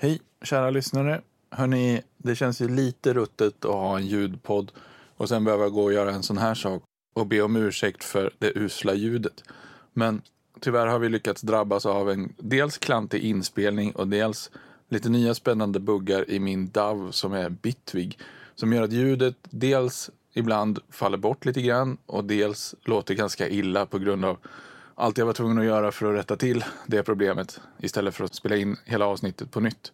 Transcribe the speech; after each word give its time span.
Hej 0.00 0.20
kära 0.42 0.70
lyssnare. 0.70 1.20
Hörni, 1.50 2.02
det 2.16 2.36
känns 2.36 2.60
ju 2.60 2.68
lite 2.68 3.14
ruttet 3.14 3.64
att 3.64 3.72
ha 3.72 3.96
en 3.98 4.06
ljudpodd 4.06 4.72
och 5.16 5.28
sen 5.28 5.44
behöva 5.44 5.68
gå 5.68 5.84
och 5.84 5.92
göra 5.92 6.10
en 6.10 6.22
sån 6.22 6.38
här 6.38 6.54
sak 6.54 6.82
och 7.14 7.26
be 7.26 7.42
om 7.42 7.56
ursäkt 7.56 8.04
för 8.04 8.30
det 8.38 8.52
usla 8.54 8.94
ljudet. 8.94 9.44
Men 9.92 10.22
tyvärr 10.60 10.86
har 10.86 10.98
vi 10.98 11.08
lyckats 11.08 11.42
drabbas 11.42 11.86
av 11.86 12.10
en 12.10 12.32
dels 12.36 12.78
klantig 12.78 13.22
inspelning 13.22 13.92
och 13.92 14.08
dels 14.08 14.50
lite 14.88 15.08
nya 15.08 15.34
spännande 15.34 15.80
buggar 15.80 16.30
i 16.30 16.38
min 16.38 16.70
DAV 16.70 17.10
som 17.10 17.32
är 17.32 17.48
Bitwig. 17.48 18.18
som 18.54 18.72
gör 18.72 18.82
att 18.82 18.92
ljudet 18.92 19.36
dels 19.42 20.10
ibland 20.34 20.78
faller 20.90 21.18
bort 21.18 21.44
lite 21.44 21.62
grann 21.62 21.96
och 22.06 22.24
dels 22.24 22.74
låter 22.84 23.14
ganska 23.14 23.48
illa 23.48 23.86
på 23.86 23.98
grund 23.98 24.24
av 24.24 24.38
allt 24.98 25.18
jag 25.18 25.26
var 25.26 25.32
tvungen 25.32 25.58
att 25.58 25.64
göra 25.64 25.92
för 25.92 26.06
att 26.06 26.18
rätta 26.18 26.36
till 26.36 26.64
det 26.86 27.02
problemet 27.02 27.60
istället 27.78 28.14
för 28.14 28.24
att 28.24 28.34
spela 28.34 28.56
in 28.56 28.76
hela 28.84 29.06
avsnittet 29.06 29.50
på 29.50 29.60
nytt. 29.60 29.92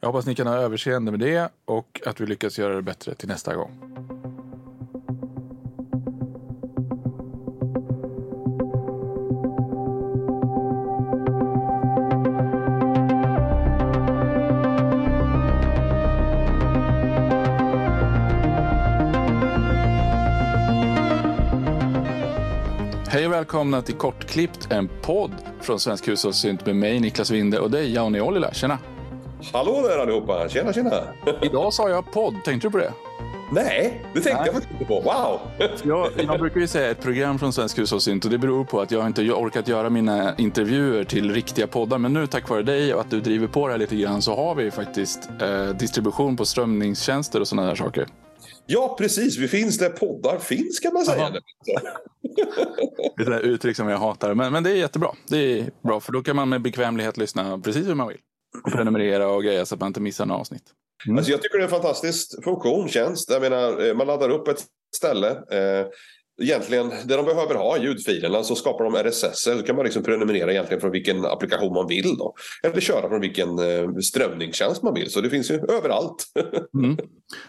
Jag 0.00 0.08
hoppas 0.08 0.26
ni 0.26 0.34
kan 0.34 0.46
ha 0.46 0.54
överseende 0.54 1.10
med 1.10 1.20
det 1.20 1.48
och 1.64 2.00
att 2.06 2.20
vi 2.20 2.26
lyckas 2.26 2.58
göra 2.58 2.74
det 2.74 2.82
bättre 2.82 3.14
till 3.14 3.28
nästa 3.28 3.54
gång. 3.54 4.37
Hej 23.18 23.26
och 23.26 23.32
välkomna 23.32 23.82
till 23.82 23.94
Kortklippt, 23.94 24.72
en 24.72 24.88
podd 25.02 25.32
från 25.60 25.80
Svensk 25.80 26.08
Hushållssynt 26.08 26.66
med 26.66 26.76
mig 26.76 27.00
Niklas 27.00 27.30
Winde 27.30 27.60
och 27.60 27.70
dig 27.70 27.92
Jauni 27.92 28.20
Ollila. 28.20 28.54
Tjena! 28.54 28.78
Hallå 29.52 29.82
där 29.82 29.98
allihopa! 29.98 30.48
Tjena 30.48 30.72
tjena! 30.72 30.90
Idag 31.42 31.72
sa 31.72 31.88
jag 31.88 32.12
podd, 32.12 32.34
tänkte 32.44 32.68
du 32.68 32.72
på 32.72 32.78
det? 32.78 32.92
Nej, 33.52 34.04
det 34.14 34.20
tänkte 34.20 34.32
Nej. 34.32 34.46
jag 34.46 34.54
faktiskt 34.54 34.72
inte 34.72 34.84
på. 34.84 35.00
Wow! 35.00 35.40
Jag, 35.84 36.10
jag 36.16 36.40
brukar 36.40 36.60
ju 36.60 36.66
säga 36.66 36.90
ett 36.90 37.02
program 37.02 37.38
från 37.38 37.52
Svensk 37.52 37.78
Hushållssynt 37.78 38.24
och 38.24 38.30
det 38.30 38.38
beror 38.38 38.64
på 38.64 38.80
att 38.80 38.90
jag 38.90 39.06
inte 39.06 39.32
orkat 39.32 39.68
göra 39.68 39.90
mina 39.90 40.34
intervjuer 40.36 41.04
till 41.04 41.34
riktiga 41.34 41.66
poddar. 41.66 41.98
Men 41.98 42.12
nu 42.12 42.26
tack 42.26 42.48
vare 42.48 42.62
dig 42.62 42.94
och 42.94 43.00
att 43.00 43.10
du 43.10 43.20
driver 43.20 43.46
på 43.46 43.66
det 43.66 43.72
här 43.72 43.78
lite 43.78 43.96
grann 43.96 44.22
så 44.22 44.36
har 44.36 44.54
vi 44.54 44.70
faktiskt 44.70 45.28
eh, 45.40 45.68
distribution 45.68 46.36
på 46.36 46.44
strömningstjänster 46.44 47.40
och 47.40 47.48
sådana 47.48 47.68
där 47.68 47.74
saker. 47.74 48.06
Ja, 48.66 48.94
precis. 48.98 49.38
Vi 49.38 49.48
finns 49.48 49.78
där 49.78 49.88
poddar 49.88 50.38
finns 50.38 50.80
kan 50.80 50.92
man 50.92 51.04
säga. 51.04 51.32
Det 53.16 53.22
är 53.22 53.30
ett 53.30 53.42
uttryck 53.42 53.76
som 53.76 53.88
jag 53.88 53.98
hatar, 53.98 54.34
men, 54.34 54.52
men 54.52 54.62
det 54.62 54.70
är 54.70 54.74
jättebra. 54.74 55.10
Det 55.28 55.60
är 55.60 55.70
bra, 55.82 56.00
för 56.00 56.12
då 56.12 56.22
kan 56.22 56.36
man 56.36 56.48
med 56.48 56.62
bekvämlighet 56.62 57.16
lyssna 57.16 57.58
precis 57.58 57.86
hur 57.86 57.94
man 57.94 58.08
vill. 58.08 58.18
Och 58.64 58.72
prenumerera 58.72 59.28
och 59.28 59.42
greja 59.42 59.66
så 59.66 59.74
att 59.74 59.80
man 59.80 59.86
inte 59.86 60.00
missar 60.00 60.26
några 60.26 60.40
avsnitt. 60.40 60.62
Mm. 61.06 61.18
Alltså, 61.18 61.32
jag 61.32 61.42
tycker 61.42 61.58
det 61.58 61.62
är 61.62 61.64
en 61.64 61.70
fantastisk 61.70 62.44
funktion, 62.44 62.88
tjänst. 62.88 63.30
Jag 63.30 63.42
menar, 63.42 63.88
eh, 63.88 63.94
man 63.94 64.06
laddar 64.06 64.30
upp 64.30 64.48
ett 64.48 64.64
ställe. 64.96 65.30
Eh, 65.30 65.86
egentligen, 66.42 66.92
det 67.04 67.16
de 67.16 67.24
behöver 67.24 67.54
ha, 67.54 67.78
ljudfilerna, 67.78 68.42
så 68.42 68.54
skapar 68.54 68.84
de 68.84 68.94
RSS. 68.94 69.42
Så 69.42 69.62
kan 69.62 69.76
man 69.76 69.84
liksom 69.84 70.02
prenumerera 70.02 70.52
egentligen 70.52 70.80
från 70.80 70.90
vilken 70.90 71.24
applikation 71.24 71.74
man 71.74 71.86
vill. 71.86 72.16
Då. 72.18 72.34
Eller 72.62 72.80
köra 72.80 73.08
från 73.08 73.20
vilken 73.20 73.58
eh, 73.58 73.88
strömningstjänst 74.02 74.82
man 74.82 74.94
vill. 74.94 75.10
Så 75.10 75.20
det 75.20 75.30
finns 75.30 75.50
ju 75.50 75.54
överallt. 75.54 76.24
Mm. 76.78 76.98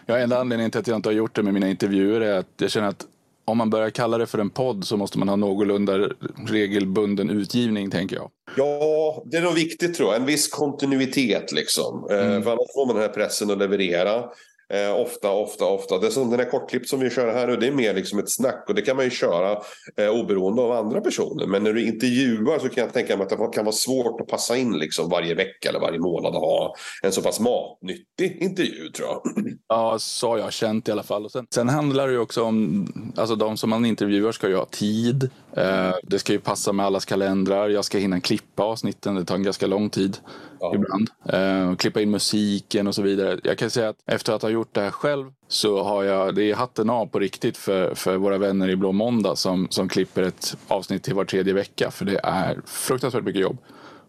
Ja, 0.06 0.18
enda 0.18 0.38
anledningen 0.38 0.70
till 0.70 0.80
att 0.80 0.86
jag 0.86 0.96
inte 0.96 1.08
har 1.08 1.14
gjort 1.14 1.34
det 1.34 1.42
med 1.42 1.54
mina 1.54 1.68
intervjuer 1.68 2.20
är 2.20 2.38
att 2.38 2.46
jag 2.56 2.70
känner 2.70 2.88
att 2.88 3.06
om 3.44 3.58
man 3.58 3.70
börjar 3.70 3.90
kalla 3.90 4.18
det 4.18 4.26
för 4.26 4.38
en 4.38 4.50
podd 4.50 4.84
så 4.84 4.96
måste 4.96 5.18
man 5.18 5.28
ha 5.28 5.36
någorlunda 5.36 6.08
regelbunden 6.48 7.30
utgivning, 7.30 7.90
tänker 7.90 8.16
jag. 8.16 8.30
Ja, 8.56 9.22
det 9.30 9.36
är 9.36 9.42
nog 9.42 9.54
viktigt 9.54 9.94
tror 9.94 10.08
jag. 10.12 10.20
En 10.20 10.26
viss 10.26 10.48
kontinuitet 10.48 11.52
liksom. 11.52 12.06
Eh, 12.10 12.26
Mm. 12.26 12.42
För 12.42 12.50
annars 12.50 12.72
får 12.74 12.86
man 12.86 12.96
den 12.96 13.02
här 13.04 13.12
pressen 13.14 13.50
att 13.50 13.58
leverera. 13.58 14.24
Eh, 14.72 15.00
ofta, 15.00 15.30
ofta, 15.30 15.64
ofta. 15.64 15.98
Det 15.98 16.10
som 16.10 16.30
den 16.30 16.40
här 16.40 16.50
kortklipp 16.50 16.86
som 16.86 17.00
vi 17.00 17.10
kör 17.10 17.34
här 17.34 17.46
nu, 17.46 17.56
det 17.56 17.66
är 17.66 17.72
mer 17.72 17.94
liksom 17.94 18.18
ett 18.18 18.30
snack 18.30 18.64
och 18.68 18.74
det 18.74 18.82
kan 18.82 18.96
man 18.96 19.04
ju 19.04 19.10
köra 19.10 19.58
eh, 19.96 20.08
oberoende 20.08 20.62
av 20.62 20.72
andra 20.72 21.00
personer. 21.00 21.46
Men 21.46 21.64
när 21.64 21.72
du 21.72 21.86
intervjuar 21.86 22.58
så 22.58 22.68
kan 22.68 22.84
jag 22.84 22.92
tänka 22.92 23.16
mig 23.16 23.24
att 23.24 23.30
det 23.30 23.50
kan 23.54 23.64
vara 23.64 23.74
svårt 23.74 24.20
att 24.20 24.26
passa 24.26 24.56
in 24.56 24.78
liksom 24.78 25.08
varje 25.08 25.34
vecka 25.34 25.68
eller 25.68 25.80
varje 25.80 25.98
månad 25.98 26.34
och 26.34 26.40
ha 26.40 26.74
en 27.02 27.12
så 27.12 27.22
pass 27.22 27.40
matnyttig 27.40 28.42
intervju 28.42 28.90
tror 28.90 29.08
jag. 29.08 29.20
Ja, 29.68 29.98
så 29.98 30.28
har 30.28 30.38
jag 30.38 30.52
känt 30.52 30.88
i 30.88 30.92
alla 30.92 31.02
fall. 31.02 31.24
Och 31.24 31.30
sen, 31.30 31.46
sen 31.54 31.68
handlar 31.68 32.06
det 32.06 32.12
ju 32.12 32.18
också 32.18 32.42
om, 32.42 33.12
alltså 33.16 33.36
de 33.36 33.56
som 33.56 33.70
man 33.70 33.84
intervjuar 33.84 34.32
ska 34.32 34.48
ju 34.48 34.56
ha 34.56 34.66
tid. 34.66 35.30
Eh, 35.56 35.94
det 36.02 36.18
ska 36.18 36.32
ju 36.32 36.40
passa 36.40 36.72
med 36.72 36.86
allas 36.86 37.04
kalendrar. 37.04 37.68
Jag 37.68 37.84
ska 37.84 37.98
hinna 37.98 38.20
klippa 38.20 38.62
avsnitten, 38.62 39.14
det 39.14 39.24
tar 39.24 39.34
en 39.34 39.42
ganska 39.42 39.66
lång 39.66 39.90
tid 39.90 40.16
Ja. 40.60 40.74
ibland. 40.74 41.10
Eh, 41.28 41.76
klippa 41.76 42.00
in 42.00 42.10
musiken 42.10 42.86
och 42.86 42.94
så 42.94 43.02
vidare. 43.02 43.40
Jag 43.44 43.58
kan 43.58 43.70
säga 43.70 43.88
att 43.88 43.96
efter 44.06 44.32
att 44.32 44.42
ha 44.42 44.48
gjort 44.48 44.74
det 44.74 44.80
här 44.80 44.90
själv 44.90 45.32
så 45.48 45.82
har 45.82 46.04
jag, 46.04 46.34
det 46.34 46.50
är 46.50 46.54
hatten 46.54 46.90
av 46.90 47.06
på 47.06 47.18
riktigt 47.18 47.56
för, 47.56 47.94
för 47.94 48.16
våra 48.16 48.38
vänner 48.38 48.68
i 48.68 48.76
Blå 48.76 48.92
Måndag 48.92 49.36
som, 49.36 49.66
som 49.70 49.88
klipper 49.88 50.22
ett 50.22 50.56
avsnitt 50.68 51.02
till 51.02 51.14
var 51.14 51.24
tredje 51.24 51.52
vecka. 51.54 51.90
För 51.90 52.04
det 52.04 52.20
är 52.22 52.60
fruktansvärt 52.66 53.24
mycket 53.24 53.42
jobb. 53.42 53.58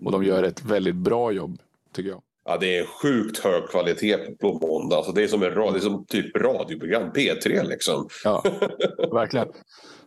Och 0.06 0.12
de 0.12 0.23
gör 0.23 0.44
ett 0.44 0.66
väldigt 0.66 0.96
bra 0.96 1.31
jobb, 1.31 1.58
tycker 1.96 2.09
jag. 2.09 2.22
Ja, 2.46 2.58
det 2.58 2.78
är 2.78 2.85
sjukt 2.85 3.40
hög 3.40 3.69
kvalitet 3.69 4.18
på 4.18 4.53
måndag. 4.53 4.96
Alltså, 4.96 5.12
det, 5.12 5.23
är 5.23 5.28
som 5.28 5.44
en 5.44 5.53
det 5.56 5.62
är 5.62 5.79
som 5.79 6.06
typ 6.06 6.38
radioprogram, 6.38 7.12
P3 7.12 7.63
liksom. 7.68 8.08
Ja, 8.23 8.44
verkligen. 9.12 9.47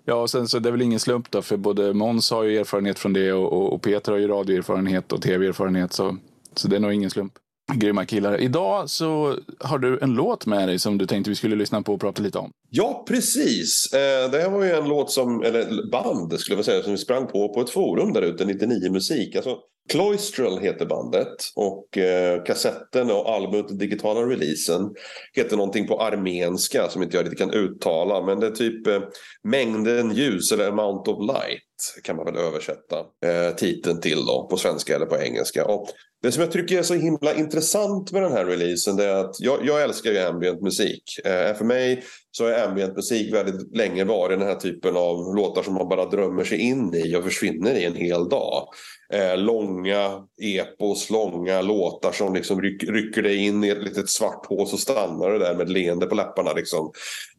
Ja, 0.07 0.15
och 0.15 0.31
sen 0.31 0.49
så 0.49 0.59
det 0.59 0.69
är 0.69 0.71
väl 0.71 0.83
ingen 0.83 1.01
slump 1.01 1.31
då, 1.31 1.43
för 1.43 1.57
både 1.57 1.93
Måns 1.93 2.31
har 2.31 2.45
ju 2.45 2.59
erfarenhet 2.59 2.99
från 2.99 3.13
det 3.13 3.33
och, 3.33 3.53
och, 3.53 3.73
och 3.73 3.83
Peter 3.83 4.13
har 4.13 4.19
ju 4.19 4.29
radioerfarenhet 4.29 5.13
och 5.13 5.23
tv-erfarenhet. 5.23 5.93
Så, 5.93 6.17
så 6.55 6.69
det 6.69 6.77
är 6.77 6.81
nog 6.81 6.93
ingen 6.93 7.11
slump. 7.11 7.33
Grymma 7.73 8.05
killar. 8.05 8.41
Idag 8.41 8.91
så 8.91 9.37
har 9.61 9.79
du 9.79 9.99
en 10.03 10.15
låt 10.15 10.47
med 10.47 10.69
dig 10.69 10.79
som 10.79 10.99
du 10.99 11.07
tänkte 11.07 11.31
vi 11.31 11.37
skulle 11.37 11.57
lyssna 11.57 11.83
på 11.83 11.95
och 11.95 12.01
prata 12.01 12.23
lite 12.23 12.39
om. 12.39 12.51
Ja, 12.71 13.05
precis. 13.09 13.93
Eh, 13.93 14.31
det 14.31 14.39
här 14.39 14.51
var 14.51 14.65
ju 14.65 14.71
en 14.71 14.89
låt 14.89 15.11
som, 15.11 15.43
eller 15.43 15.91
band 15.91 16.41
skulle 16.41 16.59
jag 16.59 16.65
säga, 16.65 16.83
som 16.83 16.93
vi 16.93 16.99
sprang 16.99 17.27
på 17.27 17.55
på 17.55 17.61
ett 17.61 17.71
forum 17.71 18.13
där 18.13 18.23
ute, 18.23 18.45
99 18.45 18.93
Musik. 18.93 19.37
Alltså, 19.37 19.59
Cloistral 19.89 20.59
heter 20.59 20.87
bandet 20.87 21.37
och 21.55 21.99
eh, 21.99 22.43
kassetten 22.43 23.11
och 23.11 23.31
albumet, 23.31 23.79
digitala 23.79 24.21
releasen, 24.21 24.95
heter 25.33 25.57
någonting 25.57 25.87
på 25.87 26.01
armenska 26.01 26.89
som 26.89 27.03
inte 27.03 27.17
jag 27.17 27.25
riktigt 27.25 27.39
kan 27.39 27.51
uttala. 27.51 28.23
Men 28.27 28.41
det 28.41 28.47
är 28.47 28.51
typ 28.51 28.87
eh, 28.87 29.03
mängden 29.43 30.15
ljus 30.15 30.53
eller 30.53 30.69
amount 30.69 31.11
of 31.11 31.27
light 31.27 31.74
kan 32.03 32.17
man 32.17 32.25
väl 32.25 32.37
översätta 32.37 32.99
eh, 32.99 33.55
titeln 33.57 34.01
till 34.01 34.27
då 34.27 34.47
på 34.51 34.57
svenska 34.57 34.97
eller 34.97 35.07
på 35.07 35.17
engelska. 35.17 35.65
Och 35.65 35.89
det 36.23 36.33
som 36.33 36.43
jag 36.43 36.53
tycker 36.53 36.79
är 36.79 36.83
så 36.83 36.95
himla 36.95 37.35
intressant 37.35 38.13
med 38.13 38.23
den 38.23 38.33
här 38.33 38.45
releasen 38.45 38.97
det 38.97 39.05
är 39.05 39.17
att 39.17 39.41
jag, 39.41 39.67
jag 39.67 39.83
älskar 39.83 40.11
ju 40.11 40.19
ambient 40.19 40.63
musik. 40.63 41.03
Eh, 41.25 41.55
för 41.55 41.65
mig 41.65 42.05
så 42.31 42.45
har 42.45 42.53
ambient 42.53 42.97
musik 42.97 43.35
väldigt 43.35 43.77
länge 43.77 44.05
varit 44.05 44.39
den 44.39 44.49
här 44.49 44.55
typen 44.55 44.97
av 44.97 45.37
låtar 45.37 45.63
som 45.63 45.75
man 45.75 45.89
bara 45.89 46.05
drömmer 46.05 46.45
sig 46.45 46.59
in 46.59 46.95
i 46.95 47.17
och 47.17 47.25
försvinner 47.25 47.75
i 47.75 47.85
en 47.85 47.95
hel 47.95 48.29
dag. 48.29 48.69
Eh, 49.13 49.37
långa 49.37 50.27
epos, 50.43 51.11
långa 51.11 51.63
låtar 51.63 52.13
som 52.13 52.35
liksom 52.35 52.63
ryck, 52.63 52.85
rycker 52.85 53.23
dig 53.23 53.37
in 53.37 53.65
i 53.65 53.69
ett 53.69 53.83
litet 53.83 54.11
svart 54.11 54.47
hål 54.47 54.67
så 54.67 54.77
stannar 54.77 55.31
du 55.31 55.39
där 55.39 55.55
med 55.55 55.65
ett 55.65 55.73
leende 55.73 56.07
på 56.07 56.15
läpparna. 56.15 56.53
Liksom. 56.53 56.93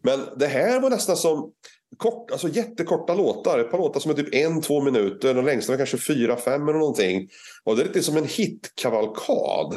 Men 0.03 0.19
det 0.37 0.47
här 0.47 0.79
var 0.79 0.89
nästan 0.89 1.17
som 1.17 1.51
kort, 1.97 2.31
alltså 2.31 2.47
jättekorta 2.47 3.13
låtar. 3.13 3.59
Ett 3.59 3.71
par 3.71 3.77
låtar 3.77 3.99
som 3.99 4.11
är 4.11 4.15
typ 4.15 4.35
en, 4.35 4.61
två 4.61 4.81
minuter. 4.81 5.33
Den 5.33 5.45
längsta 5.45 5.71
var 5.71 5.77
kanske 5.77 5.97
fyra, 5.97 6.35
fem 6.35 6.67
eller 6.67 6.79
någonting. 6.79 7.29
Och 7.63 7.75
det 7.75 7.81
är 7.81 7.85
lite 7.85 8.03
som 8.03 8.17
en 8.17 8.25
hitkavalkad. 8.25 9.73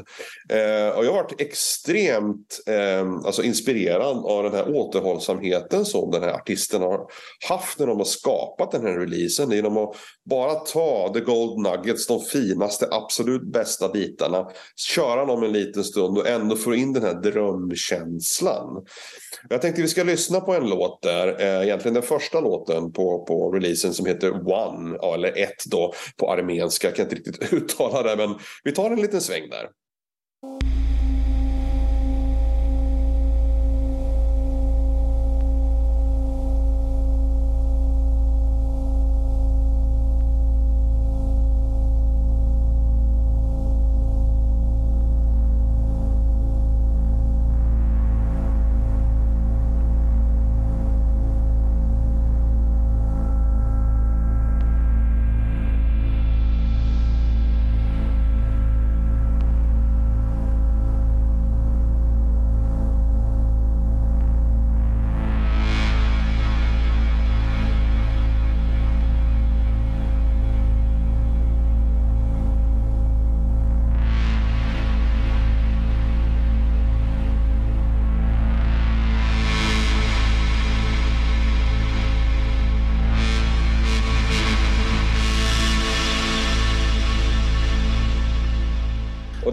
Eh, 0.49 0.97
och 0.97 1.05
jag 1.05 1.13
har 1.13 1.23
varit 1.23 1.41
extremt 1.41 2.61
eh, 2.67 3.11
alltså 3.25 3.43
inspirerad 3.43 4.17
av 4.17 4.43
den 4.43 4.53
här 4.53 4.77
återhållsamheten 4.77 5.85
som 5.85 6.11
den 6.11 6.23
här 6.23 6.33
artisten 6.33 6.83
har 6.83 7.01
haft 7.49 7.79
när 7.79 7.87
de 7.87 7.99
har 7.99 8.05
skapat 8.05 8.71
den 8.71 8.83
här 8.83 8.99
releasen. 8.99 9.51
Genom 9.51 9.77
att 9.77 9.97
bara 10.31 10.55
ta 10.55 11.11
the 11.15 11.21
gold 11.21 11.59
nuggets, 11.59 12.07
de 12.07 12.21
finaste, 12.21 12.89
absolut 12.91 13.53
bästa 13.53 13.89
bitarna. 13.89 14.47
Köra 14.77 15.25
dem 15.25 15.43
en 15.43 15.53
liten 15.53 15.85
stund 15.85 16.19
och 16.19 16.29
ändå 16.29 16.57
få 16.57 16.75
in 16.75 16.93
den 16.93 17.03
här 17.03 17.15
drömkänslan. 17.15 18.85
Jag 19.49 19.63
tänkte 19.63 19.83
vi 19.83 19.89
ska 19.89 20.03
lyssna 20.03 20.41
på 20.41 20.55
en 20.55 20.71
låt 20.71 21.03
där. 21.03 21.41
Eh, 21.41 21.63
egentligen 21.63 21.95
den 21.99 22.07
första 22.07 22.41
låten 22.41 22.93
på, 22.93 23.25
på 23.25 23.51
releasen 23.51 23.95
som 23.95 24.07
heter 24.07 24.31
One. 24.31 24.99
Eller 25.15 25.39
ett 25.43 25.65
då 25.71 25.93
på 26.17 26.33
armenska. 26.33 26.87
Jag 26.87 26.97
kan 26.97 27.05
inte 27.05 27.17
riktigt 27.17 27.53
uttala 27.53 28.03
det 28.03 28.17
men 28.17 28.39
vi 28.65 28.73
tar 28.73 28.91
en 28.91 29.01
liten 29.01 29.21
sväng 29.21 29.51
där. 29.51 29.69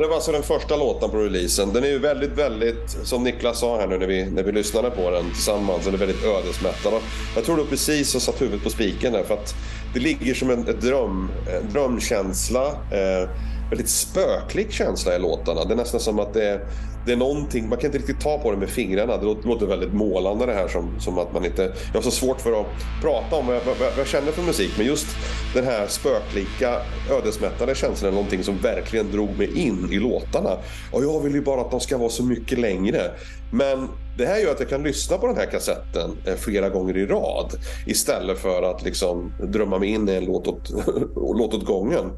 Det 0.05 0.09
var 0.09 0.15
alltså 0.15 0.31
den 0.31 0.43
första 0.43 0.75
låten 0.75 1.09
på 1.09 1.17
releasen. 1.17 1.73
Den 1.73 1.83
är 1.83 1.87
ju 1.87 1.99
väldigt, 1.99 2.31
väldigt, 2.31 2.97
som 3.03 3.23
Niklas 3.23 3.59
sa 3.59 3.79
här 3.79 3.87
nu 3.87 3.97
när 3.97 4.07
vi, 4.07 4.25
när 4.25 4.43
vi 4.43 4.51
lyssnade 4.51 4.89
på 4.89 5.09
den 5.11 5.31
tillsammans, 5.31 5.85
den 5.85 5.93
är 5.93 5.97
väldigt 5.97 6.23
ödesmättad. 6.23 6.93
Jag 7.35 7.43
tror 7.43 7.57
du 7.57 7.65
precis 7.65 8.13
har 8.13 8.19
satt 8.19 8.41
huvudet 8.41 8.63
på 8.63 8.69
spiken 8.69 9.13
där 9.13 9.23
för 9.23 9.33
att 9.33 9.55
det 9.93 9.99
ligger 9.99 10.33
som 10.33 10.49
en, 10.49 10.67
en 10.67 10.79
dröm, 10.79 11.31
en 11.49 11.73
drömkänsla. 11.73 12.67
Eh, 12.67 13.29
väldigt 13.69 13.89
spöklik 13.89 14.71
känsla 14.71 15.15
i 15.15 15.19
låtarna. 15.19 15.65
Det 15.65 15.73
är 15.73 15.77
nästan 15.77 15.99
som 15.99 16.19
att 16.19 16.33
det 16.33 16.45
är, 16.45 16.59
det 17.05 17.11
är 17.11 17.15
någonting, 17.15 17.69
man 17.69 17.77
kan 17.77 17.87
inte 17.87 17.97
riktigt 17.97 18.19
ta 18.19 18.37
på 18.37 18.51
det 18.51 18.57
med 18.57 18.69
fingrarna. 18.69 19.17
Det 19.17 19.25
låter 19.25 19.65
väldigt 19.65 19.93
målande 19.93 20.45
det 20.45 20.53
här 20.53 20.67
som, 20.67 20.99
som 20.99 21.17
att 21.17 21.33
man 21.33 21.45
inte... 21.45 21.73
Jag 21.93 21.93
har 21.93 22.01
så 22.01 22.11
svårt 22.11 22.41
för 22.41 22.61
att 22.61 22.67
prata 23.01 23.35
om 23.35 23.47
vad 23.47 23.55
jag, 23.55 23.61
vad, 23.65 23.77
vad 23.77 23.99
jag 23.99 24.07
känner 24.07 24.31
för 24.31 24.41
musik. 24.41 24.71
Men 24.77 24.87
just 24.87 25.07
den 25.53 25.65
här 25.65 25.87
spöklika, 25.87 26.81
ödesmättade 27.11 27.75
känslan 27.75 28.11
är 28.11 28.15
någonting 28.15 28.43
som 28.43 28.57
verkligen 28.57 29.11
drog 29.11 29.37
mig 29.37 29.59
in 29.59 29.89
i 29.91 29.99
låtarna. 29.99 30.57
Och 30.91 31.03
jag 31.03 31.19
vill 31.19 31.33
ju 31.33 31.41
bara 31.41 31.61
att 31.61 31.71
de 31.71 31.79
ska 31.79 31.97
vara 31.97 32.09
så 32.09 32.23
mycket 32.23 32.59
längre. 32.59 33.11
Men 33.57 33.89
det 34.17 34.25
här 34.25 34.37
gör 34.37 34.51
att 34.51 34.59
jag 34.59 34.69
kan 34.69 34.83
lyssna 34.83 35.17
på 35.17 35.27
den 35.27 35.35
här 35.35 35.45
kassetten 35.45 36.17
eh, 36.25 36.35
flera 36.35 36.69
gånger 36.69 36.97
i 36.97 37.05
rad. 37.05 37.51
Istället 37.87 38.39
för 38.39 38.61
att 38.61 38.83
liksom 38.83 39.33
drömma 39.43 39.79
mig 39.79 39.89
in 39.89 40.09
i 40.09 40.15
en 40.15 40.25
låt 40.25 40.47
åt, 40.47 40.69
låt 41.15 41.53
åt 41.53 41.65
gången. 41.65 42.11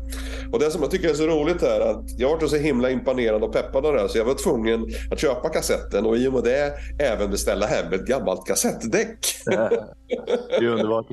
Och 0.52 0.60
det 0.60 0.72
som 0.72 0.82
jag 0.82 0.92
tycker 0.92 1.10
är 1.10 1.14
så 1.14 1.28
roligt 1.28 1.64
är 1.64 1.80
att 1.80 2.20
jag 2.20 2.30
varit 2.30 2.50
så 2.50 2.56
himla 2.56 2.90
imponerad 2.90 3.44
och 3.44 3.54
peppad 3.54 3.86
av 3.86 3.94
det 3.94 4.00
här 4.00 4.08
så 4.08 4.18
jag 4.18 4.26
var 4.26 4.34
tvungen 4.34 4.86
att 5.12 5.20
köpa 5.20 5.50
kassetten 5.50 6.06
och 6.06 6.18
i 6.18 6.28
och 6.28 6.34
med 6.34 6.44
det 6.44 6.74
även 7.00 7.32
beställa 7.32 7.66
hem 7.66 7.94
ett 7.94 8.06
gammalt 8.06 8.48
kassettdäck. 8.48 9.20
Det 10.50 10.56
är 10.56 10.68
underbart 10.68 11.06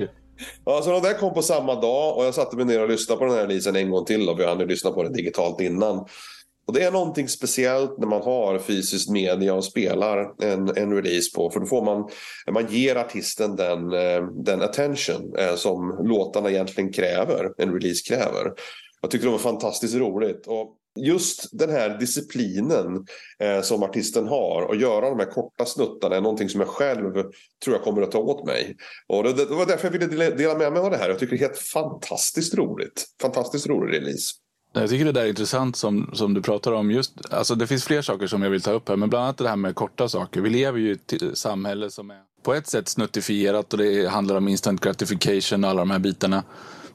Ja, 0.65 0.81
så 0.81 0.91
de 0.91 1.01
där 1.01 1.13
kom 1.13 1.33
på 1.33 1.41
samma 1.41 1.81
dag 1.81 2.17
och 2.17 2.25
jag 2.25 2.33
satte 2.33 2.55
mig 2.55 2.65
ner 2.65 2.81
och 2.81 2.89
lyssnade 2.89 3.19
på 3.19 3.25
den 3.25 3.33
här 3.33 3.41
releasen 3.41 3.75
en 3.75 3.89
gång 3.89 4.05
till. 4.05 4.29
Och 4.29 4.39
vi 4.39 4.45
hade 4.45 4.65
lyssnat 4.65 4.93
på 4.93 5.03
den 5.03 5.13
digitalt 5.13 5.61
innan. 5.61 6.05
Och 6.67 6.73
det 6.73 6.83
är 6.83 6.91
någonting 6.91 7.27
speciellt 7.27 7.97
när 7.97 8.07
man 8.07 8.21
har 8.21 8.59
fysiskt 8.59 9.09
media 9.09 9.53
och 9.53 9.65
spelar 9.65 10.43
en, 10.43 10.77
en 10.77 10.93
release 10.93 11.35
på. 11.35 11.49
För 11.49 11.59
då 11.59 11.65
får 11.65 11.85
man, 11.85 12.09
man 12.51 12.67
ger 12.69 12.95
artisten 12.95 13.55
den, 13.55 13.93
eh, 13.93 14.27
den 14.45 14.61
attention 14.61 15.35
eh, 15.37 15.55
som 15.55 15.99
låtarna 16.03 16.49
egentligen 16.49 16.93
kräver, 16.93 17.51
en 17.57 17.73
release 17.73 18.03
kräver. 18.07 18.53
Jag 19.01 19.11
tyckte 19.11 19.27
det 19.27 19.31
var 19.31 19.37
fantastiskt 19.37 19.95
roligt. 19.95 20.47
Och 20.47 20.77
just 20.99 21.59
den 21.59 21.69
här 21.69 21.97
disciplinen 21.99 23.05
eh, 23.39 23.61
som 23.61 23.83
artisten 23.83 24.27
har 24.27 24.61
och 24.61 24.75
göra 24.75 25.09
de 25.09 25.19
här 25.19 25.31
korta 25.31 25.65
snuttarna 25.65 26.15
är 26.15 26.21
någonting 26.21 26.49
som 26.49 26.61
jag 26.61 26.69
själv 26.69 27.13
tror 27.63 27.75
jag 27.75 27.81
kommer 27.81 28.01
att 28.01 28.11
ta 28.11 28.19
åt 28.19 28.47
mig. 28.47 28.75
Och 29.07 29.23
det, 29.23 29.33
det 29.33 29.55
var 29.55 29.65
därför 29.65 29.91
jag 29.91 29.99
ville 29.99 30.29
dela 30.29 30.57
med 30.57 30.73
mig 30.73 30.81
av 30.81 30.91
det 30.91 30.97
här. 30.97 31.09
Jag 31.09 31.19
tycker 31.19 31.37
det 31.37 31.43
är 31.43 31.47
helt 31.47 31.59
fantastiskt 31.59 32.55
roligt. 32.55 33.05
Fantastiskt 33.21 33.67
rolig 33.67 33.97
release. 33.97 34.44
Jag 34.75 34.89
tycker 34.89 35.05
det 35.05 35.11
där 35.11 35.21
är 35.21 35.29
intressant 35.29 35.75
som, 35.75 36.09
som 36.13 36.33
du 36.33 36.41
pratar 36.41 36.71
om. 36.71 36.91
Just, 36.91 37.33
alltså 37.33 37.55
det 37.55 37.67
finns 37.67 37.83
fler 37.83 38.01
saker 38.01 38.27
som 38.27 38.43
jag 38.43 38.49
vill 38.49 38.61
ta 38.61 38.71
upp 38.71 38.89
här, 38.89 38.95
men 38.95 39.09
bland 39.09 39.23
annat 39.23 39.37
det 39.37 39.49
här 39.49 39.55
med 39.55 39.75
korta 39.75 40.09
saker. 40.09 40.41
Vi 40.41 40.49
lever 40.49 40.79
ju 40.79 40.89
i 40.89 40.91
ett 40.91 41.37
samhälle 41.37 41.91
som 41.91 42.11
är 42.11 42.17
på 42.43 42.53
ett 42.53 42.67
sätt 42.67 42.87
snuttifierat 42.87 43.73
och 43.73 43.79
det 43.79 44.09
handlar 44.09 44.35
om 44.35 44.47
instant 44.47 44.81
gratification 44.81 45.63
och 45.63 45.69
alla 45.69 45.79
de 45.79 45.91
här 45.91 45.99
bitarna. 45.99 46.43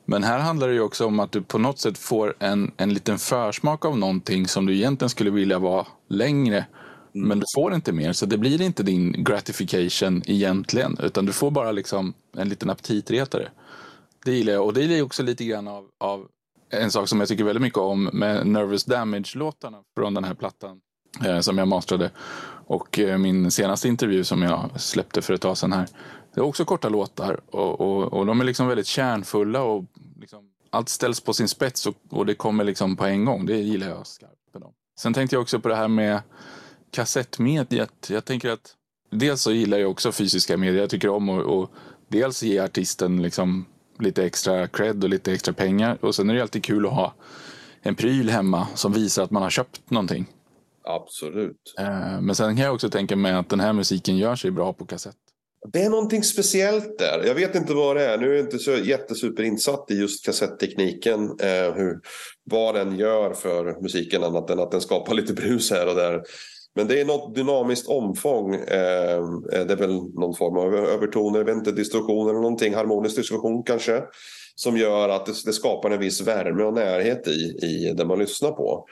Men 0.05 0.25
här 0.25 0.39
handlar 0.39 0.69
det 0.69 0.75
ju 0.75 0.81
också 0.81 1.07
om 1.07 1.21
att 1.21 1.33
du 1.33 1.43
på 1.43 1.59
något 1.59 1.79
sätt 1.79 1.99
får 1.99 2.35
en, 2.39 2.73
en 2.77 2.95
liten 2.95 3.19
försmak 3.19 3.85
av 3.85 3.99
någonting 3.99 4.49
som 4.49 4.67
du 4.67 4.75
egentligen 4.75 5.11
skulle 5.11 5.31
vilja 5.31 5.59
vara 5.59 5.87
längre. 6.09 6.67
Mm. 7.15 7.29
Men 7.29 7.41
du 7.41 7.47
får 7.55 7.75
inte 7.75 7.93
mer, 7.93 8.13
så 8.13 8.27
det 8.27 8.39
blir 8.39 8.63
inte 8.63 8.83
din 8.83 9.25
gratification 9.25 10.23
egentligen. 10.27 10.97
Utan 11.03 11.27
du 11.27 11.33
får 11.33 11.51
bara 11.51 11.73
liksom 11.73 12.15
en 12.37 12.49
liten 12.49 12.71
aptitretare. 12.71 13.49
Det 14.25 14.33
gillar 14.33 14.53
jag. 14.53 14.67
Och 14.67 14.75
det 14.75 14.81
gillar 14.81 14.97
jag 14.97 15.07
också 15.07 15.23
lite 15.23 15.45
grann 15.45 15.69
av, 15.69 15.87
av 15.99 16.27
en 16.71 16.91
sak 16.91 17.09
som 17.09 17.21
jag 17.21 17.29
tycker 17.29 17.45
väldigt 17.45 17.63
mycket 17.63 17.79
om 17.79 18.11
med 18.13 18.47
Nervous 18.47 18.85
Damage-låtarna 18.85 19.83
från 19.97 20.15
den 20.15 20.25
här 20.25 20.35
plattan 20.35 20.81
eh, 21.25 21.41
som 21.41 21.59
jag 21.59 21.69
mastrade. 21.69 22.11
Och 22.67 22.99
eh, 22.99 23.19
min 23.19 23.51
senaste 23.51 23.89
intervju 23.89 24.25
som 24.25 24.43
jag 24.43 24.81
släppte 24.81 25.23
för 25.23 25.35
ett 25.35 25.41
tag 25.41 25.59
sedan 25.59 25.73
här. 25.73 25.89
Det 26.35 26.41
är 26.41 26.45
också 26.45 26.65
korta 26.65 26.89
låtar 26.89 27.41
och, 27.47 27.81
och, 27.81 28.13
och 28.13 28.27
de 28.27 28.41
är 28.41 28.45
liksom 28.45 28.67
väldigt 28.67 28.87
kärnfulla 28.87 29.63
och 29.63 29.85
liksom, 30.21 30.45
allt 30.71 30.89
ställs 30.89 31.21
på 31.21 31.33
sin 31.33 31.49
spets 31.49 31.87
och, 31.87 31.95
och, 32.11 32.27
det 32.27 32.35
kommer 32.35 32.65
liksom 32.65 32.97
på 32.97 33.07
en 33.07 33.25
gång. 33.25 33.47
Det 33.47 33.57
gillar 33.57 33.89
jag 33.89 34.07
skarpt 34.07 34.35
med 34.53 34.63
dem. 34.63 34.73
Sen 35.01 35.15
tänkte 35.15 35.37
jag 35.37 35.43
också 35.43 35.61
på 35.61 35.69
det 35.69 35.77
här 35.77 35.89
med 35.89 36.21
kassettmediet. 36.91 38.11
Jag 38.11 38.25
tänker 38.25 38.51
att 38.51 38.75
dels 39.11 39.43
så 39.43 39.53
gillar 39.53 39.79
jag 39.79 39.91
också 39.91 40.13
fysiska 40.13 40.57
medier. 40.57 40.81
Jag 40.81 40.91
tycker 40.91 41.09
om 41.09 41.29
att 41.29 41.71
dels 42.09 42.43
ge 42.43 42.59
artisten 42.59 43.23
liksom 43.23 43.67
lite 44.03 44.25
extra 44.25 44.69
cred 44.69 45.05
och 45.05 45.11
lite 45.11 45.33
extra 45.33 45.55
pengar. 45.55 45.99
Och 46.01 46.15
sen 46.15 46.31
är 46.31 46.35
det 46.35 46.43
alltid 46.43 46.65
kul 46.65 46.87
att 46.87 46.93
ha 46.93 47.15
en 47.83 47.95
pryl 47.95 48.31
hemma 48.31 48.67
som 48.75 48.93
visar 48.93 49.23
att 49.23 49.31
man 49.31 49.43
har 49.43 49.51
köpt 49.51 49.91
någonting. 49.91 50.27
Absolut. 50.85 51.75
Eh, 51.79 52.21
men 52.21 52.35
sen 52.35 52.57
kan 52.57 52.65
jag 52.65 52.75
också 52.75 52.91
tänka 52.91 53.17
mig 53.17 53.33
att 53.33 53.49
den 53.49 53.61
här 53.61 53.73
musiken 53.73 54.17
gör 54.17 54.37
sig 54.37 54.51
bra 54.51 54.73
på 54.73 54.87
kassett. 54.87 55.17
Det 55.73 55.83
är 55.83 55.91
någonting 55.91 56.23
speciellt 56.23 56.99
där. 56.99 57.25
Jag 57.27 57.35
vet 57.35 57.55
inte 57.55 57.75
vad 57.75 57.97
det 57.97 58.07
är. 58.07 58.19
Nu 58.19 58.27
är 58.27 58.31
jag 58.31 58.45
inte 58.45 58.59
så 58.59 58.71
jättesuperinsatt 58.71 59.91
i 59.91 59.95
just 59.95 60.25
kassettekniken. 60.25 61.21
Eh, 61.23 61.75
hur, 61.75 62.01
vad 62.45 62.75
den 62.75 62.99
gör 62.99 63.35
för 63.35 63.83
musiken 63.83 64.25
annat 64.25 64.51
än 64.51 64.59
att 64.59 64.71
den 64.71 64.81
skapar 64.81 65.15
lite 65.15 65.33
brus 65.33 65.71
här 65.71 65.89
och 65.89 65.95
där. 65.95 66.23
Men 66.77 66.87
det 66.87 67.01
är 67.01 67.05
något 67.05 67.35
dynamiskt 67.35 67.89
omfång. 67.89 68.55
Eh, 68.55 69.19
eh 69.53 69.67
det 69.67 69.73
är 69.73 69.77
väl 69.77 70.15
någon 70.15 70.35
form 70.35 70.57
av 70.57 70.75
övertoner, 70.75 71.39
jag 71.39 71.45
vet 71.45 71.57
inte, 71.57 71.73
distorsion 71.73 72.29
eller 72.29 72.41
någonting, 72.41 72.75
harmonisk 72.75 73.17
distorsion 73.17 73.63
kanske. 73.63 74.03
Som 74.55 74.77
gör 74.77 75.09
att 75.09 75.27
det, 75.27 75.33
det, 75.45 75.53
skapar 75.53 75.91
en 75.91 76.01
viss 76.01 76.21
värme 76.21 76.63
och 76.63 76.75
närhet 76.75 77.29
i, 77.29 77.67
i 77.67 77.95
det 77.97 78.05
man 78.05 78.19
lyssnar 78.19 78.51
på. 78.51 78.87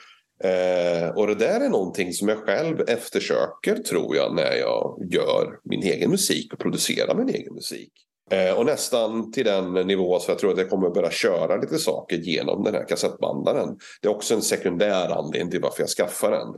Eh, 0.44 1.08
och 1.08 1.26
det 1.26 1.34
där 1.34 1.60
är 1.60 1.68
någonting 1.68 2.12
som 2.12 2.28
jag 2.28 2.38
själv 2.38 2.80
eftersöker 2.88 3.74
tror 3.74 4.16
jag 4.16 4.34
när 4.34 4.52
jag 4.52 4.98
gör 5.10 5.58
min 5.64 5.82
egen 5.82 6.10
musik 6.10 6.52
och 6.52 6.58
producerar 6.58 7.14
min 7.14 7.28
egen 7.28 7.54
musik. 7.54 7.92
Eh, 8.30 8.58
och 8.58 8.66
nästan 8.66 9.32
till 9.32 9.44
den 9.44 9.74
nivå 9.74 10.18
så 10.18 10.30
jag 10.30 10.38
tror 10.38 10.52
att 10.52 10.58
jag 10.58 10.70
kommer 10.70 10.90
börja 10.90 11.10
köra 11.10 11.56
lite 11.56 11.78
saker 11.78 12.16
genom 12.16 12.64
den 12.64 12.74
här 12.74 12.88
kassettbandaren. 12.88 13.78
Det 14.02 14.08
är 14.08 14.12
också 14.12 14.34
en 14.34 14.42
sekundär 14.42 15.08
anledning 15.08 15.50
till 15.50 15.60
varför 15.60 15.82
jag 15.82 15.90
skaffar 15.90 16.30
den. 16.30 16.48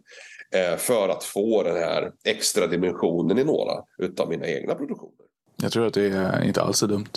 Eh, 0.54 0.76
för 0.76 1.08
att 1.08 1.24
få 1.24 1.62
den 1.62 1.76
här 1.76 2.12
extra 2.24 2.66
dimensionen 2.66 3.38
i 3.38 3.44
några 3.44 3.72
utav 3.98 4.28
mina 4.28 4.46
egna 4.46 4.74
produktioner. 4.74 5.14
Jag 5.62 5.72
tror 5.72 5.86
att 5.86 5.94
det 5.94 6.06
är 6.06 6.44
inte 6.44 6.62
alls 6.62 6.82
är 6.82 6.86
dumt. 6.86 7.10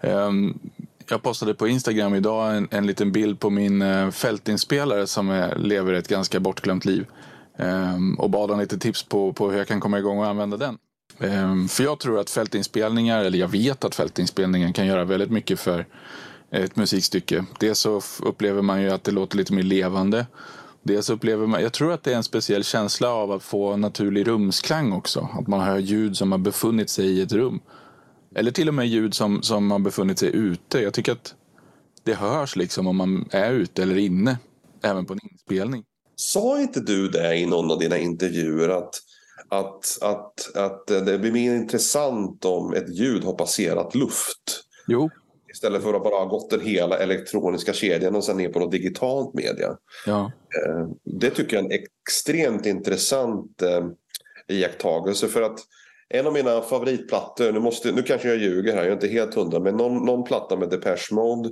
Ehm, 0.00 0.58
jag 1.08 1.22
postade 1.22 1.54
på 1.54 1.68
Instagram 1.68 2.14
idag 2.14 2.56
en, 2.56 2.68
en 2.70 2.86
liten 2.86 3.12
bild 3.12 3.40
på 3.40 3.50
min 3.50 3.82
eh, 3.82 4.10
fältinspelare 4.10 5.06
som 5.06 5.30
är, 5.30 5.56
lever 5.56 5.92
ett 5.92 6.08
ganska 6.08 6.40
bortglömt 6.40 6.84
liv. 6.84 7.06
Ehm, 7.58 8.14
och 8.14 8.30
bad 8.30 8.50
om 8.50 8.60
lite 8.60 8.78
tips 8.78 9.02
på, 9.02 9.32
på 9.32 9.50
hur 9.50 9.58
jag 9.58 9.68
kan 9.68 9.80
komma 9.80 9.98
igång 9.98 10.18
och 10.18 10.26
använda 10.26 10.56
den. 10.56 10.78
Ehm, 11.20 11.68
för 11.68 11.84
jag 11.84 11.98
tror 11.98 12.20
att 12.20 12.30
fältinspelningar, 12.30 13.24
eller 13.24 13.38
jag 13.38 13.48
vet 13.48 13.84
att 13.84 13.94
fältinspelningar 13.94 14.72
kan 14.72 14.86
göra 14.86 15.04
väldigt 15.04 15.30
mycket 15.30 15.60
för 15.60 15.86
ett 16.50 16.76
musikstycke. 16.76 17.44
Dels 17.58 17.78
så 17.78 18.00
upplever 18.22 18.62
man 18.62 18.82
ju 18.82 18.90
att 18.90 19.04
det 19.04 19.10
låter 19.12 19.36
lite 19.36 19.52
mer 19.52 19.62
levande. 19.62 20.26
Dels 20.82 21.10
upplever 21.10 21.46
man, 21.46 21.62
jag 21.62 21.72
tror 21.72 21.92
att 21.92 22.02
det 22.02 22.12
är 22.12 22.16
en 22.16 22.24
speciell 22.24 22.64
känsla 22.64 23.08
av 23.08 23.32
att 23.32 23.42
få 23.42 23.76
naturlig 23.76 24.28
rumsklang 24.28 24.92
också. 24.92 25.28
Att 25.38 25.46
man 25.46 25.60
hör 25.60 25.78
ljud 25.78 26.16
som 26.16 26.32
har 26.32 26.38
befunnit 26.38 26.90
sig 26.90 27.06
i 27.06 27.22
ett 27.22 27.32
rum. 27.32 27.60
Eller 28.34 28.50
till 28.50 28.68
och 28.68 28.74
med 28.74 28.88
ljud 28.88 29.14
som, 29.14 29.42
som 29.42 29.70
har 29.70 29.78
befunnit 29.78 30.18
sig 30.18 30.36
ute. 30.36 30.80
Jag 30.80 30.94
tycker 30.94 31.12
att 31.12 31.34
det 32.04 32.14
hörs 32.14 32.56
liksom 32.56 32.86
om 32.86 32.96
man 32.96 33.28
är 33.30 33.52
ute 33.52 33.82
eller 33.82 33.96
inne. 33.98 34.38
Även 34.82 35.06
på 35.06 35.12
en 35.12 35.18
inspelning. 35.32 35.84
Sa 36.16 36.60
inte 36.60 36.80
du 36.80 37.08
det 37.08 37.36
i 37.36 37.46
någon 37.46 37.70
av 37.70 37.78
dina 37.78 37.98
intervjuer 37.98 38.68
att, 38.68 38.94
att, 39.48 39.98
att, 40.02 40.56
att 40.56 40.86
det 40.86 41.18
blir 41.18 41.32
mer 41.32 41.54
intressant 41.54 42.44
om 42.44 42.74
ett 42.74 42.96
ljud 42.98 43.24
har 43.24 43.32
passerat 43.32 43.94
luft? 43.94 44.64
Jo, 44.86 45.10
Istället 45.60 45.82
för 45.82 45.94
att 45.94 46.02
bara 46.02 46.18
ha 46.18 46.24
gått 46.24 46.50
den 46.50 46.60
hela 46.60 46.98
elektroniska 46.98 47.72
kedjan 47.72 48.16
och 48.16 48.24
sen 48.24 48.36
ner 48.36 48.48
på 48.48 48.58
något 48.58 48.72
digitalt 48.72 49.34
media. 49.34 49.76
Ja. 50.06 50.32
Eh, 50.66 50.88
det 51.04 51.30
tycker 51.30 51.56
jag 51.56 51.64
är 51.64 51.68
en 51.68 51.84
extremt 52.04 52.66
intressant 52.66 53.62
eh, 53.62 53.86
iakttagelse. 54.48 55.28
För 55.28 55.42
att 55.42 55.58
en 56.08 56.26
av 56.26 56.32
mina 56.32 56.60
favoritplattor, 56.60 57.52
nu, 57.52 57.60
måste, 57.60 57.92
nu 57.92 58.02
kanske 58.02 58.28
jag 58.28 58.38
ljuger 58.38 58.72
här, 58.72 58.82
jag 58.82 58.88
är 58.88 58.92
inte 58.92 59.08
helt 59.08 59.34
hundra, 59.34 59.60
men 59.60 59.76
någon, 59.76 60.04
någon 60.04 60.24
platta 60.24 60.56
med 60.56 60.70
Depeche 60.70 61.14
Mode. 61.14 61.50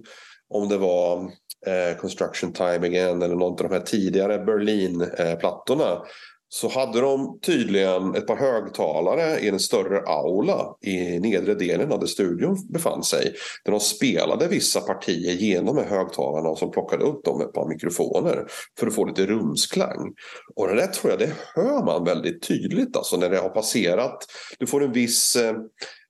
Om 0.48 0.68
det 0.68 0.78
var 0.78 1.18
eh, 1.66 1.96
Construction 2.00 2.52
Time 2.52 2.86
Again 2.86 3.22
eller 3.22 3.34
någon 3.34 3.52
av 3.52 3.68
de 3.68 3.72
här 3.72 3.80
tidigare 3.80 4.38
Berlin-plattorna. 4.38 6.02
Så 6.50 6.68
hade 6.68 7.00
de 7.00 7.38
tydligen 7.42 8.14
ett 8.14 8.26
par 8.26 8.36
högtalare 8.36 9.38
i 9.40 9.48
en 9.48 9.60
större 9.60 10.00
aula 10.00 10.76
i 10.82 11.18
nedre 11.20 11.54
delen 11.54 11.92
av 11.92 12.00
där 12.00 12.06
studion 12.06 12.56
befann 12.72 13.02
sig. 13.02 13.34
Där 13.64 13.72
de 13.72 13.80
spelade 13.80 14.48
vissa 14.48 14.80
partier 14.80 15.32
genom 15.32 15.76
med 15.76 15.86
högtalarna 15.86 16.48
och 16.48 16.58
som 16.58 16.70
plockade 16.70 17.04
upp 17.04 17.24
dem 17.24 17.38
med 17.38 17.46
ett 17.46 17.52
par 17.52 17.68
mikrofoner 17.68 18.46
för 18.78 18.86
att 18.86 18.94
få 18.94 19.04
lite 19.04 19.26
rumsklang. 19.26 20.14
Och 20.54 20.68
det 20.68 20.74
där 20.74 20.86
tror 20.86 21.10
jag 21.10 21.18
det 21.18 21.32
hör 21.54 21.84
man 21.84 22.04
väldigt 22.04 22.42
tydligt 22.42 22.96
alltså 22.96 23.16
när 23.16 23.30
det 23.30 23.38
har 23.38 23.48
passerat. 23.48 24.18
Du 24.58 24.66
får 24.66 24.84
en 24.84 24.92
viss, 24.92 25.36
eh, 25.36 25.54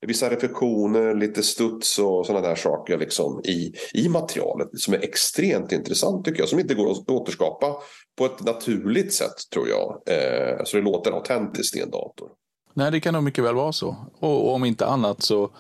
vissa 0.07 0.31
reflektioner, 0.31 1.15
lite 1.15 1.43
studs 1.43 1.99
och 1.99 2.27
sådana 2.27 2.49
där 2.49 2.55
saker 2.55 2.99
liksom 2.99 3.41
i, 3.45 3.73
i 3.95 4.09
materialet 4.09 4.69
som 4.73 4.95
är 4.95 4.99
extremt 4.99 5.73
intressant 5.73 6.25
tycker 6.25 6.41
jag. 6.41 6.49
Som 6.49 6.59
inte 6.59 6.75
går 6.75 6.91
att 6.91 7.11
återskapa 7.11 7.77
på 8.19 8.27
ett 8.27 8.45
naturligt 8.45 9.13
sätt 9.13 9.51
tror 9.53 9.69
jag. 9.69 10.03
Eh, 10.07 10.65
så 10.65 10.77
det 10.77 10.83
låter 10.83 11.13
autentiskt 11.13 11.77
i 11.77 11.81
en 11.81 11.91
dator. 11.91 12.29
Nej, 12.75 12.91
det 12.91 13.01
kan 13.01 13.15
nog 13.15 13.23
mycket 13.23 13.45
väl 13.45 13.55
vara 13.55 13.73
så. 13.73 13.97
Och, 14.19 14.47
och 14.49 14.55
om 14.55 14.65
inte 14.65 14.87
annat 14.87 15.23
så, 15.23 15.51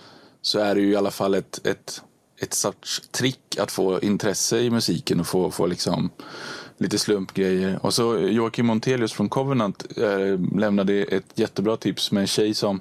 så 0.43 0.59
är 0.59 0.75
det 0.75 0.81
ju 0.81 0.93
i 0.93 0.97
alla 0.97 1.11
fall 1.11 1.35
ett, 1.35 1.67
ett, 1.67 2.03
ett 2.41 2.55
sorts 2.55 3.09
trick 3.09 3.59
att 3.59 3.71
få 3.71 4.01
intresse 4.01 4.59
i 4.59 4.71
musiken 4.71 5.21
och 5.21 5.27
få, 5.27 5.51
få 5.51 5.67
liksom 5.67 6.11
lite 6.77 6.99
slumpgrejer. 6.99 7.79
Och 7.83 7.95
så 7.95 8.19
Joakim 8.19 8.67
Montelius 8.67 9.13
från 9.13 9.29
Covenant 9.29 9.99
eh, 9.99 10.59
lämnade 10.59 10.95
ett 10.95 11.33
jättebra 11.35 11.77
tips 11.77 12.13
med 12.13 12.21
en 12.21 12.27
tjej 12.27 12.55
som 12.55 12.81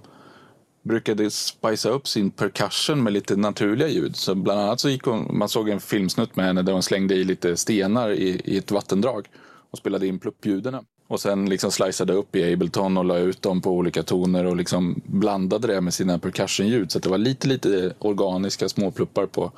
brukade 0.87 1.31
spicea 1.31 1.91
upp 1.91 2.07
sin 2.07 2.31
percussion 2.31 3.03
med 3.03 3.13
lite 3.13 3.35
naturliga 3.35 3.87
ljud. 3.87 4.15
Så 4.15 4.35
bland 4.35 4.59
annat 4.59 4.79
så 4.79 4.89
gick 4.89 5.03
hon, 5.03 5.37
man 5.37 5.49
såg 5.49 5.69
en 5.69 5.79
filmsnutt 5.79 6.35
med 6.35 6.45
henne 6.45 6.61
där 6.61 6.73
hon 6.73 6.83
slängde 6.83 7.15
i 7.15 7.23
lite 7.23 7.57
stenar 7.57 8.11
i, 8.11 8.41
i 8.45 8.57
ett 8.57 8.71
vattendrag 8.71 9.27
och 9.71 9.77
spelade 9.77 10.07
in 10.07 10.19
pluppljuden. 10.19 10.77
Och 11.07 11.19
sen 11.19 11.49
liksom 11.49 11.71
sliceade 11.71 12.13
upp 12.13 12.35
i 12.35 12.53
Ableton 12.53 12.97
och 12.97 13.05
la 13.05 13.17
ut 13.17 13.41
dem 13.41 13.61
på 13.61 13.71
olika 13.71 14.03
toner 14.03 14.45
och 14.45 14.55
liksom 14.55 15.01
blandade 15.05 15.67
det 15.67 15.81
med 15.81 15.93
sina 15.93 16.19
percussionljud. 16.19 16.91
Så 16.91 16.97
att 16.97 17.03
det 17.03 17.09
var 17.09 17.17
lite, 17.17 17.47
lite 17.47 17.93
organiska 17.99 18.69
småpluppar 18.69 19.25
på, 19.25 19.51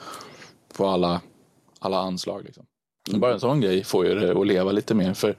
på 0.77 0.87
alla, 0.87 1.21
alla 1.79 1.99
anslag. 1.99 2.43
Liksom. 2.43 2.65
Mm. 3.09 3.19
Bara 3.19 3.33
en 3.33 3.39
sån 3.39 3.61
grej 3.61 3.83
får 3.83 4.05
ju 4.05 4.15
det 4.15 4.39
att 4.39 4.47
leva 4.47 4.71
lite 4.71 4.95
mer. 4.95 5.13
För 5.13 5.35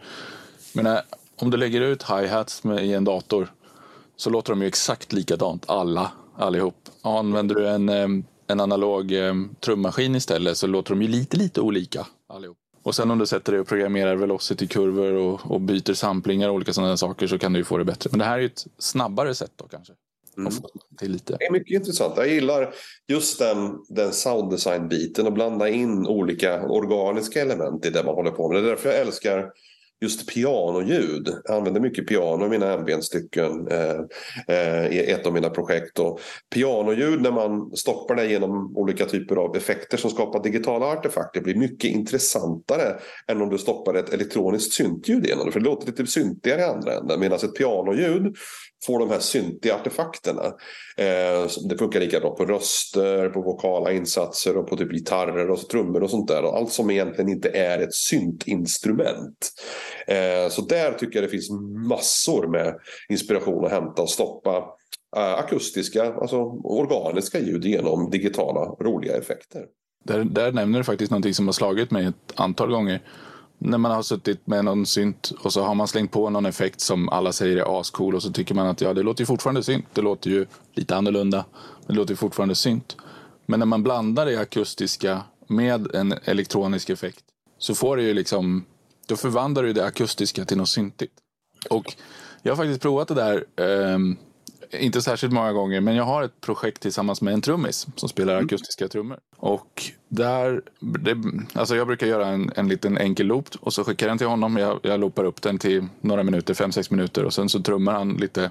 menar, 0.72 1.02
om 1.36 1.50
du 1.50 1.56
lägger 1.56 1.80
ut 1.80 2.02
hi-hats 2.02 2.62
i 2.80 2.92
en 2.92 3.04
dator 3.04 3.48
så 4.20 4.30
låter 4.30 4.52
de 4.52 4.62
ju 4.62 4.68
exakt 4.68 5.12
likadant 5.12 5.64
alla, 5.68 6.12
allihop. 6.36 6.88
Använder 7.02 7.54
du 7.54 7.68
en, 7.68 7.88
en 8.46 8.60
analog 8.60 9.12
trummaskin 9.60 10.14
istället 10.14 10.56
så 10.56 10.66
låter 10.66 10.90
de 10.90 11.02
ju 11.02 11.08
lite, 11.08 11.36
lite 11.36 11.60
olika 11.60 12.06
allihop. 12.28 12.56
Och 12.82 12.94
sen 12.94 13.10
om 13.10 13.18
du 13.18 13.26
sätter 13.26 13.52
dig 13.52 13.60
och 13.60 13.66
programmerar 13.66 14.16
velocity-kurvor 14.16 15.12
och, 15.12 15.50
och, 15.50 15.60
byter 15.60 15.94
samplingar 15.94 16.48
och 16.48 16.54
olika 16.54 16.72
sådana 16.72 16.96
saker 16.96 17.26
så 17.26 17.38
kan 17.38 17.52
du 17.52 17.58
ju 17.58 17.64
få 17.64 17.78
det 17.78 17.84
bättre. 17.84 18.10
Men 18.10 18.18
det 18.18 18.24
här 18.24 18.34
är 18.34 18.40
ju 18.40 18.46
ett 18.46 18.66
snabbare 18.78 19.34
sätt 19.34 19.52
då 19.56 19.68
kanske. 19.68 19.92
Mm. 20.38 20.52
Det, 20.98 21.06
är 21.06 21.08
lite. 21.08 21.36
det 21.38 21.44
är 21.44 21.52
mycket 21.52 21.74
intressant. 21.74 22.14
Jag 22.16 22.28
gillar 22.28 22.74
just 23.08 23.38
den, 23.38 23.78
den 23.88 24.12
sounddesign-biten 24.12 25.26
och 25.26 25.32
blanda 25.32 25.68
in 25.68 26.06
olika 26.06 26.68
organiska 26.68 27.40
element 27.40 27.86
i 27.86 27.90
det 27.90 28.04
man 28.04 28.14
håller 28.14 28.30
på 28.30 28.48
med. 28.48 28.62
Det 28.62 28.66
är 28.66 28.70
därför 28.70 28.88
jag 28.88 28.98
älskar 28.98 29.50
just 30.00 30.28
pianoljud. 30.28 31.28
Jag 31.44 31.56
använder 31.56 31.80
mycket 31.80 32.06
piano 32.06 32.46
i 32.46 32.48
mina 32.48 32.74
ambient-stycken 32.74 33.68
eh, 33.68 34.00
eh, 34.48 34.86
i 34.86 35.10
ett 35.10 35.26
av 35.26 35.32
mina 35.32 35.50
projekt. 35.50 35.98
Och 35.98 36.20
pianoljud 36.54 37.22
när 37.22 37.30
man 37.32 37.76
stoppar 37.76 38.14
det 38.14 38.26
genom 38.26 38.76
olika 38.76 39.04
typer 39.04 39.36
av 39.36 39.56
effekter 39.56 39.96
som 39.96 40.10
skapar 40.10 40.42
digitala 40.42 40.86
artefakter 40.86 41.40
blir 41.40 41.54
mycket 41.54 41.90
intressantare 41.90 43.00
än 43.26 43.42
om 43.42 43.48
du 43.48 43.58
stoppar 43.58 43.94
ett 43.94 44.12
elektroniskt 44.12 44.72
syntljud 44.72 45.26
genom 45.26 45.46
det. 45.46 45.52
För 45.52 45.60
det 45.60 45.66
låter 45.66 45.86
lite 45.86 46.06
syntigare 46.06 46.60
i 46.60 46.64
andra 46.64 46.94
änden. 46.94 47.20
Medan 47.20 47.36
ett 47.36 47.56
pianoljud 47.56 48.36
får 48.86 48.98
de 48.98 49.10
här 49.10 49.18
syntiga 49.18 49.74
artefakterna. 49.74 50.44
Eh, 50.96 51.48
det 51.68 51.78
funkar 51.78 52.00
lika 52.00 52.20
bra 52.20 52.36
på 52.36 52.44
röster, 52.44 53.28
på 53.28 53.40
vokala 53.40 53.92
insatser 53.92 54.56
och 54.56 54.68
på 54.68 54.76
typ 54.76 54.92
gitarrer 54.92 55.50
och 55.50 55.68
trummor 55.68 56.02
och 56.02 56.10
sånt 56.10 56.28
där. 56.28 56.56
Allt 56.56 56.72
som 56.72 56.90
egentligen 56.90 57.30
inte 57.30 57.48
är 57.48 57.78
ett 57.78 57.94
syntinstrument. 57.94 59.52
Eh, 60.06 60.48
så 60.50 60.62
där 60.62 60.92
tycker 60.92 61.14
jag 61.14 61.24
det 61.24 61.32
finns 61.32 61.50
massor 61.88 62.48
med 62.48 62.74
inspiration 63.08 63.64
att 63.64 63.72
hämta 63.72 64.02
och 64.02 64.10
stoppa 64.10 64.56
eh, 65.16 65.34
akustiska, 65.34 66.14
alltså 66.14 66.36
organiska 66.64 67.38
ljud 67.38 67.64
genom 67.64 68.10
digitala 68.10 68.60
roliga 68.60 69.16
effekter. 69.16 69.64
Där, 70.04 70.24
där 70.24 70.52
nämner 70.52 70.78
du 70.78 70.84
faktiskt 70.84 71.10
någonting 71.10 71.34
som 71.34 71.48
har 71.48 71.52
slagit 71.52 71.90
mig 71.90 72.06
ett 72.06 72.32
antal 72.34 72.70
gånger 72.70 73.00
när 73.62 73.78
man 73.78 73.92
har 73.92 74.02
suttit 74.02 74.46
med 74.46 74.64
någon 74.64 74.86
synt 74.86 75.32
och 75.42 75.52
så 75.52 75.62
har 75.62 75.74
man 75.74 75.88
slängt 75.88 76.12
på 76.12 76.30
någon 76.30 76.46
effekt 76.46 76.80
som 76.80 77.08
alla 77.08 77.32
säger 77.32 77.56
är 77.56 77.80
ascool 77.80 78.14
och 78.14 78.22
så 78.22 78.32
tycker 78.32 78.54
man 78.54 78.66
att 78.66 78.80
ja, 78.80 78.94
det 78.94 79.02
låter 79.02 79.22
ju 79.22 79.26
fortfarande 79.26 79.62
synt. 79.62 79.86
Det 79.92 80.00
låter 80.00 80.30
ju 80.30 80.46
lite 80.74 80.96
annorlunda, 80.96 81.44
men 81.86 81.86
det 81.86 82.00
låter 82.00 82.12
ju 82.12 82.16
fortfarande 82.16 82.54
synt. 82.54 82.96
Men 83.46 83.58
när 83.58 83.66
man 83.66 83.82
blandar 83.82 84.26
det 84.26 84.36
akustiska 84.36 85.22
med 85.46 85.94
en 85.94 86.14
elektronisk 86.24 86.90
effekt 86.90 87.24
så 87.58 87.74
får 87.74 87.96
det 87.96 88.02
ju 88.02 88.14
liksom, 88.14 88.64
då 89.06 89.16
förvandlar 89.16 89.62
du 89.62 89.72
det 89.72 89.84
akustiska 89.84 90.44
till 90.44 90.56
något 90.56 90.68
syntigt. 90.68 91.12
Och 91.70 91.94
jag 92.42 92.52
har 92.52 92.56
faktiskt 92.56 92.82
provat 92.82 93.08
det 93.08 93.14
där 93.14 93.44
eh, 93.56 93.98
inte 94.72 95.02
särskilt 95.02 95.32
många 95.32 95.52
gånger, 95.52 95.80
men 95.80 95.96
jag 95.96 96.04
har 96.04 96.22
ett 96.22 96.40
projekt 96.40 96.82
tillsammans 96.82 97.22
med 97.22 97.34
en 97.34 97.40
trummis 97.40 97.86
som 97.96 98.08
spelar 98.08 98.32
mm. 98.32 98.44
akustiska 98.44 98.88
trummor. 98.88 99.18
Och 99.36 99.82
där, 100.08 100.62
det, 100.80 101.16
alltså 101.52 101.76
jag 101.76 101.86
brukar 101.86 102.06
göra 102.06 102.26
en, 102.26 102.52
en 102.56 102.68
liten 102.68 102.98
enkel 102.98 103.26
loop 103.26 103.48
och 103.60 103.72
så 103.72 103.84
skickar 103.84 104.06
jag 104.06 104.10
den 104.10 104.18
till 104.18 104.26
honom. 104.26 104.56
Jag, 104.56 104.80
jag 104.82 105.00
loopar 105.00 105.24
upp 105.24 105.42
den 105.42 105.58
till 105.58 105.86
några 106.00 106.22
minuter, 106.22 106.54
fem 106.54 106.72
sex 106.72 106.90
minuter 106.90 107.24
och 107.24 107.34
sen 107.34 107.48
så 107.48 107.62
trummar 107.62 107.92
han 107.92 108.12
lite 108.12 108.50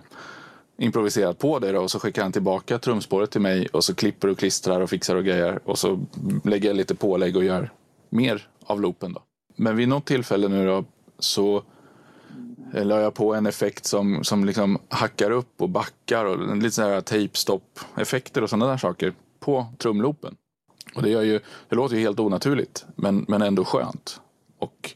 improviserat 0.78 1.40
på 1.40 1.60
det 1.60 1.72
då, 1.72 1.82
och 1.82 1.92
så 1.92 2.00
skickar 2.00 2.24
han 2.24 2.32
tillbaka 2.32 2.80
trumspåret 2.80 3.32
till 3.32 3.42
mig 3.42 3.68
och 3.68 3.84
så 3.84 3.96
klipper 3.96 4.28
och 4.28 4.38
klistrar 4.38 4.82
och 4.82 4.90
fixar 4.90 5.16
och 5.16 5.24
grejer 5.24 5.60
och 5.64 5.80
så 5.80 6.00
lägger 6.44 6.70
jag 6.70 6.76
lite 6.76 6.96
pålägg 6.96 7.38
och 7.38 7.44
gör 7.44 7.72
mer 8.10 8.48
av 8.66 8.82
loopen 8.82 9.14
då. 9.14 9.22
Men 9.56 9.76
vid 9.76 9.88
något 9.88 10.06
tillfälle 10.06 10.48
nu 10.48 10.66
då 10.66 10.86
så 11.20 11.64
la 12.74 13.02
jag 13.02 13.14
på 13.14 13.34
en 13.34 13.46
effekt 13.46 13.86
som, 13.86 14.24
som 14.24 14.46
liksom 14.46 14.80
hackar 14.90 15.32
upp 15.32 15.62
och 15.62 15.70
backar 15.70 16.26
och 16.26 16.58
lite 16.58 16.72
sådana 16.72 16.94
här 16.94 17.02
tejpstopp-effekter 17.02 18.44
och 18.44 18.50
sådana 18.50 18.68
där 18.68 18.78
saker 18.78 19.14
på 19.40 19.66
trumloopen. 19.78 20.36
Och 20.96 21.02
det, 21.02 21.10
gör 21.10 21.22
ju, 21.22 21.40
det 21.70 21.76
låter 21.76 21.96
ju 21.96 22.02
helt 22.02 22.20
onaturligt 22.20 22.86
men, 22.96 23.26
men 23.28 23.42
ändå 23.42 23.66
skönt. 23.66 24.22
Och 24.60 24.94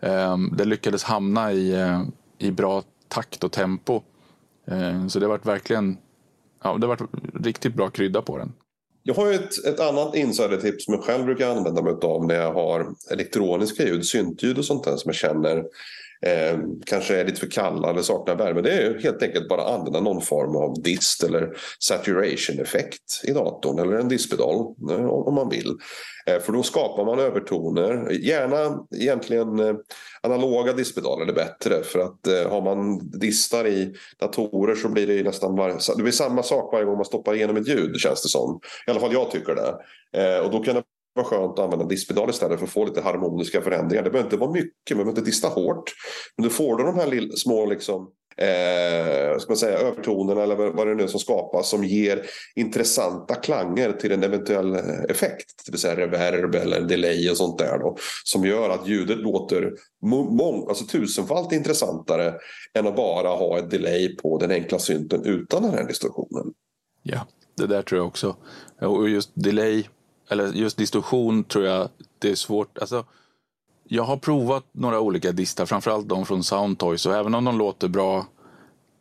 eh, 0.00 0.38
det 0.52 0.64
lyckades 0.64 1.04
hamna 1.04 1.52
i, 1.52 1.72
eh, 1.72 2.02
i 2.38 2.50
bra 2.50 2.82
takt 3.08 3.44
och 3.44 3.52
tempo. 3.52 4.02
Eh, 4.66 5.06
så 5.06 5.18
det 5.18 5.26
har 5.26 5.30
varit 5.30 5.46
verkligen 5.46 5.96
ja, 6.62 6.76
det 6.78 6.86
har 6.86 6.96
varit 6.96 7.10
riktigt 7.44 7.74
bra 7.74 7.90
krydda 7.90 8.22
på 8.22 8.38
den. 8.38 8.52
Jag 9.02 9.14
har 9.14 9.32
ett, 9.32 9.64
ett 9.64 9.80
annat 9.80 10.14
insidertips 10.14 10.84
som 10.84 10.94
jag 10.94 11.04
själv 11.04 11.24
brukar 11.24 11.56
använda 11.56 11.82
mig 11.82 11.94
av 12.02 12.26
när 12.26 12.34
jag 12.34 12.52
har 12.52 12.94
elektroniska 13.10 13.84
ljud, 13.84 14.06
syntljud 14.06 14.58
och 14.58 14.64
sånt 14.64 14.84
där 14.84 14.96
som 14.96 15.08
jag 15.08 15.14
känner 15.14 15.64
eh, 16.26 16.58
kanske 16.86 17.20
är 17.20 17.24
lite 17.24 17.40
för 17.40 17.50
kalla 17.50 17.90
eller 17.90 18.02
saknar 18.02 18.36
värme. 18.36 18.60
Det 18.60 18.72
är 18.72 19.02
helt 19.02 19.22
enkelt 19.22 19.48
bara 19.48 19.62
att 19.62 19.78
använda 19.78 20.00
någon 20.00 20.22
form 20.22 20.56
av 20.56 20.82
dist 20.82 21.22
eller 21.22 21.56
saturation 21.78 22.60
effekt 22.60 23.20
i 23.24 23.30
datorn 23.30 23.78
eller 23.78 23.96
en 23.96 24.08
dispedal 24.08 24.74
eh, 24.90 25.06
om 25.06 25.34
man 25.34 25.48
vill. 25.48 25.76
Eh, 26.26 26.40
för 26.40 26.52
då 26.52 26.62
skapar 26.62 27.04
man 27.04 27.18
övertoner. 27.18 28.10
Gärna 28.10 28.86
egentligen 28.96 29.58
eh, 29.58 29.74
analoga 30.22 30.72
dispedaler 30.72 31.26
är 31.26 31.32
bättre 31.32 31.82
för 31.82 31.98
att 31.98 32.26
eh, 32.26 32.50
har 32.50 32.62
man 32.62 33.10
distar 33.20 33.66
i 33.66 33.94
datorer 34.20 34.74
så 34.74 34.88
blir 34.88 35.06
det 35.06 35.22
nästan 35.22 35.56
var, 35.56 35.96
det 35.96 36.02
blir 36.02 36.12
samma 36.12 36.42
sak 36.42 36.72
varje 36.72 36.84
gång 36.84 36.96
man 36.96 37.04
stoppar 37.04 37.34
igenom 37.34 37.56
ett 37.56 37.68
ljud 37.68 37.96
känns 37.96 38.22
det 38.22 38.28
som. 38.28 38.60
I 38.86 38.90
alla 38.90 39.00
fall 39.00 39.12
jag 39.12 39.30
tycker 39.30 39.54
det. 39.54 39.74
Eh, 40.14 40.38
och 40.38 40.50
då 40.50 40.62
kan 40.62 40.74
det 40.74 40.82
vara 41.14 41.26
skönt 41.26 41.52
att 41.52 41.64
använda 41.64 41.84
diskpedal 41.84 42.30
istället 42.30 42.58
för 42.58 42.66
att 42.66 42.72
få 42.72 42.84
lite 42.84 43.00
harmoniska 43.00 43.60
förändringar. 43.60 44.04
Det 44.04 44.10
behöver 44.10 44.26
inte 44.26 44.36
vara 44.36 44.50
mycket, 44.50 44.90
man 44.90 44.98
behöver 44.98 45.10
inte 45.10 45.30
dista 45.30 45.48
hårt. 45.48 45.92
Men 46.36 46.44
du 46.44 46.50
får 46.50 46.76
du 46.76 46.84
de 46.84 46.98
här 46.98 47.36
små 47.36 47.66
liksom, 47.66 48.10
eh, 48.36 49.38
ska 49.38 49.50
man 49.50 49.56
säga, 49.56 49.78
övertonerna 49.78 50.42
eller 50.42 50.56
vad 50.56 50.86
det 50.86 50.94
nu 50.94 51.02
är 51.02 51.06
som 51.06 51.20
skapas 51.20 51.68
som 51.68 51.84
ger 51.84 52.26
intressanta 52.54 53.34
klanger 53.34 53.92
till 53.92 54.12
en 54.12 54.22
eventuell 54.22 54.74
effekt. 55.08 55.62
Det 55.66 55.72
vill 55.72 55.80
säga 55.80 55.96
reverb 55.96 56.54
eller 56.54 56.80
delay 56.80 57.30
och 57.30 57.36
sånt 57.36 57.58
där. 57.58 57.78
Då, 57.78 57.96
som 58.24 58.44
gör 58.44 58.70
att 58.70 58.88
ljudet 58.88 59.18
låter 59.18 59.72
mång, 60.30 60.68
alltså 60.68 60.84
tusenfalt 60.86 61.52
intressantare 61.52 62.34
än 62.74 62.86
att 62.86 62.96
bara 62.96 63.28
ha 63.28 63.58
ett 63.58 63.70
delay 63.70 64.16
på 64.16 64.38
den 64.38 64.50
enkla 64.50 64.78
synten 64.78 65.24
utan 65.24 65.62
den 65.62 65.72
här 65.72 65.84
distorsionen. 65.84 66.54
Ja, 67.02 67.26
det 67.56 67.66
där 67.66 67.82
tror 67.82 67.98
jag 67.98 68.06
också. 68.06 68.36
Och 68.80 69.08
just 69.08 69.30
delay 69.34 69.84
eller 70.28 70.52
just 70.52 70.76
distorsion 70.76 71.44
tror 71.44 71.64
jag 71.64 71.88
det 72.18 72.30
är 72.30 72.34
svårt. 72.34 72.78
Alltså, 72.78 73.04
jag 73.88 74.02
har 74.02 74.16
provat 74.16 74.64
några 74.72 75.00
olika 75.00 75.32
distar, 75.32 75.66
framförallt 75.66 76.08
de 76.08 76.26
från 76.26 76.44
Soundtoys 76.44 77.06
och 77.06 77.14
även 77.14 77.34
om 77.34 77.44
de 77.44 77.58
låter 77.58 77.88
bra 77.88 78.26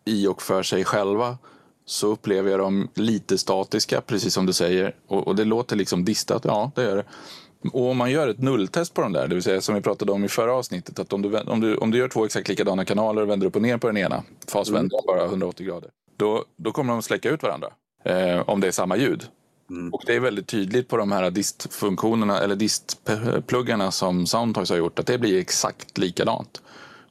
i 0.06 0.28
och 0.28 0.42
för 0.42 0.64
sig 0.64 0.86
själva 0.86 1.38
så 1.86 2.08
upplever 2.08 2.52
jag 2.52 2.60
dem 2.60 2.90
lite 2.94 3.38
statiska, 3.38 4.02
precis 4.02 4.34
som 4.34 4.46
du 4.46 4.54
säger. 4.54 4.96
Och, 5.08 5.28
och 5.28 5.36
det 5.36 5.46
låter 5.46 5.76
liksom 5.76 6.06
distat, 6.06 6.46
ja 6.46 6.72
det 6.76 6.84
gör 6.84 6.96
det. 6.96 7.06
Och 7.74 7.90
om 7.90 7.98
man 7.98 8.12
gör 8.12 8.28
ett 8.28 8.40
nulltest 8.40 8.94
på 8.94 9.02
de 9.02 9.14
där, 9.14 9.28
det 9.28 9.36
vill 9.36 9.44
säga 9.44 9.62
som 9.62 9.76
vi 9.76 9.82
pratade 9.82 10.12
om 10.12 10.24
i 10.24 10.28
förra 10.28 10.54
avsnittet, 10.54 11.00
att 11.00 11.14
om 11.14 11.22
du, 11.22 11.40
om 11.40 11.60
du, 11.60 11.78
om 11.78 11.92
du 11.92 11.98
gör 11.98 12.08
två 12.08 12.26
exakt 12.26 12.48
likadana 12.48 12.86
kanaler 12.86 13.22
och 13.22 13.30
vänder 13.30 13.48
upp 13.48 13.56
och 13.56 13.62
ner 13.62 13.78
på 13.78 13.88
den 13.88 13.98
ena, 13.98 14.24
fasvänder 14.48 14.98
mm. 14.98 15.06
bara 15.08 15.26
180 15.26 15.66
grader, 15.66 15.90
då, 16.18 16.46
då 16.58 16.72
kommer 16.72 16.94
de 16.94 17.02
släcka 17.02 17.30
ut 17.30 17.44
varandra. 17.44 17.68
Eh, 18.06 18.50
om 18.50 18.60
det 18.60 18.68
är 18.68 18.72
samma 18.72 18.98
ljud. 18.98 19.24
Mm. 19.74 19.94
Och 19.94 20.04
det 20.06 20.16
är 20.16 20.20
väldigt 20.20 20.48
tydligt 20.48 20.88
på 20.88 20.98
de 20.98 21.12
här 21.12 21.32
distfunktionerna 21.32 22.40
eller 22.40 22.56
distpluggarna 22.56 23.92
som 23.92 24.26
Soundtoys 24.26 24.70
har 24.70 24.78
gjort 24.78 25.00
att 25.00 25.08
det 25.08 25.18
blir 25.18 25.40
exakt 25.40 25.98
likadant. 25.98 26.62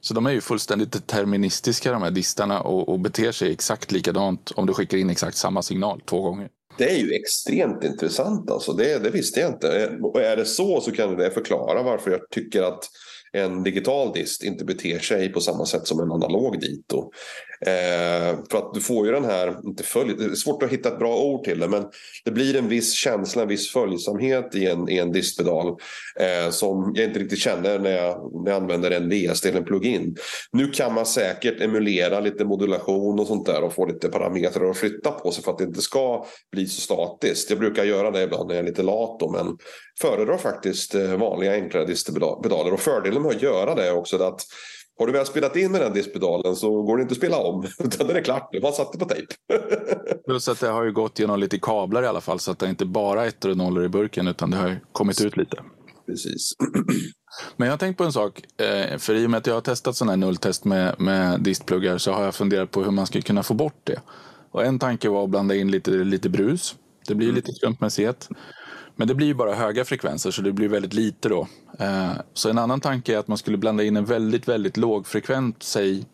Så 0.01 0.13
de 0.13 0.25
är 0.25 0.31
ju 0.31 0.41
fullständigt 0.41 0.91
deterministiska 0.91 1.91
de 1.91 2.01
här 2.01 2.11
distarna 2.11 2.61
och, 2.61 2.89
och 2.89 2.99
beter 2.99 3.31
sig 3.31 3.51
exakt 3.51 3.91
likadant 3.91 4.51
om 4.55 4.65
du 4.65 4.73
skickar 4.73 4.97
in 4.97 5.09
exakt 5.09 5.37
samma 5.37 5.61
signal 5.61 6.01
två 6.05 6.21
gånger. 6.21 6.49
Det 6.77 6.89
är 6.89 6.97
ju 6.97 7.13
extremt 7.13 7.83
intressant 7.83 8.51
alltså. 8.51 8.73
Det, 8.73 9.03
det 9.03 9.09
visste 9.09 9.39
jag 9.39 9.49
inte. 9.49 9.97
Och 10.01 10.21
är 10.21 10.35
det 10.35 10.45
så 10.45 10.81
så 10.81 10.91
kan 10.91 11.17
det 11.17 11.31
förklara 11.31 11.83
varför 11.83 12.11
jag 12.11 12.29
tycker 12.29 12.63
att 12.63 12.89
en 13.33 13.63
digital 13.63 14.13
dist 14.13 14.43
inte 14.43 14.65
beter 14.65 14.99
sig 14.99 15.31
på 15.31 15.41
samma 15.41 15.65
sätt 15.65 15.87
som 15.87 15.99
en 15.99 16.11
analog 16.11 16.59
dito. 16.59 17.11
Eh, 17.65 18.37
för 18.51 18.57
att 18.57 18.73
du 18.73 18.81
får 18.81 19.05
ju 19.05 19.11
den 19.11 19.25
här, 19.25 19.59
inte 19.65 19.83
följ, 19.83 20.15
det 20.17 20.25
är 20.25 20.35
svårt 20.35 20.63
att 20.63 20.69
hitta 20.69 20.89
ett 20.89 20.99
bra 20.99 21.17
ord 21.17 21.43
till 21.43 21.59
det, 21.59 21.67
men 21.67 21.85
det 22.25 22.31
blir 22.31 22.55
en 22.55 22.67
viss 22.67 22.93
känsla, 22.93 23.41
en 23.41 23.47
viss 23.47 23.71
följsamhet 23.71 24.55
i 24.55 24.67
en, 24.67 24.89
i 24.89 24.97
en 24.97 25.11
distpedal 25.11 25.67
eh, 26.19 26.51
som 26.51 26.93
jag 26.95 27.05
inte 27.05 27.19
riktigt 27.19 27.39
känner 27.39 27.79
när 27.79 27.91
jag, 27.91 28.31
när 28.45 28.51
jag 28.51 28.61
använder 28.61 28.91
en 28.91 29.09
VSD 29.09 29.45
eller 29.45 29.59
en 29.59 29.65
plugin. 29.65 30.15
Nu 30.51 30.67
kan 30.67 30.93
man 30.93 31.05
säkert 31.05 31.61
emulera 31.61 32.19
lite 32.19 32.45
modulation 32.45 33.19
och 33.19 33.27
sånt 33.27 33.45
där 33.45 33.63
och 33.63 33.73
få 33.73 33.85
lite 33.85 34.09
parametrar 34.09 34.69
att 34.69 34.77
flytta 34.77 35.11
på 35.11 35.31
sig 35.31 35.43
för 35.43 35.51
att 35.51 35.57
det 35.57 35.63
inte 35.63 35.81
ska 35.81 36.25
bli 36.51 36.67
så 36.67 36.81
statiskt. 36.81 37.49
Jag 37.49 37.59
brukar 37.59 37.83
göra 37.83 38.11
det 38.11 38.23
ibland 38.23 38.47
när 38.47 38.55
jag 38.55 38.63
är 38.63 38.69
lite 38.69 38.83
lat 38.83 39.19
då, 39.19 39.31
men 39.31 39.57
föredrar 40.01 40.37
faktiskt 40.37 40.95
eh, 40.95 41.17
vanliga 41.17 41.53
enklare 41.53 41.85
distpedaler 41.85 42.73
och 42.73 42.79
fördelen 42.79 43.22
med 43.23 43.35
att 43.35 43.41
göra 43.41 43.75
det 43.75 43.91
också 43.91 44.23
att 44.23 44.41
har 44.99 45.07
du 45.07 45.13
väl 45.13 45.25
spelat 45.25 45.55
in 45.55 45.71
med 45.71 45.81
den 45.81 45.93
diskpedalen 45.93 46.55
så 46.55 46.83
går 46.83 46.97
det 46.97 47.01
inte 47.01 47.11
att 47.11 47.17
spela 47.17 47.37
om. 47.37 47.67
Utan 47.79 48.07
den 48.07 48.15
är 48.15 48.21
klart, 48.21 48.49
du 48.51 48.61
har 48.61 48.71
satt 48.71 48.91
det 48.91 48.99
på 48.99 49.05
tejp. 49.05 49.33
Plus 50.25 50.47
att 50.47 50.59
det 50.59 50.67
har 50.67 50.83
ju 50.83 50.91
gått 50.91 51.19
genom 51.19 51.39
lite 51.39 51.59
kablar 51.59 52.03
i 52.03 52.07
alla 52.07 52.21
fall 52.21 52.39
så 52.39 52.51
att 52.51 52.59
det 52.59 52.69
inte 52.69 52.85
bara 52.85 53.23
är 53.23 53.27
ettor 53.27 53.49
och 53.49 53.57
nollor 53.57 53.85
i 53.85 53.89
burken 53.89 54.27
utan 54.27 54.51
det 54.51 54.57
har 54.57 54.79
kommit 54.91 55.21
ut 55.21 55.37
lite. 55.37 55.57
Precis. 56.05 56.53
Men 57.57 57.65
jag 57.65 57.73
har 57.73 57.77
tänkt 57.77 57.97
på 57.97 58.03
en 58.03 58.13
sak. 58.13 58.41
Eh, 58.61 58.97
för 58.97 59.15
i 59.15 59.25
och 59.25 59.29
med 59.29 59.37
att 59.37 59.47
jag 59.47 59.53
har 59.53 59.61
testat 59.61 59.95
sådana 59.95 60.11
här 60.11 60.17
nulltest 60.17 60.65
med, 60.65 60.95
med 60.99 61.41
distpluggar 61.41 61.97
så 61.97 62.11
har 62.11 62.23
jag 62.23 62.35
funderat 62.35 62.71
på 62.71 62.83
hur 62.83 62.91
man 62.91 63.07
skulle 63.07 63.21
kunna 63.21 63.43
få 63.43 63.53
bort 63.53 63.81
det. 63.83 64.01
Och 64.51 64.65
en 64.65 64.79
tanke 64.79 65.09
var 65.09 65.23
att 65.23 65.29
blanda 65.29 65.55
in 65.55 65.71
lite, 65.71 65.91
lite 65.91 66.29
brus. 66.29 66.75
Det 67.07 67.15
blir 67.15 67.31
lite 67.31 67.51
slumpmässighet. 67.51 68.29
Men 68.95 69.07
det 69.07 69.15
blir 69.15 69.27
ju 69.27 69.33
bara 69.33 69.55
höga 69.55 69.85
frekvenser 69.85 70.31
så 70.31 70.41
det 70.41 70.51
blir 70.51 70.67
väldigt 70.67 70.93
lite 70.93 71.29
då. 71.29 71.47
Eh, 71.79 72.11
så 72.33 72.49
en 72.49 72.57
annan 72.57 72.81
tanke 72.81 73.13
är 73.13 73.17
att 73.17 73.27
man 73.27 73.37
skulle 73.37 73.57
blanda 73.57 73.83
in 73.83 73.97
en 73.97 74.05
väldigt, 74.05 74.47
väldigt 74.47 74.77
lågfrekvent, 74.77 75.63
säg 75.63 76.05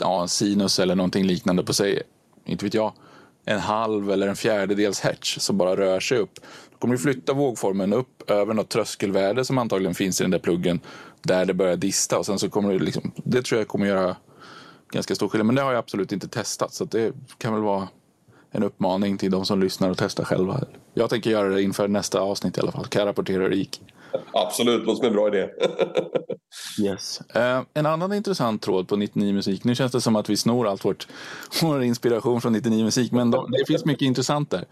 ja, 0.00 0.28
sinus 0.28 0.78
eller 0.78 0.94
någonting 0.94 1.24
liknande 1.24 1.62
på 1.62 1.72
sig, 1.72 2.02
inte 2.44 2.64
vet 2.64 2.74
jag, 2.74 2.92
en 3.44 3.60
halv 3.60 4.10
eller 4.10 4.28
en 4.28 4.36
fjärdedels 4.36 5.00
hertz 5.00 5.40
som 5.40 5.58
bara 5.58 5.76
rör 5.76 6.00
sig 6.00 6.18
upp. 6.18 6.34
Då 6.70 6.78
kommer 6.78 6.94
du 6.94 6.98
flytta 6.98 7.32
vågformen 7.32 7.92
upp 7.92 8.30
över 8.30 8.54
något 8.54 8.68
tröskelvärde 8.68 9.44
som 9.44 9.58
antagligen 9.58 9.94
finns 9.94 10.20
i 10.20 10.24
den 10.24 10.30
där 10.30 10.38
pluggen 10.38 10.80
där 11.22 11.44
det 11.44 11.54
börjar 11.54 11.76
dista 11.76 12.18
och 12.18 12.26
sen 12.26 12.38
så 12.38 12.50
kommer 12.50 12.72
det 12.72 12.78
liksom, 12.78 13.12
det 13.16 13.42
tror 13.42 13.60
jag 13.60 13.68
kommer 13.68 13.86
göra 13.86 14.16
ganska 14.92 15.14
stor 15.14 15.28
skillnad. 15.28 15.46
Men 15.46 15.54
det 15.54 15.62
har 15.62 15.72
jag 15.72 15.78
absolut 15.78 16.12
inte 16.12 16.28
testat 16.28 16.74
så 16.74 16.84
det 16.84 17.12
kan 17.38 17.52
väl 17.52 17.62
vara 17.62 17.88
en 18.50 18.62
uppmaning 18.62 19.18
till 19.18 19.30
de 19.30 19.46
som 19.46 19.60
lyssnar 19.60 19.90
och 19.90 19.98
testar 19.98 20.24
själva. 20.24 20.60
Jag 20.94 21.10
tänker 21.10 21.30
göra 21.30 21.48
det 21.48 21.62
inför 21.62 21.88
nästa 21.88 22.20
avsnitt 22.20 22.58
i 22.58 22.60
alla 22.60 22.72
fall. 22.72 22.86
Kan 22.86 23.00
jag 23.00 23.08
rapportera 23.08 23.42
hur 23.42 23.50
det 23.50 23.56
gick. 23.56 23.82
Absolut, 24.32 24.84
låter 24.86 24.96
som 24.96 25.06
en 25.06 25.12
bra 25.12 25.28
idé. 25.28 25.48
yes. 26.82 27.20
Uh, 27.36 27.62
en 27.74 27.86
annan 27.86 28.12
intressant 28.12 28.62
tråd 28.62 28.88
på 28.88 28.96
99 28.96 29.32
Musik. 29.32 29.64
Nu 29.64 29.74
känns 29.74 29.92
det 29.92 30.00
som 30.00 30.16
att 30.16 30.30
vi 30.30 30.36
snor 30.36 30.66
allt 30.66 30.84
vårt, 30.84 31.08
vår 31.62 31.82
inspiration 31.82 32.40
från 32.40 32.52
99 32.52 32.84
Musik. 32.84 33.12
Men 33.12 33.30
de, 33.30 33.50
det 33.50 33.66
finns 33.66 33.84
mycket 33.84 34.06
intressant 34.06 34.50
där. 34.50 34.64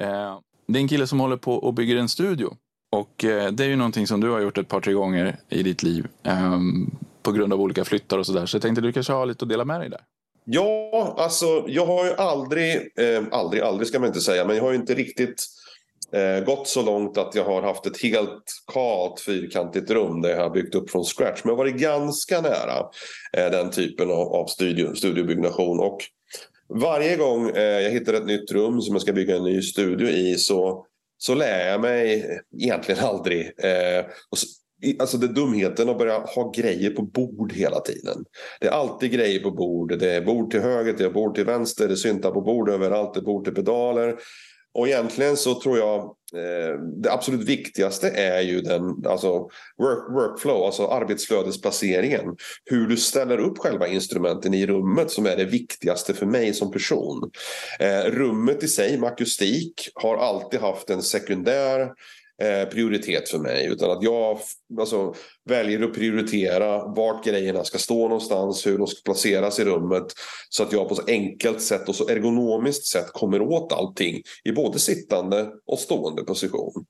Uh, 0.00 0.38
det 0.66 0.78
är 0.78 0.80
en 0.80 0.88
kille 0.88 1.06
som 1.06 1.20
håller 1.20 1.36
på 1.36 1.54
och 1.54 1.74
bygger 1.74 1.96
en 1.96 2.08
studio. 2.08 2.56
Och 2.92 3.24
uh, 3.24 3.46
det 3.46 3.64
är 3.64 3.68
ju 3.68 3.76
någonting 3.76 4.06
som 4.06 4.20
du 4.20 4.30
har 4.30 4.40
gjort 4.40 4.58
ett 4.58 4.68
par, 4.68 4.80
tre 4.80 4.92
gånger 4.92 5.36
i 5.48 5.62
ditt 5.62 5.82
liv. 5.82 6.06
Um, 6.22 6.90
på 7.22 7.32
grund 7.32 7.52
av 7.52 7.60
olika 7.60 7.84
flyttar 7.84 8.18
och 8.18 8.26
sådär. 8.26 8.46
Så 8.46 8.56
jag 8.56 8.62
tänkte 8.62 8.80
du 8.80 8.92
kanske 8.92 9.12
har 9.12 9.26
lite 9.26 9.44
att 9.44 9.48
dela 9.48 9.64
med 9.64 9.80
dig 9.80 9.90
där. 9.90 10.00
Ja, 10.44 11.14
alltså 11.18 11.64
jag 11.68 11.86
har 11.86 12.04
ju 12.04 12.12
aldrig, 12.12 12.76
eh, 12.98 13.22
aldrig, 13.30 13.62
aldrig 13.62 13.88
ska 13.88 13.98
man 13.98 14.08
inte 14.08 14.20
säga, 14.20 14.44
men 14.44 14.56
jag 14.56 14.62
har 14.62 14.70
ju 14.70 14.76
inte 14.76 14.94
riktigt 14.94 15.46
eh, 16.12 16.44
gått 16.44 16.68
så 16.68 16.82
långt 16.82 17.18
att 17.18 17.34
jag 17.34 17.44
har 17.44 17.62
haft 17.62 17.86
ett 17.86 18.02
helt 18.02 18.44
kalt 18.72 19.20
fyrkantigt 19.20 19.90
rum 19.90 20.22
där 20.22 20.30
jag 20.30 20.42
har 20.42 20.50
byggt 20.50 20.74
upp 20.74 20.90
från 20.90 21.04
scratch. 21.04 21.40
Men 21.44 21.50
jag 21.50 21.56
har 21.56 21.64
varit 21.64 21.80
ganska 21.80 22.40
nära 22.40 22.78
eh, 23.32 23.50
den 23.50 23.70
typen 23.70 24.10
av, 24.10 24.34
av 24.34 24.46
studio, 24.46 24.94
studiobyggnation. 24.94 25.80
Och 25.80 25.98
varje 26.68 27.16
gång 27.16 27.50
eh, 27.50 27.62
jag 27.62 27.90
hittar 27.90 28.14
ett 28.14 28.26
nytt 28.26 28.52
rum 28.52 28.80
som 28.80 28.94
jag 28.94 29.02
ska 29.02 29.12
bygga 29.12 29.36
en 29.36 29.44
ny 29.44 29.62
studio 29.62 30.08
i 30.08 30.34
så 30.34 30.86
så 31.18 31.34
lär 31.34 31.68
jag 31.68 31.80
mig 31.80 32.26
egentligen 32.60 33.04
aldrig. 33.04 33.40
Eh, 33.40 34.04
och 34.30 34.38
Alltså 34.98 35.18
det 35.18 35.28
dumheten 35.28 35.88
att 35.88 35.98
börja 35.98 36.18
ha 36.18 36.52
grejer 36.56 36.90
på 36.90 37.02
bord 37.02 37.52
hela 37.52 37.80
tiden. 37.80 38.24
Det 38.60 38.66
är 38.66 38.70
alltid 38.70 39.12
grejer 39.12 39.40
på 39.40 39.50
bord. 39.50 39.98
Det 39.98 40.10
är 40.10 40.20
bord 40.20 40.50
till 40.50 40.60
höger, 40.60 40.94
det 40.98 41.04
är 41.04 41.10
bord 41.10 41.34
till 41.34 41.44
vänster, 41.44 41.88
det 41.88 41.94
är 41.94 41.96
syntar 41.96 42.30
på 42.30 42.40
bord 42.40 42.68
överallt, 42.68 43.14
det 43.14 43.20
är 43.20 43.24
bord 43.24 43.44
till 43.44 43.54
pedaler. 43.54 44.14
Och 44.74 44.88
egentligen 44.88 45.36
så 45.36 45.60
tror 45.60 45.78
jag 45.78 46.00
eh, 46.34 46.80
det 47.02 47.12
absolut 47.12 47.48
viktigaste 47.48 48.08
är 48.10 48.40
ju 48.40 48.60
den 48.60 49.06
alltså 49.06 49.28
work, 49.78 50.10
workflow, 50.10 50.64
alltså 50.64 50.86
arbetsflödesplaceringen. 50.86 52.36
Hur 52.64 52.86
du 52.86 52.96
ställer 52.96 53.38
upp 53.38 53.58
själva 53.58 53.88
instrumenten 53.88 54.54
i 54.54 54.66
rummet 54.66 55.10
som 55.10 55.26
är 55.26 55.36
det 55.36 55.44
viktigaste 55.44 56.14
för 56.14 56.26
mig 56.26 56.54
som 56.54 56.70
person. 56.70 57.30
Eh, 57.80 58.10
rummet 58.10 58.62
i 58.62 58.68
sig 58.68 58.98
med 58.98 59.08
akustik 59.08 59.88
har 59.94 60.16
alltid 60.16 60.60
haft 60.60 60.90
en 60.90 61.02
sekundär 61.02 61.90
Eh, 62.44 62.68
prioritet 62.68 63.28
för 63.28 63.38
mig. 63.38 63.66
Utan 63.66 63.90
att 63.90 64.02
jag 64.02 64.38
alltså, 64.78 65.14
väljer 65.48 65.82
att 65.82 65.94
prioritera 65.94 66.84
vart 66.86 67.24
grejerna 67.24 67.64
ska 67.64 67.78
stå 67.78 68.08
någonstans, 68.08 68.66
hur 68.66 68.78
de 68.78 68.86
ska 68.86 69.00
placeras 69.04 69.58
i 69.58 69.64
rummet. 69.64 70.04
Så 70.48 70.62
att 70.62 70.72
jag 70.72 70.88
på 70.88 70.94
så 70.94 71.02
enkelt 71.06 71.62
sätt 71.62 71.88
och 71.88 71.94
så 71.94 72.08
ergonomiskt 72.08 72.86
sätt 72.86 73.06
kommer 73.12 73.42
åt 73.42 73.72
allting 73.72 74.22
i 74.44 74.52
både 74.52 74.78
sittande 74.78 75.48
och 75.66 75.78
stående 75.78 76.22
position. 76.22 76.84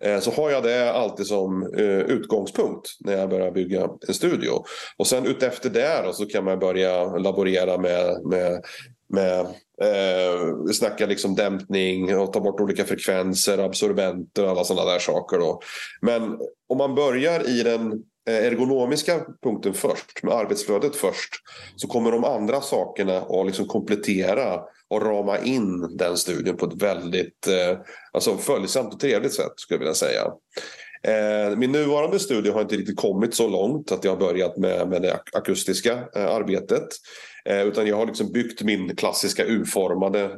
Eh, 0.00 0.20
så 0.20 0.30
har 0.30 0.50
jag 0.50 0.62
det 0.62 0.92
alltid 0.92 1.26
som 1.26 1.74
eh, 1.76 2.00
utgångspunkt 2.00 2.88
när 3.00 3.18
jag 3.18 3.30
börjar 3.30 3.50
bygga 3.50 3.88
en 4.08 4.14
studio. 4.14 4.64
Och 4.96 5.06
sen 5.06 5.26
utefter 5.26 5.70
det 5.70 6.00
så 6.02 6.06
alltså, 6.06 6.24
kan 6.24 6.44
man 6.44 6.58
börja 6.58 7.16
laborera 7.16 7.78
med, 7.78 8.24
med 8.24 8.62
med 9.08 9.40
eh, 9.82 10.72
snacka 10.72 11.06
liksom 11.06 11.34
dämpning 11.34 12.16
och 12.16 12.32
ta 12.32 12.40
bort 12.40 12.60
olika 12.60 12.84
frekvenser, 12.84 13.58
absorbenter 13.58 14.44
och 14.44 14.50
alla 14.50 14.64
sådana 14.64 14.92
där 14.92 14.98
saker. 14.98 15.38
Då. 15.38 15.60
Men 16.00 16.38
om 16.68 16.78
man 16.78 16.94
börjar 16.94 17.48
i 17.48 17.62
den 17.62 17.92
eh, 18.28 18.46
ergonomiska 18.46 19.20
punkten 19.42 19.74
först, 19.74 20.22
med 20.22 20.34
arbetsflödet 20.34 20.96
först, 20.96 21.34
så 21.76 21.88
kommer 21.88 22.12
de 22.12 22.24
andra 22.24 22.60
sakerna 22.60 23.18
att 23.18 23.46
liksom 23.46 23.66
komplettera 23.66 24.60
och 24.90 25.02
rama 25.02 25.38
in 25.38 25.96
den 25.96 26.16
studien 26.16 26.56
på 26.56 26.66
ett 26.66 26.82
väldigt 26.82 27.46
eh, 27.46 27.78
alltså 28.12 28.36
följsamt 28.36 28.94
och 28.94 29.00
trevligt 29.00 29.34
sätt, 29.34 29.52
skulle 29.56 29.76
jag 29.76 29.78
vilja 29.78 29.94
säga. 29.94 30.32
Eh, 31.02 31.56
min 31.56 31.72
nuvarande 31.72 32.18
studie 32.18 32.50
har 32.50 32.60
inte 32.60 32.76
riktigt 32.76 32.96
kommit 32.96 33.34
så 33.34 33.48
långt 33.48 33.92
att 33.92 34.04
jag 34.04 34.12
har 34.12 34.18
börjat 34.18 34.56
med, 34.56 34.88
med 34.88 35.02
det 35.02 35.20
akustiska 35.32 35.92
eh, 36.16 36.26
arbetet. 36.26 36.88
Eh, 37.48 37.62
utan 37.62 37.86
jag 37.86 37.96
har 37.96 38.06
liksom 38.06 38.32
byggt 38.32 38.62
min 38.62 38.96
klassiska 38.96 39.44
U-formade 39.44 40.30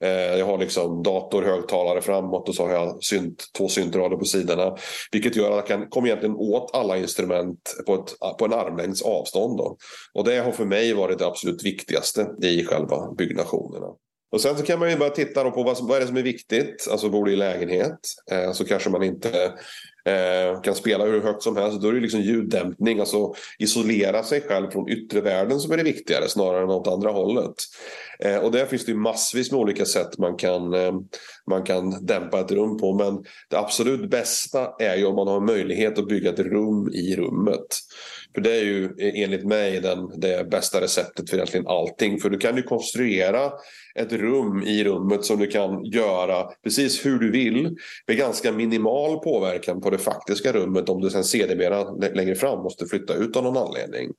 eh, 0.00 0.38
jag 0.38 0.46
har 0.46 0.58
liksom 0.58 1.02
dator, 1.02 1.42
högtalare 1.42 2.00
framåt 2.00 2.48
och 2.48 2.54
så 2.54 2.66
har 2.66 2.72
jag 2.72 3.04
synt, 3.04 3.44
två 3.56 3.68
syntrader 3.68 4.16
på 4.16 4.24
sidorna. 4.24 4.76
Vilket 5.12 5.36
gör 5.36 5.50
att 5.50 5.56
jag 5.56 5.66
kan 5.66 5.88
komma 5.88 6.06
egentligen 6.06 6.36
åt 6.36 6.70
alla 6.74 6.96
instrument 6.96 7.76
på, 7.86 7.94
ett, 7.94 8.38
på 8.38 8.44
en 8.44 8.52
armlängds 8.52 9.02
avstånd. 9.02 9.58
Då. 9.58 9.76
Och 10.14 10.24
det 10.24 10.38
har 10.38 10.52
för 10.52 10.64
mig 10.64 10.92
varit 10.92 11.18
det 11.18 11.26
absolut 11.26 11.64
viktigaste 11.64 12.26
i 12.42 12.64
själva 12.64 13.12
byggnationerna. 13.18 13.86
Och 14.32 14.40
sen 14.40 14.56
så 14.56 14.64
kan 14.64 14.78
man 14.78 14.90
ju 14.90 14.96
bara 14.96 15.10
titta 15.10 15.50
på 15.50 15.62
vad, 15.62 15.76
som, 15.76 15.86
vad 15.86 15.96
är 15.96 16.00
det 16.00 16.06
som 16.06 16.16
är 16.16 16.22
viktigt. 16.22 16.88
Alltså 16.90 17.08
bor 17.08 17.24
du 17.24 17.32
i 17.32 17.36
lägenhet 17.36 17.98
eh, 18.30 18.52
så 18.52 18.64
kanske 18.64 18.90
man 18.90 19.02
inte 19.02 19.52
eh, 20.06 20.60
kan 20.60 20.74
spela 20.74 21.04
hur 21.04 21.20
högt 21.20 21.42
som 21.42 21.56
helst. 21.56 21.80
Då 21.80 21.88
är 21.88 21.92
det 21.92 22.00
liksom 22.00 22.20
ljuddämpning, 22.20 23.00
alltså 23.00 23.34
isolera 23.58 24.22
sig 24.22 24.40
själv 24.40 24.70
från 24.70 24.88
yttre 24.88 25.20
världen 25.20 25.60
som 25.60 25.72
är 25.72 25.76
det 25.76 25.82
viktigare 25.82 26.28
snarare 26.28 26.62
än 26.62 26.70
åt 26.70 26.88
andra 26.88 27.10
hållet. 27.10 27.54
Eh, 28.18 28.36
och 28.36 28.52
där 28.52 28.66
finns 28.66 28.84
det 28.84 28.92
ju 28.92 28.98
massvis 28.98 29.52
med 29.52 29.60
olika 29.60 29.84
sätt 29.84 30.18
man 30.18 30.36
kan, 30.36 30.74
eh, 30.74 30.92
man 31.50 31.62
kan 31.62 32.06
dämpa 32.06 32.40
ett 32.40 32.50
rum 32.50 32.78
på. 32.78 32.94
Men 32.94 33.24
det 33.50 33.58
absolut 33.58 34.10
bästa 34.10 34.68
är 34.78 34.96
ju 34.96 35.06
om 35.06 35.14
man 35.14 35.28
har 35.28 35.40
möjlighet 35.40 35.98
att 35.98 36.08
bygga 36.08 36.30
ett 36.30 36.38
rum 36.38 36.88
i 36.92 37.16
rummet. 37.16 37.66
För 38.34 38.40
det 38.40 38.52
är 38.52 38.64
ju 38.64 38.90
enligt 38.98 39.44
mig 39.44 39.80
den, 39.80 40.20
det 40.20 40.50
bästa 40.50 40.80
receptet 40.80 41.30
för 41.30 41.36
egentligen 41.36 41.66
allting. 41.66 42.20
För 42.20 42.30
du 42.30 42.38
kan 42.38 42.56
ju 42.56 42.62
konstruera 42.62 43.52
ett 43.98 44.12
rum 44.12 44.62
i 44.62 44.84
rummet 44.84 45.24
som 45.24 45.38
du 45.38 45.46
kan 45.46 45.84
göra 45.84 46.44
precis 46.64 47.06
hur 47.06 47.18
du 47.18 47.30
vill 47.30 47.76
med 48.06 48.16
ganska 48.16 48.52
minimal 48.52 49.18
påverkan 49.18 49.80
på 49.80 49.90
det 49.90 49.98
faktiska 49.98 50.52
rummet 50.52 50.88
om 50.88 51.00
du 51.00 51.10
sen 51.10 51.24
sedermera 51.24 51.84
längre 52.14 52.34
fram 52.34 52.62
måste 52.62 52.86
flytta 52.86 53.14
ut 53.14 53.36
av 53.36 53.44
någon 53.44 53.56
anledning. 53.56 54.10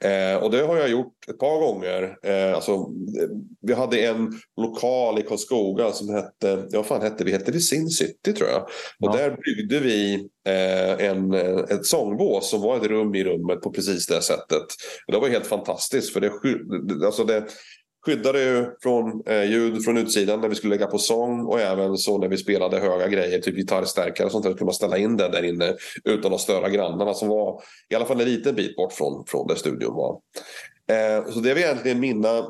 Eh, 0.00 0.42
och 0.42 0.50
det 0.50 0.62
har 0.62 0.76
jag 0.76 0.88
gjort 0.88 1.28
ett 1.28 1.38
par 1.38 1.60
gånger. 1.60 2.16
Eh, 2.22 2.54
alltså, 2.54 2.72
eh, 2.72 3.28
vi 3.62 3.74
hade 3.74 4.06
en 4.06 4.32
lokal 4.56 5.18
i 5.18 5.22
Karlskoga 5.22 5.90
som 5.92 6.14
hette, 6.14 6.63
ja 6.70 6.82
fan 6.82 7.02
hette 7.02 7.24
vi? 7.24 7.32
Hette 7.32 7.52
vi 7.52 7.60
Sin 7.60 7.88
City 7.88 8.32
tror 8.32 8.50
jag. 8.50 8.62
Och 8.62 8.68
ja. 8.98 9.16
där 9.16 9.36
byggde 9.44 9.80
vi 9.80 10.14
eh, 10.46 11.06
en, 11.06 11.34
ett 11.70 11.86
sångbås 11.86 12.50
som 12.50 12.60
var 12.60 12.76
ett 12.76 12.86
rum 12.86 13.14
i 13.14 13.24
rummet 13.24 13.60
på 13.60 13.70
precis 13.70 14.06
det 14.06 14.22
sättet. 14.22 14.66
Och 15.06 15.12
det 15.12 15.18
var 15.18 15.28
helt 15.28 15.46
fantastiskt 15.46 16.12
för 16.12 16.20
det, 16.20 16.30
alltså 17.06 17.24
det 17.24 17.44
skyddade 18.06 18.42
ju 18.42 18.66
från 18.82 19.22
eh, 19.26 19.44
ljud 19.44 19.84
från 19.84 19.96
utsidan 19.96 20.40
när 20.40 20.48
vi 20.48 20.54
skulle 20.54 20.74
lägga 20.74 20.86
på 20.86 20.98
sång 20.98 21.40
och 21.40 21.60
även 21.60 21.96
så 21.96 22.18
när 22.18 22.28
vi 22.28 22.36
spelade 22.36 22.78
höga 22.78 23.08
grejer, 23.08 23.38
typ 23.38 23.56
gitarrstärkare 23.56 24.26
och 24.26 24.32
sånt 24.32 24.44
där, 24.44 24.50
kunde 24.50 24.64
man 24.64 24.74
ställa 24.74 24.98
in 24.98 25.16
det 25.16 25.28
där 25.28 25.42
inne 25.42 25.74
utan 26.04 26.34
att 26.34 26.40
störa 26.40 26.68
grannarna 26.68 27.14
som 27.14 27.28
var 27.28 27.62
i 27.88 27.94
alla 27.94 28.04
fall 28.04 28.20
en 28.20 28.28
liten 28.28 28.54
bit 28.54 28.76
bort 28.76 28.92
från, 28.92 29.24
från 29.26 29.46
där 29.46 29.54
studion 29.54 29.94
var. 29.94 30.20
Eh, 30.90 31.32
så 31.32 31.40
det 31.40 31.50
är 31.50 31.58
egentligen 31.58 32.00
mina, 32.00 32.46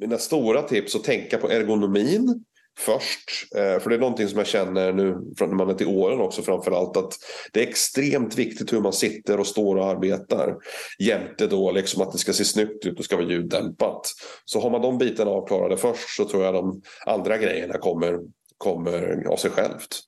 mina 0.00 0.18
stora 0.18 0.62
tips 0.62 0.96
att 0.96 1.04
tänka 1.04 1.38
på 1.38 1.50
ergonomin 1.50 2.44
först. 2.78 3.54
Eh, 3.56 3.80
för 3.80 3.90
det 3.90 3.96
är 3.96 4.00
någonting 4.00 4.28
som 4.28 4.38
jag 4.38 4.46
känner 4.46 4.92
nu 4.92 5.16
när 5.40 5.46
man 5.46 5.70
är 5.70 5.74
till 5.74 5.86
åren 5.86 6.20
också 6.20 6.42
framförallt 6.42 6.96
att 6.96 7.12
det 7.52 7.62
är 7.62 7.68
extremt 7.68 8.38
viktigt 8.38 8.72
hur 8.72 8.80
man 8.80 8.92
sitter 8.92 9.40
och 9.40 9.46
står 9.46 9.76
och 9.76 9.86
arbetar. 9.86 10.56
Jämte 10.98 11.46
då 11.46 11.72
liksom 11.72 12.02
att 12.02 12.12
det 12.12 12.18
ska 12.18 12.32
se 12.32 12.44
snyggt 12.44 12.86
ut 12.86 12.98
och 12.98 13.04
ska 13.04 13.16
vara 13.16 13.26
ljuddämpat. 13.26 14.12
Så 14.44 14.60
har 14.60 14.70
man 14.70 14.82
de 14.82 14.98
bitarna 14.98 15.30
avklarade 15.30 15.76
först 15.76 16.16
så 16.16 16.24
tror 16.24 16.44
jag 16.44 16.54
de 16.54 16.82
andra 17.06 17.38
grejerna 17.38 17.78
kommer 17.78 18.18
kommer 18.58 19.26
av 19.28 19.36
sig 19.36 19.50
självt. 19.50 20.00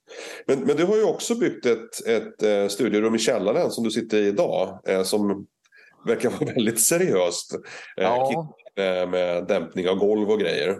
Men, 0.46 0.60
men 0.60 0.76
du 0.76 0.84
har 0.84 0.96
ju 0.96 1.04
också 1.04 1.34
byggt 1.34 1.66
ett, 1.66 2.06
ett 2.06 2.42
eh, 2.42 2.68
studierum 2.68 3.14
i 3.14 3.18
källaren 3.18 3.70
som 3.70 3.84
du 3.84 3.90
sitter 3.90 4.18
i 4.18 4.26
idag. 4.26 4.80
Eh, 4.86 5.02
som 5.02 5.46
verkar 6.06 6.30
vara 6.30 6.52
väldigt 6.54 6.80
seriöst. 6.80 7.54
Ja. 7.96 8.54
Med 9.08 9.46
dämpning 9.46 9.88
av 9.88 9.96
golv 9.96 10.30
och 10.30 10.40
grejer. 10.40 10.76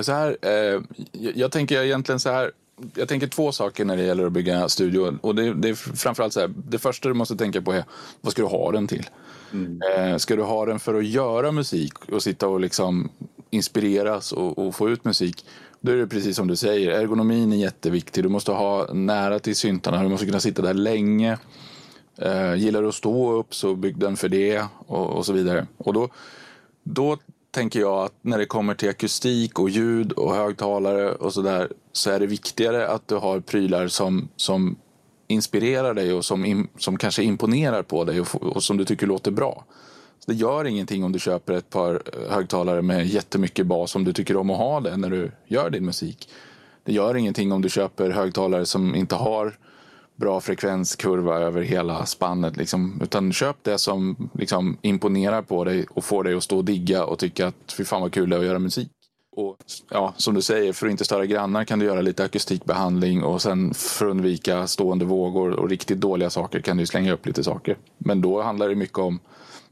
Så 0.00 0.12
här, 0.12 0.36
eh, 0.42 0.80
jag 1.12 1.52
tänker 1.52 1.82
egentligen 1.82 2.20
så 2.20 2.30
här. 2.30 2.50
Jag 2.94 3.08
tänker 3.08 3.26
två 3.26 3.52
saker 3.52 3.84
när 3.84 3.96
det 3.96 4.02
gäller 4.02 4.26
att 4.26 4.32
bygga 4.32 4.68
studio. 4.68 5.18
Och 5.20 5.34
det, 5.34 5.54
det 5.54 5.68
är 5.68 5.74
framförallt 5.74 6.32
så 6.32 6.40
här, 6.40 6.50
det 6.68 6.78
första 6.78 7.08
du 7.08 7.14
måste 7.14 7.36
tänka 7.36 7.62
på 7.62 7.72
är 7.72 7.84
vad 8.20 8.32
ska 8.32 8.42
du 8.42 8.48
ha 8.48 8.72
den 8.72 8.86
till? 8.86 9.06
Mm. 9.52 9.80
Eh, 9.96 10.16
ska 10.16 10.36
du 10.36 10.42
ha 10.42 10.66
den 10.66 10.78
för 10.78 10.94
att 10.94 11.06
göra 11.06 11.52
musik 11.52 11.92
och 12.12 12.22
sitta 12.22 12.48
och 12.48 12.60
liksom 12.60 13.10
inspireras 13.50 14.32
och, 14.32 14.58
och, 14.58 14.74
få 14.74 14.90
ut 14.90 15.04
musik? 15.04 15.44
Då 15.80 15.92
är 15.92 15.96
det 15.96 16.06
precis 16.06 16.36
som 16.36 16.48
du 16.48 16.56
säger, 16.56 16.90
ergonomin 16.90 17.52
är 17.52 17.56
jätteviktig. 17.56 18.24
Du 18.24 18.28
måste 18.28 18.52
ha 18.52 18.92
nära 18.92 19.38
till 19.38 19.56
syntarna, 19.56 20.02
du 20.02 20.08
måste 20.08 20.26
kunna 20.26 20.40
sitta 20.40 20.62
där 20.62 20.74
länge. 20.74 21.38
Eh, 22.18 22.54
gillar 22.54 22.82
du 22.82 22.88
att 22.88 22.94
stå 22.94 23.32
upp 23.32 23.54
så 23.54 23.74
bygg 23.74 23.98
den 23.98 24.16
för 24.16 24.28
det 24.28 24.64
och, 24.86 25.10
och 25.10 25.26
så 25.26 25.32
vidare. 25.32 25.66
Och 25.78 25.92
då, 25.92 26.08
då 26.82 27.18
tänker 27.52 27.80
jag 27.80 28.04
att 28.04 28.14
när 28.22 28.38
det 28.38 28.46
kommer 28.46 28.74
till 28.74 28.88
akustik 28.88 29.58
och 29.58 29.70
ljud 29.70 30.12
och 30.12 30.34
högtalare 30.34 31.12
och 31.12 31.32
sådär 31.32 31.68
så 31.92 32.10
är 32.10 32.20
det 32.20 32.26
viktigare 32.26 32.88
att 32.88 33.08
du 33.08 33.14
har 33.14 33.40
prylar 33.40 33.88
som, 33.88 34.28
som 34.36 34.76
inspirerar 35.28 35.94
dig 35.94 36.12
och 36.12 36.24
som, 36.24 36.68
som 36.78 36.98
kanske 36.98 37.22
imponerar 37.22 37.82
på 37.82 38.04
dig 38.04 38.20
och, 38.20 38.42
och 38.42 38.62
som 38.62 38.76
du 38.76 38.84
tycker 38.84 39.06
låter 39.06 39.30
bra. 39.30 39.64
Så 40.18 40.30
det 40.30 40.36
gör 40.36 40.64
ingenting 40.64 41.04
om 41.04 41.12
du 41.12 41.18
köper 41.18 41.52
ett 41.52 41.70
par 41.70 41.94
eh, 41.94 42.34
högtalare 42.34 42.82
med 42.82 43.06
jättemycket 43.06 43.66
bas 43.66 43.96
om 43.96 44.04
du 44.04 44.12
tycker 44.12 44.36
om 44.36 44.50
att 44.50 44.58
ha 44.58 44.80
det 44.80 44.96
när 44.96 45.10
du 45.10 45.30
gör 45.46 45.70
din 45.70 45.84
musik. 45.84 46.28
Det 46.84 46.92
gör 46.92 47.14
ingenting 47.14 47.52
om 47.52 47.62
du 47.62 47.68
köper 47.68 48.10
högtalare 48.10 48.66
som 48.66 48.94
inte 48.94 49.14
har 49.14 49.58
bra 50.22 50.40
frekvenskurva 50.40 51.38
över 51.38 51.62
hela 51.62 52.06
spannet. 52.06 52.56
Liksom. 52.56 53.00
Utan 53.02 53.32
köp 53.32 53.56
det 53.62 53.78
som 53.78 54.28
liksom, 54.34 54.76
imponerar 54.82 55.42
på 55.42 55.64
dig 55.64 55.86
och 55.90 56.04
får 56.04 56.24
dig 56.24 56.34
att 56.34 56.42
stå 56.42 56.56
och 56.56 56.64
digga 56.64 57.04
och 57.04 57.18
tycka 57.18 57.46
att 57.46 57.72
fy 57.76 57.84
fan 57.84 58.00
vad 58.00 58.12
kul 58.12 58.30
det 58.30 58.36
är 58.36 58.40
att 58.40 58.46
göra 58.46 58.58
musik. 58.58 58.88
Och 59.36 59.56
ja, 59.90 60.14
som 60.16 60.34
du 60.34 60.42
säger, 60.42 60.72
för 60.72 60.86
att 60.86 60.90
inte 60.90 61.04
störa 61.04 61.26
grannar 61.26 61.64
kan 61.64 61.78
du 61.78 61.86
göra 61.86 62.00
lite 62.00 62.24
akustikbehandling 62.24 63.22
och 63.22 63.42
sen 63.42 63.74
för 63.74 64.06
att 64.06 64.10
undvika 64.10 64.66
stående 64.66 65.04
vågor 65.04 65.50
och 65.50 65.68
riktigt 65.68 66.00
dåliga 66.00 66.30
saker 66.30 66.60
kan 66.60 66.76
du 66.76 66.86
slänga 66.86 67.12
upp 67.12 67.26
lite 67.26 67.44
saker. 67.44 67.76
Men 67.98 68.20
då 68.20 68.42
handlar 68.42 68.68
det 68.68 68.74
mycket 68.74 68.98
om 68.98 69.18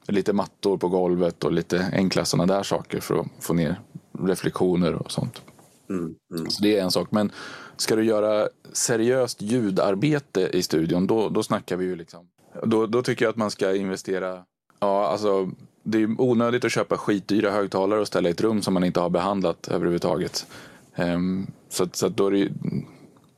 lite 0.09 0.33
mattor 0.33 0.77
på 0.77 0.89
golvet 0.89 1.45
och 1.45 1.53
lite 1.53 1.91
enkla 1.93 2.25
sådana 2.25 2.55
där 2.55 2.63
saker 2.63 3.01
för 3.01 3.21
att 3.21 3.27
få 3.41 3.55
ner 3.55 3.81
reflektioner 4.19 4.95
och 4.95 5.13
sånt. 5.13 5.43
Mm, 5.91 6.15
mm. 6.35 6.51
Så 6.51 6.63
det 6.63 6.79
är 6.79 6.83
en 6.83 6.91
sak. 6.91 7.11
Men 7.11 7.33
ska 7.77 7.97
du 7.97 8.05
göra 8.05 8.49
seriöst 8.73 9.43
ljudarbete 9.43 10.41
i 10.53 10.63
studion, 10.63 11.07
då, 11.07 11.29
då 11.29 11.43
snackar 11.43 11.77
vi 11.77 11.85
ju 11.85 11.97
liksom. 11.97 12.29
Då, 12.63 12.87
då 12.87 13.03
tycker 13.03 13.25
jag 13.25 13.31
att 13.31 13.37
man 13.37 13.51
ska 13.51 13.75
investera. 13.77 14.45
Ja, 14.81 15.07
alltså 15.07 15.51
det 15.83 16.03
är 16.03 16.21
onödigt 16.21 16.65
att 16.65 16.73
köpa 16.73 16.97
skitdyra 16.97 17.51
högtalare 17.51 18.01
och 18.01 18.07
ställa 18.07 18.29
i 18.29 18.33
ett 18.33 18.41
rum 18.41 18.63
som 18.63 18.75
man 18.75 18.85
inte 18.85 19.01
har 19.01 19.11
behandlat 19.11 19.69
överhuvudtaget. 19.69 20.47
Um, 20.97 21.47
så, 21.69 21.89
så 21.93 22.09
då 22.09 22.27
är 22.27 22.31
det 22.31 22.49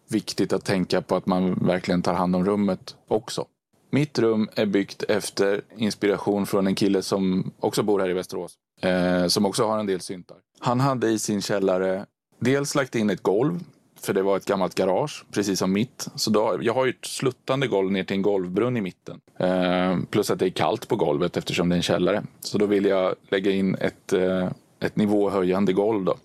viktigt 0.08 0.52
att 0.52 0.64
tänka 0.64 1.02
på 1.02 1.16
att 1.16 1.26
man 1.26 1.54
verkligen 1.66 2.02
tar 2.02 2.14
hand 2.14 2.36
om 2.36 2.44
rummet 2.44 2.96
också. 3.08 3.46
Mitt 3.90 4.18
rum 4.18 4.48
är 4.54 4.66
byggt 4.66 5.02
efter 5.02 5.62
inspiration 5.76 6.46
från 6.46 6.66
en 6.66 6.74
kille 6.74 7.02
som 7.02 7.52
också 7.60 7.82
bor 7.82 8.00
här 8.00 8.10
i 8.10 8.12
Västerås. 8.12 8.54
Eh, 8.80 9.26
som 9.26 9.46
också 9.46 9.66
har 9.66 9.78
en 9.78 9.86
del 9.86 10.00
syntar. 10.00 10.36
Han 10.58 10.80
hade 10.80 11.10
i 11.10 11.18
sin 11.18 11.42
källare 11.42 12.06
dels 12.42 12.74
lagt 12.74 12.94
in 12.94 13.10
ett 13.10 13.22
golv, 13.22 13.60
för 14.00 14.12
det 14.12 14.22
var 14.22 14.36
ett 14.36 14.44
gammalt 14.44 14.74
garage, 14.74 15.24
precis 15.32 15.58
som 15.58 15.72
mitt. 15.72 16.08
Så 16.14 16.30
då, 16.30 16.58
jag 16.62 16.74
har 16.74 16.84
ju 16.84 16.90
ett 16.90 17.04
sluttande 17.04 17.66
golv 17.66 17.92
ner 17.92 18.04
till 18.04 18.16
en 18.16 18.22
golvbrunn 18.22 18.76
i 18.76 18.80
mitten. 18.80 19.20
Eh, 19.38 19.98
plus 20.10 20.30
att 20.30 20.38
det 20.38 20.46
är 20.46 20.50
kallt 20.50 20.88
på 20.88 20.96
golvet 20.96 21.36
eftersom 21.36 21.68
det 21.68 21.74
är 21.74 21.76
en 21.76 21.82
källare. 21.82 22.22
Så 22.40 22.58
då 22.58 22.66
vill 22.66 22.84
jag 22.84 23.14
lägga 23.30 23.50
in 23.50 23.74
ett, 23.74 24.12
eh, 24.12 24.50
ett 24.80 24.96
nivåhöjande 24.96 25.72
golv 25.72 26.04
då, 26.04 26.16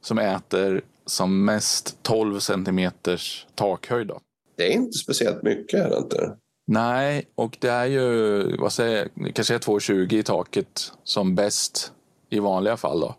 som 0.00 0.18
äter 0.18 0.82
som 1.06 1.44
mest 1.44 1.98
12 2.02 2.38
centimeters 2.38 3.46
takhöjd. 3.54 4.06
Då. 4.06 4.20
Det 4.56 4.72
är 4.72 4.72
inte 4.72 4.98
speciellt 4.98 5.42
mycket, 5.42 5.80
är 5.80 5.90
det 5.90 5.98
inte? 5.98 6.36
Nej, 6.66 7.24
och 7.34 7.56
det 7.60 7.68
är 7.68 7.86
ju 7.86 8.56
vad 8.56 8.72
säger, 8.72 9.08
kanske 9.34 9.58
2,20 9.58 10.14
i 10.14 10.22
taket 10.22 10.92
som 11.04 11.34
bäst 11.34 11.92
i 12.30 12.38
vanliga 12.38 12.76
fall. 12.76 13.00
Då. 13.00 13.14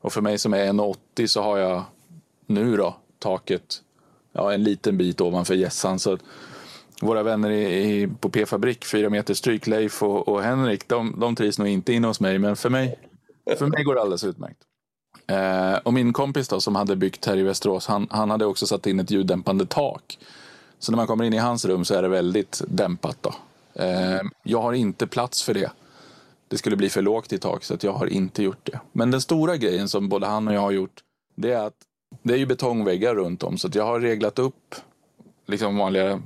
Och 0.00 0.12
för 0.12 0.20
mig 0.20 0.38
som 0.38 0.54
är 0.54 0.66
1,80 0.66 1.26
så 1.26 1.42
har 1.42 1.58
jag 1.58 1.84
nu 2.48 2.76
då, 2.76 2.96
taket, 3.18 3.82
ja, 4.32 4.52
en 4.52 4.64
liten 4.64 4.98
bit 4.98 5.20
ovanför 5.20 5.54
gässan. 5.54 5.98
Så 5.98 6.18
våra 7.02 7.22
vänner 7.22 7.50
i, 7.50 8.02
i, 8.02 8.08
på 8.20 8.30
P-fabrik, 8.30 8.84
fyra 8.84 9.10
meter 9.10 9.34
stryk, 9.34 9.66
Leif 9.66 10.02
och, 10.02 10.28
och 10.28 10.42
Henrik, 10.42 10.88
de, 10.88 11.14
de 11.20 11.36
trivs 11.36 11.58
nog 11.58 11.68
inte 11.68 11.92
inne 11.92 12.06
hos 12.06 12.20
mig. 12.20 12.38
Men 12.38 12.56
för 12.56 12.70
mig, 12.70 12.98
för 13.58 13.66
mig 13.66 13.84
går 13.84 13.94
det 13.94 14.00
alldeles 14.00 14.24
utmärkt. 14.24 14.58
Eh, 15.26 15.78
och 15.82 15.94
min 15.94 16.12
kompis 16.12 16.48
då, 16.48 16.60
som 16.60 16.76
hade 16.76 16.96
byggt 16.96 17.26
här 17.26 17.36
i 17.36 17.42
Västerås, 17.42 17.86
han, 17.86 18.06
han 18.10 18.30
hade 18.30 18.46
också 18.46 18.66
satt 18.66 18.86
in 18.86 19.00
ett 19.00 19.10
ljuddämpande 19.10 19.66
tak. 19.66 20.18
Så 20.78 20.92
när 20.92 20.96
man 20.96 21.06
kommer 21.06 21.24
in 21.24 21.34
i 21.34 21.38
hans 21.38 21.64
rum 21.64 21.84
så 21.84 21.94
är 21.94 22.02
det 22.02 22.08
väldigt 22.08 22.62
dämpat. 22.68 23.18
Då. 23.20 23.34
Eh, 23.82 24.20
jag 24.42 24.62
har 24.62 24.72
inte 24.72 25.06
plats 25.06 25.42
för 25.42 25.54
det. 25.54 25.70
Det 26.48 26.58
skulle 26.58 26.76
bli 26.76 26.88
för 26.88 27.02
lågt 27.02 27.32
i 27.32 27.38
tak 27.38 27.64
så 27.64 27.74
att 27.74 27.82
jag 27.82 27.92
har 27.92 28.06
inte 28.06 28.42
gjort 28.42 28.66
det. 28.66 28.80
Men 28.92 29.10
den 29.10 29.20
stora 29.20 29.56
grejen 29.56 29.88
som 29.88 30.08
både 30.08 30.26
han 30.26 30.48
och 30.48 30.54
jag 30.54 30.60
har 30.60 30.70
gjort 30.70 31.02
det 31.34 31.52
är 31.52 31.66
att 31.66 31.74
det 32.22 32.34
är 32.34 32.38
ju 32.38 32.46
betongväggar 32.46 33.14
runt 33.14 33.42
om 33.42 33.58
så 33.58 33.68
att 33.68 33.74
jag 33.74 33.84
har 33.84 34.00
reglat 34.00 34.38
upp 34.38 34.74
liksom 35.46 35.76
vanliga 35.76 36.22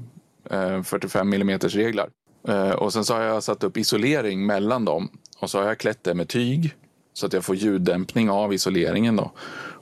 eh, 0.50 0.82
45 0.82 1.32
mm 1.32 1.58
reglar. 1.58 2.08
Eh, 2.48 2.70
och 2.70 2.92
sen 2.92 3.04
så 3.04 3.14
har 3.14 3.22
jag 3.22 3.42
satt 3.42 3.64
upp 3.64 3.76
isolering 3.76 4.46
mellan 4.46 4.84
dem 4.84 5.08
och 5.38 5.50
så 5.50 5.58
har 5.58 5.66
jag 5.66 5.78
klätt 5.78 6.04
det 6.04 6.14
med 6.14 6.28
tyg 6.28 6.74
så 7.12 7.26
att 7.26 7.32
jag 7.32 7.44
får 7.44 7.56
ljuddämpning 7.56 8.30
av 8.30 8.54
isoleringen. 8.54 9.16
Då. 9.16 9.30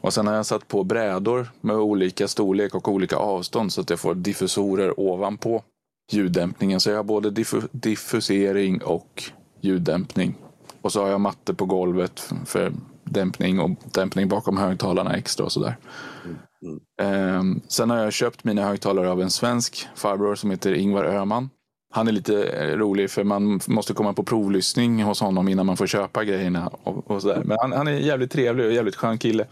Och 0.03 0.15
sen 0.15 0.27
har 0.27 0.35
jag 0.35 0.47
satt 0.47 0.69
på 0.69 0.85
brädor 0.85 1.51
med 1.61 1.77
olika 1.77 2.29
storlek 2.29 2.75
och 2.75 2.89
olika 2.89 3.17
avstånd 3.17 3.73
så 3.73 3.81
att 3.81 3.91
jag 3.91 4.01
får 4.01 4.15
diffusorer 4.15 5.01
ovanpå 5.01 5.63
ljuddämpningen. 6.13 6.81
Så 6.81 6.91
jag 6.91 6.97
har 6.97 7.05
både 7.05 7.31
diffu 7.31 7.61
diffusering 7.73 8.83
och 8.83 9.23
ljuddämpning. 9.61 10.35
Och 10.81 10.93
så 10.93 11.03
har 11.03 11.09
jag 11.09 11.21
mattor 11.21 11.55
på 11.55 11.65
golvet 11.65 12.33
för 12.47 12.73
dämpning 13.11 13.61
och 13.61 13.71
dämpning 13.95 14.29
bakom 14.29 14.57
högtalarna 14.57 15.17
extra 15.17 15.45
och 15.45 15.53
sådär. 15.53 15.77
Mm. 16.25 16.37
Mm. 17.03 17.61
Sen 17.69 17.91
har 17.91 17.99
jag 17.99 18.13
köpt 18.13 18.45
mina 18.45 18.63
högtalare 18.63 19.11
av 19.11 19.23
en 19.23 19.31
svensk 19.31 19.89
farbror 19.95 20.35
som 20.35 20.51
heter 20.51 20.73
Ingvar 20.73 21.05
Öhman. 21.05 21.51
Han 21.93 22.09
är 22.09 22.13
lite 22.13 22.45
eh, 22.45 22.77
rolig 22.77 23.11
för 23.11 23.25
man 23.25 23.61
måste 23.67 23.95
komma 23.95 24.13
på 24.13 24.23
provlyssning 24.23 25.03
hos 25.03 25.21
honom 25.21 25.49
innan 25.49 25.67
man 25.67 25.77
får 25.77 25.87
köpa 25.87 26.25
grejerna. 26.25 26.71
Och, 26.83 27.11
och 27.11 27.23
sådär. 27.23 27.43
Men 27.45 27.57
han, 27.61 27.73
han, 27.73 27.89
är 27.89 27.93
jävligt 27.93 28.31
trevlig 28.31 28.67
och 28.67 28.73
jävligt 28.73 28.97
skön 28.97 29.19
kille. 29.19 29.47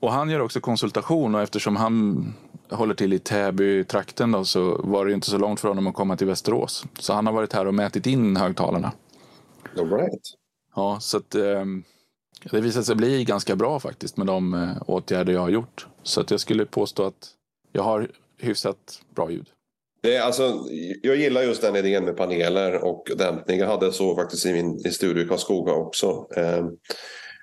Och 0.00 0.12
han 0.12 0.30
gör 0.30 0.40
också 0.40 0.60
konsultation 0.60 1.34
och 1.34 1.42
eftersom 1.42 1.76
han 1.76 2.34
håller 2.70 2.94
till 2.94 3.12
i 3.12 3.18
Täby-trakten 3.18 4.44
så 4.44 4.80
var 4.84 5.06
det 5.06 5.12
inte 5.12 5.30
så 5.30 5.38
långt 5.38 5.60
för 5.60 5.68
honom 5.68 5.86
att 5.86 5.94
komma 5.94 6.16
till 6.16 6.26
Västerås. 6.26 6.84
Så 6.98 7.12
han 7.12 7.26
har 7.26 7.32
varit 7.32 7.52
här 7.52 7.66
och 7.66 7.74
mätit 7.74 8.06
in 8.06 8.36
högtalarna. 8.36 8.92
All 9.78 9.90
right. 9.90 10.20
Ja, 10.74 10.96
så 11.00 11.16
att, 11.16 11.34
eh, 11.34 11.64
det 12.42 12.60
visade 12.60 12.84
sig 12.84 12.94
bli 12.94 13.24
ganska 13.24 13.56
bra 13.56 13.80
faktiskt 13.80 14.16
med 14.16 14.26
de 14.26 14.54
eh, 14.54 14.82
åtgärder 14.86 15.32
jag 15.32 15.40
har 15.40 15.48
gjort. 15.48 15.86
Så 16.02 16.20
att 16.20 16.30
jag 16.30 16.40
skulle 16.40 16.66
påstå 16.66 17.04
att 17.04 17.28
jag 17.72 17.82
har 17.82 18.10
hyfsat 18.38 19.02
bra 19.14 19.30
ljud. 19.30 19.46
Det 20.02 20.16
är, 20.16 20.22
alltså, 20.22 20.64
jag 21.02 21.16
gillar 21.16 21.42
just 21.42 21.62
den 21.62 21.76
idén 21.76 22.04
med 22.04 22.16
paneler 22.16 22.84
och 22.84 23.10
dämpning. 23.18 23.58
Jag 23.58 23.66
hade 23.66 23.92
så 23.92 24.14
faktiskt 24.14 24.46
i 24.46 24.52
min 24.52 24.86
i 24.86 24.90
studio 24.90 25.24
i 25.24 25.28
Karlskoga 25.28 25.72
också. 25.72 26.26
Eh, 26.36 26.66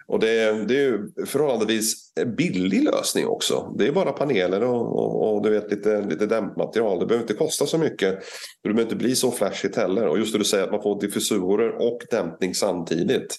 och 0.07 0.19
det, 0.19 0.65
det 0.67 0.75
är 0.75 0.81
ju 0.81 1.25
förhållandevis 1.25 2.13
billig 2.37 2.83
lösning 2.83 3.27
också. 3.27 3.75
Det 3.77 3.87
är 3.87 3.91
bara 3.91 4.11
paneler 4.11 4.63
och, 4.63 4.99
och, 4.99 5.33
och 5.33 5.43
du 5.43 5.49
vet, 5.49 5.71
lite, 5.71 6.01
lite 6.01 6.25
dämpmaterial. 6.25 6.99
Det 6.99 7.05
behöver 7.05 7.23
inte 7.23 7.33
kosta 7.33 7.65
så 7.65 7.77
mycket. 7.77 8.19
Det 8.61 8.69
behöver 8.69 8.81
inte 8.81 8.95
bli 8.95 9.15
så 9.15 9.31
flashigt 9.31 9.75
heller. 9.75 10.07
Och 10.07 10.19
just 10.19 10.33
det 10.33 10.39
du 10.39 10.45
säger 10.45 10.63
att 10.63 10.71
man 10.71 10.83
får 10.83 11.01
diffusorer 11.01 11.69
och 11.69 12.01
dämpning 12.09 12.55
samtidigt. 12.55 13.37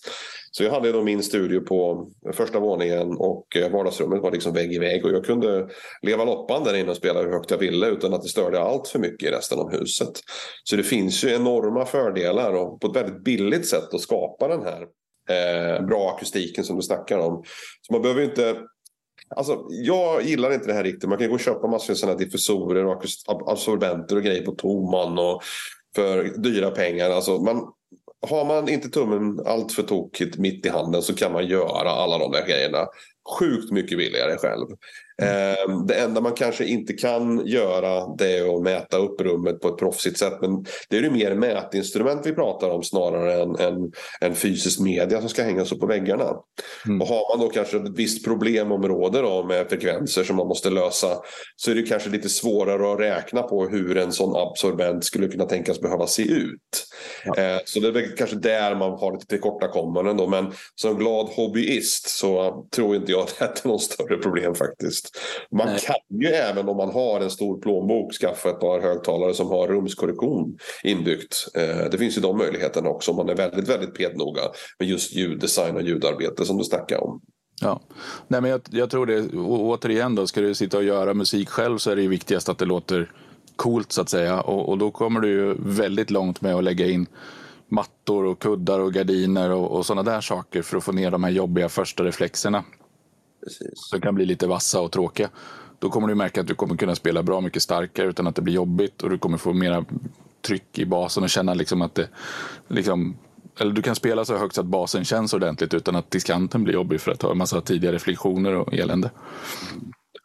Så 0.57 0.65
jag 0.65 0.71
hade 0.71 0.93
då 0.93 1.03
min 1.03 1.23
studio 1.23 1.61
på 1.61 2.09
första 2.33 2.61
våningen 2.61 3.17
och 3.17 3.57
eh, 3.57 3.73
vardagsrummet 3.73 4.23
var 4.23 4.31
liksom 4.31 4.53
vägg 4.53 4.73
i 4.73 4.79
vägg. 4.79 5.05
Och 5.05 5.11
jag 5.11 5.25
kunde 5.25 5.69
leva 6.03 6.25
loppan 6.25 6.65
där 6.65 6.75
inne 6.75 6.91
och 6.91 6.97
spela 6.97 7.23
hur 7.23 7.33
högt 7.33 7.51
jag 7.51 7.59
ville 7.59 7.87
utan 7.87 8.15
att 8.15 8.23
det 8.23 8.29
störde 8.29 8.61
allt 8.61 8.89
för 8.89 8.99
mycket 8.99 9.29
i 9.29 9.33
resten 9.33 9.59
av 9.59 9.73
huset. 9.73 10.13
Så 10.65 10.77
det 10.77 10.83
finns 10.83 11.25
ju 11.25 11.35
enorma 11.35 11.87
fördelar 11.87 12.55
och 12.55 12.81
på 12.81 12.87
ett 12.87 12.97
väldigt 12.97 13.25
billigt 13.25 13.69
sätt 13.69 13.95
att 13.95 14.01
skapa 14.01 14.49
den 14.49 14.63
här 14.63 14.83
eh, 15.31 15.87
bra 15.87 16.15
akustiken 16.17 16.65
som 16.65 16.77
du 16.77 16.83
snackar 16.83 17.19
om. 17.19 17.43
Så 17.83 17.93
man 17.93 18.03
behöver 18.03 18.23
inte 18.23 18.57
Alltså, 19.37 19.67
jag 19.71 20.23
gillar 20.23 20.53
inte 20.53 20.67
det 20.67 20.73
här 20.73 20.85
riktigt. 20.85 21.09
Man 21.09 21.19
kan 21.19 21.29
gå 21.29 21.35
och 21.35 21.41
köpa 21.41 21.67
massor 21.67 21.93
av 21.93 21.97
sådana 21.97 22.19
diffusorer 22.19 22.87
och 22.87 23.05
absorbenter 23.47 24.17
och 24.17 24.23
grejer 24.23 24.43
på 24.43 24.53
Toman 24.53 25.19
och 25.19 25.43
för 25.95 26.25
dyra 26.25 26.71
pengar. 26.71 27.11
Alltså, 27.11 27.39
man, 27.39 27.73
har 28.27 28.45
man 28.45 28.69
inte 28.69 28.89
tummen 28.89 29.47
allt 29.47 29.73
för 29.73 29.83
tokigt 29.83 30.39
mitt 30.39 30.67
i 30.67 30.69
handen 30.69 31.03
så 31.03 31.15
kan 31.15 31.33
man 31.33 31.47
göra 31.47 31.91
alla 31.91 32.19
de 32.19 32.33
där 32.33 32.47
grejerna 32.47 32.87
sjukt 33.39 33.73
mycket 33.73 33.99
billigare 33.99 34.37
själv. 34.37 34.67
Mm. 35.23 35.87
Det 35.87 35.95
enda 35.95 36.21
man 36.21 36.33
kanske 36.33 36.65
inte 36.65 36.93
kan 36.93 37.47
göra 37.47 38.15
det 38.19 38.39
är 38.39 38.57
att 38.57 38.63
mäta 38.63 38.97
upp 38.97 39.21
rummet 39.21 39.61
på 39.61 39.69
ett 39.69 39.79
proffsigt 39.79 40.19
sätt. 40.19 40.33
Men 40.41 40.65
det 40.89 40.97
är 40.97 41.03
ju 41.03 41.11
mer 41.11 41.35
mätinstrument 41.35 42.27
vi 42.27 42.33
pratar 42.33 42.71
om 42.71 42.83
snarare 42.83 43.43
än, 43.43 43.57
än, 43.57 43.93
än 44.21 44.35
fysisk 44.35 44.81
media 44.81 45.21
som 45.21 45.29
ska 45.29 45.43
hängas 45.43 45.73
upp 45.73 45.81
på 45.81 45.87
väggarna. 45.87 46.37
Mm. 46.87 47.01
Och 47.01 47.09
har 47.09 47.37
man 47.37 47.47
då 47.47 47.53
kanske 47.53 47.77
ett 47.77 47.97
visst 47.97 48.25
problemområde 48.25 49.21
då 49.21 49.45
med 49.45 49.69
frekvenser 49.69 50.25
som 50.25 50.37
man 50.37 50.47
måste 50.47 50.71
lösa 50.71 51.09
så 51.57 51.71
är 51.71 51.75
det 51.75 51.83
kanske 51.83 52.11
lite 52.11 52.29
svårare 52.29 52.93
att 52.93 53.01
räkna 53.01 53.43
på 53.43 53.69
hur 53.69 53.97
en 53.97 54.13
sån 54.13 54.37
absorbent 54.37 55.05
skulle 55.05 55.29
kunna 55.29 55.45
tänkas 55.45 55.81
behöva 55.81 56.07
se 56.07 56.23
ut. 56.23 56.87
Ja. 57.25 57.37
Eh, 57.37 57.61
så 57.65 57.81
det 57.81 57.89
är 57.89 57.93
väl 57.93 58.17
kanske 58.17 58.37
där 58.37 58.75
man 58.75 58.91
har 58.91 59.13
lite 59.13 59.27
tillkortakommanden. 59.27 60.31
Men 60.31 60.53
som 60.75 60.99
glad 60.99 61.27
hobbyist 61.27 62.09
så 62.09 62.65
tror 62.75 62.97
inte 62.97 63.14
jag 63.15 63.23
att 63.23 63.39
det 63.39 63.65
är 63.65 63.69
något 63.69 63.83
större 63.83 64.19
problem 64.19 64.55
faktiskt. 64.55 65.19
Man 65.51 65.67
Nej. 65.67 65.81
kan 65.81 66.21
ju 66.21 66.27
även 66.27 66.69
om 66.69 66.77
man 66.77 66.91
har 66.91 67.21
en 67.21 67.31
stor 67.31 67.61
plånbok 67.61 68.13
skaffa 68.13 68.51
ett 68.51 68.61
par 68.61 68.81
högtalare 68.81 69.35
som 69.35 69.49
har 69.49 69.69
rumskorrektion 69.69 70.59
inbyggt. 70.85 71.37
Eh, 71.55 71.91
det 71.91 71.99
finns 71.99 72.17
ju 72.17 72.21
de 72.21 72.39
möjligheterna 72.39 72.89
också 72.89 73.11
om 73.11 73.17
man 73.17 73.29
är 73.29 73.35
väldigt, 73.35 73.69
väldigt 73.69 73.95
petnoga 73.95 74.43
med 74.79 74.89
just 74.89 75.13
ljuddesign 75.15 75.77
och 75.77 75.83
ljudarbete 75.83 76.45
som 76.45 76.59
du 76.59 76.65
snackar 76.65 77.05
om. 77.05 77.21
Ja, 77.61 77.81
Nej, 78.29 78.41
men 78.41 78.51
jag, 78.51 78.61
jag 78.71 78.91
tror 78.91 79.07
det, 79.07 79.29
återigen 79.39 80.15
då, 80.15 80.27
ska 80.27 80.41
du 80.41 80.55
sitta 80.55 80.77
och 80.77 80.85
göra 80.85 81.15
musik 81.15 81.49
själv 81.49 81.79
så 81.79 81.91
är 81.91 81.97
det 81.97 82.09
viktigast 82.09 82.49
att 82.49 82.59
det 82.59 82.65
låter 82.65 83.13
coolt 83.57 83.93
så 83.93 84.01
att 84.01 84.09
säga. 84.09 84.41
Och, 84.41 84.69
och, 84.69 84.79
då 84.79 84.91
kommer 84.91 85.21
du 85.21 85.29
ju 85.29 85.55
väldigt 85.59 86.11
långt 86.11 86.41
med 86.41 86.55
att 86.55 86.65
lägga 86.65 86.87
in 86.87 87.07
mattor 87.69 88.25
och 88.25 88.39
kuddar 88.39 88.81
och 88.81 88.93
gardiner 88.93 89.51
och, 89.51 89.77
och 89.77 89.87
sådana 89.87 90.11
där 90.11 90.21
saker 90.21 90.63
för 90.63 90.77
att 90.77 90.85
få 90.85 90.93
ner 90.93 91.11
de 91.11 91.25
här 91.25 91.31
jobbiga 91.31 91.69
första 91.69 92.05
reflexerna. 92.05 92.65
Precis. 93.45 93.73
Som 93.75 94.01
kan 94.01 94.15
bli 94.15 94.27
lite 94.27 94.47
vassa 94.47 94.81
och 94.81 94.93
tråkiga. 94.93 95.29
Då 95.79 95.91
kommer 95.91 96.09
du 96.09 96.15
märka 96.15 96.41
att 96.41 96.47
du 96.47 96.55
kommer 96.55 96.77
kunna 96.77 96.95
spela 96.95 97.23
bra 97.23 97.41
mycket 97.41 97.63
starkare 97.63 98.07
utan 98.07 98.27
att 98.27 98.37
det 98.37 98.43
blir 98.43 98.55
jobbigt 98.55 99.03
och 99.03 99.11
du 99.11 99.19
kommer 99.19 99.39
få 99.39 99.53
mera 99.53 99.85
tryck 100.47 100.79
i 100.79 100.87
basen 100.87 101.23
och 101.23 101.31
känna 101.31 101.55
liksom 101.55 101.83
att 101.83 101.95
det 101.95 102.09
liksom 102.69 103.17
eller 103.61 103.73
du 103.73 103.83
kan 103.83 103.95
spela 103.95 104.25
så 104.25 104.37
högt 104.37 104.55
så 104.55 104.61
att 104.61 104.67
basen 104.67 105.05
känns 105.05 105.35
ordentligt 105.35 105.75
utan 105.75 105.97
att 105.97 106.11
diskanten 106.11 106.65
blir 106.65 106.75
jobbig 106.75 107.01
för 107.01 107.13
att 107.13 107.23
ha 107.23 107.31
en 107.31 107.39
massa 107.39 107.61
tidiga 107.61 107.93
reflektioner 107.93 108.55
och 108.55 108.75
elände. 108.75 109.11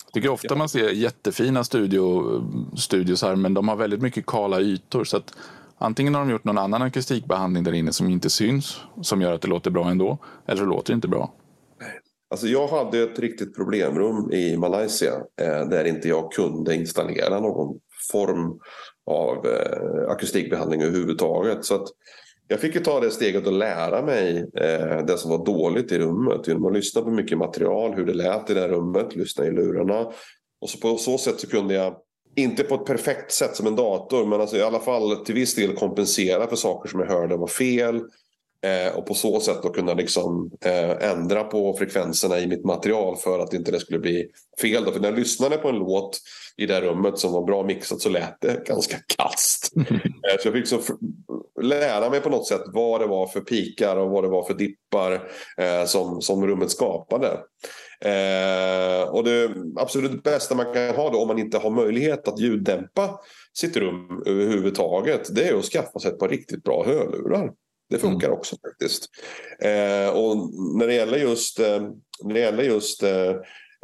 Jag 0.05 0.13
tycker 0.13 0.29
ofta 0.29 0.55
man 0.55 0.69
ser 0.69 0.89
jättefina 0.89 1.63
studio, 1.63 2.23
studios 2.77 3.21
här 3.21 3.36
men 3.36 3.53
de 3.53 3.67
har 3.67 3.75
väldigt 3.75 4.01
mycket 4.01 4.25
kala 4.25 4.60
ytor. 4.60 5.03
så 5.03 5.17
att 5.17 5.34
Antingen 5.82 6.15
har 6.15 6.21
de 6.21 6.32
gjort 6.32 6.43
någon 6.43 6.58
annan 6.58 6.82
akustikbehandling 6.82 7.63
där 7.63 7.73
inne 7.73 7.93
som 7.93 8.10
inte 8.10 8.29
syns, 8.29 8.82
som 9.01 9.21
gör 9.21 9.34
att 9.34 9.41
det 9.41 9.47
låter 9.47 9.71
bra 9.71 9.89
ändå, 9.89 10.17
eller 10.45 10.58
så 10.58 10.65
låter 10.65 10.93
det 10.93 10.95
inte 10.95 11.08
bra. 11.08 11.34
Alltså 12.32 12.48
jag 12.48 12.68
hade 12.68 13.04
ett 13.04 13.20
riktigt 13.20 13.56
problemrum 13.56 14.32
i 14.32 14.58
Malaysia 14.58 15.13
eh, 15.42 15.70
där 15.70 15.86
inte 15.86 16.08
jag 16.08 16.32
kunde 16.32 16.76
installera 16.76 17.39
någon 17.39 17.80
form 18.12 18.60
av 19.06 19.48
eh, 19.48 20.12
akustikbehandling 20.12 20.82
överhuvudtaget. 20.82 21.65
Så 21.65 21.76
att 21.76 21.88
jag 22.48 22.60
fick 22.60 22.76
ju 22.76 22.82
ta 22.82 23.00
det 23.00 23.12
steget 23.12 23.48
och 23.48 23.54
lära 23.54 24.02
mig 24.02 24.38
eh, 24.56 25.06
det 25.06 25.18
som 25.18 25.32
var 25.32 25.46
dåligt 25.46 25.92
i 25.92 26.00
rummet 26.00 26.48
genom 26.48 26.65
att 26.65 26.74
lyssna 26.74 27.02
på 27.02 27.12
mycket 27.12 27.38
material, 27.38 27.94
hur 27.94 28.06
det 28.06 28.13
lät 28.13 28.50
i 28.50 28.54
det 28.54 28.62
här 28.62 28.70
rummet, 28.70 29.15
lyssna 29.15 29.46
i 29.46 29.52
lurarna. 29.52 30.12
Och 30.62 30.70
så 30.70 30.78
på 30.78 30.98
så 30.98 31.18
sätt 31.18 31.39
så 31.39 31.48
kunde 31.48 31.74
jag, 31.74 31.96
inte 32.36 32.63
på 32.63 32.76
ett 32.76 32.86
perfekt 32.86 33.32
sätt 33.32 33.56
som 33.56 33.68
en 33.68 33.76
dator, 33.76 34.26
men 34.26 34.42
alltså 34.42 34.58
i 34.58 34.62
alla 34.62 34.80
fall 34.80 35.15
till 35.15 35.36
viss 35.36 35.56
del 35.56 35.76
kompensera 35.76 36.48
för 36.48 36.56
saker 36.56 36.89
som 36.89 37.00
jag 37.00 37.08
hörde 37.08 37.38
var 37.38 37.48
fel 37.48 38.02
Eh, 38.62 38.98
och 38.98 39.06
på 39.06 39.13
så 39.13 39.39
sätt 39.39 39.63
då 39.63 39.69
kunna 39.69 39.93
liksom, 39.93 40.52
eh, 40.65 41.10
ändra 41.10 41.43
på 41.43 41.74
frekvenserna 41.74 42.39
i 42.39 42.48
mitt 42.48 42.65
material 42.65 43.17
för 43.17 43.39
att 43.39 43.54
inte 43.54 43.72
det 43.72 43.80
skulle 43.80 44.00
bli 44.00 44.28
fel. 44.62 44.84
Då. 44.86 44.91
För 44.91 45.00
när 45.00 45.10
jag 45.10 45.19
lyssnade 45.19 45.58
på 45.58 45.69
en 45.69 45.76
låt 45.76 46.19
i 46.58 46.65
det 46.65 46.82
rummet 46.82 47.17
som 47.17 47.32
var 47.32 47.45
bra 47.45 47.63
mixat 47.63 48.02
så 48.02 48.10
lät 48.10 48.41
det 48.41 48.65
ganska 48.65 48.98
kast. 49.17 49.72
eh, 49.78 50.38
så 50.39 50.48
jag 50.48 50.54
fick 50.54 50.67
så 50.67 50.80
lära 51.62 52.10
mig 52.10 52.22
på 52.22 52.30
något 52.30 52.48
sätt 52.48 52.62
vad 52.65 53.02
det 53.02 53.08
var 53.08 53.28
för 53.28 53.41
pikar 53.41 53.95
och 53.95 54.10
vad 54.10 54.24
det 54.24 54.28
var 54.28 54.43
för 54.43 54.54
dippar 54.54 55.13
eh, 55.58 55.86
som, 55.86 56.22
som 56.22 56.48
rummet 56.48 56.72
skapade. 56.72 57.28
Eh, 58.02 59.10
och 59.10 59.24
det 59.24 59.52
absolut 59.76 60.24
bästa 60.24 60.56
man 60.56 60.74
kan 60.74 60.95
ha 60.95 61.10
då 61.10 61.22
om 61.22 61.28
man 61.28 61.39
inte 61.39 61.58
har 61.58 61.69
möjlighet 61.69 62.28
att 62.28 62.39
ljuddämpa 62.39 63.19
sitt 63.54 63.78
rum 63.78 64.24
överhuvudtaget 64.26 65.36
det 65.36 65.48
är 65.48 65.56
att 65.56 65.65
skaffa 65.65 66.00
sig 66.00 66.12
ett 66.12 66.19
par 66.19 66.30
riktigt 66.30 66.63
bra 66.63 66.84
hörlurar. 66.86 67.52
Det 67.89 67.99
funkar 67.99 68.28
mm. 68.28 68.39
också 68.39 68.56
faktiskt. 68.56 69.06
Eh, 69.62 70.10
och 70.10 70.38
när 70.78 70.88
det 70.88 70.93
gäller 70.93 71.17
just, 71.17 71.60
eh, 71.60 71.82
när 72.23 72.34
det 72.34 72.39
gäller 72.39 72.63
just 72.63 73.04
eh, 73.04 73.36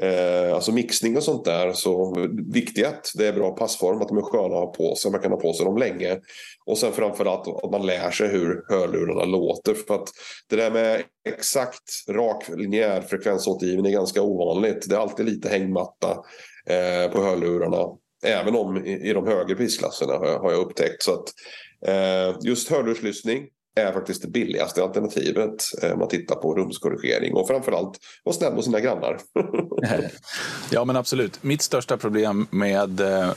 eh 0.02 0.54
alltså 0.54 0.72
mixning 0.72 1.18
och 1.18 1.24
sånt 1.24 1.46
där 1.46 1.74
så 1.74 2.16
viktigt 2.54 2.86
att 2.86 3.12
det 3.18 3.28
är 3.28 3.34
bra 3.34 3.52
passform, 3.52 4.02
att 4.02 4.08
de 4.08 4.18
är 4.18 4.22
sköna 4.22 4.44
att 4.44 4.52
ha 4.52 4.74
på 4.74 4.96
sig, 4.96 5.12
man 5.12 5.22
kan 5.22 5.32
ha 5.32 5.40
på 5.40 5.54
sig 5.54 5.66
dem 5.66 5.78
länge. 5.78 6.20
Och 6.66 6.78
sen 6.78 6.92
framförallt 6.92 7.48
att 7.48 7.72
man 7.72 7.86
lär 7.86 8.12
sig 8.12 8.28
hur 8.28 8.66
hörlurarna 8.70 9.26
låter. 9.26 9.74
För 9.74 9.96
att 9.96 10.10
det 10.50 10.56
där 10.56 10.72
med 10.72 11.04
exakt 11.30 12.10
rak 12.10 12.44
linjär 12.50 13.02
frekvensåtergivning 13.02 13.86
är 13.86 13.92
ganska 13.92 14.22
ovanligt. 14.22 14.90
Det 14.90 14.96
är 14.96 15.00
alltid 15.00 15.26
lite 15.26 15.50
hängmatta 15.50 16.10
eh, 16.70 17.12
på 17.12 17.22
hörlurarna. 17.22 17.98
Även 18.24 18.56
om 18.56 18.86
i, 18.86 19.10
i 19.10 19.14
de 19.14 19.28
högre 19.28 19.56
prisklasserna 19.56 20.14
har 20.14 20.28
jag, 20.28 20.40
har 20.40 20.52
jag 20.52 20.60
upptäckt. 20.60 21.04
Så 21.04 21.14
att, 21.14 21.34
eh, 21.88 22.38
just 22.42 22.70
hörlurslyssning 22.70 23.48
är 23.76 23.92
faktiskt 23.92 24.22
det 24.22 24.28
billigaste 24.28 24.84
alternativet 24.84 25.64
eh, 25.84 25.92
om 25.92 26.00
man 26.00 26.08
tittar 26.08 26.36
på 26.36 26.56
rumskorrigering 26.56 27.34
och 27.34 27.48
framförallt 27.48 27.98
vara 28.24 28.36
snäll 28.36 28.54
mot 28.54 28.66
sina 28.66 28.80
grannar. 28.80 29.18
ja 30.72 30.86
men 30.86 30.96
absolut. 30.96 31.44
Mitt 31.44 31.62
största 31.62 31.98
problem 31.98 32.48
med 32.50 33.00
eh, 33.00 33.30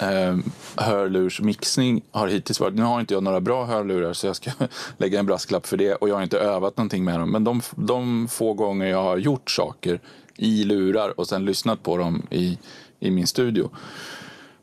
eh, 0.00 0.36
hörlursmixning 0.76 2.02
har 2.10 2.28
hittills 2.28 2.60
varit, 2.60 2.74
nu 2.74 2.82
har 2.82 3.00
inte 3.00 3.14
jag 3.14 3.22
några 3.22 3.40
bra 3.40 3.64
hörlurar 3.64 4.12
så 4.12 4.26
jag 4.26 4.36
ska 4.36 4.50
lägga 4.96 5.18
en 5.18 5.26
brasklapp 5.26 5.66
för 5.66 5.76
det 5.76 5.94
och 5.94 6.08
jag 6.08 6.14
har 6.14 6.22
inte 6.22 6.38
övat 6.38 6.76
någonting 6.76 7.04
med 7.04 7.20
dem. 7.20 7.30
Men 7.30 7.44
de, 7.44 7.60
de 7.76 8.28
få 8.28 8.54
gånger 8.54 8.86
jag 8.86 9.02
har 9.02 9.16
gjort 9.16 9.50
saker 9.50 10.00
i 10.36 10.64
lurar 10.64 11.20
och 11.20 11.28
sen 11.28 11.44
lyssnat 11.44 11.82
på 11.82 11.96
dem 11.96 12.26
i, 12.30 12.58
i 13.00 13.10
min 13.10 13.26
studio 13.26 13.70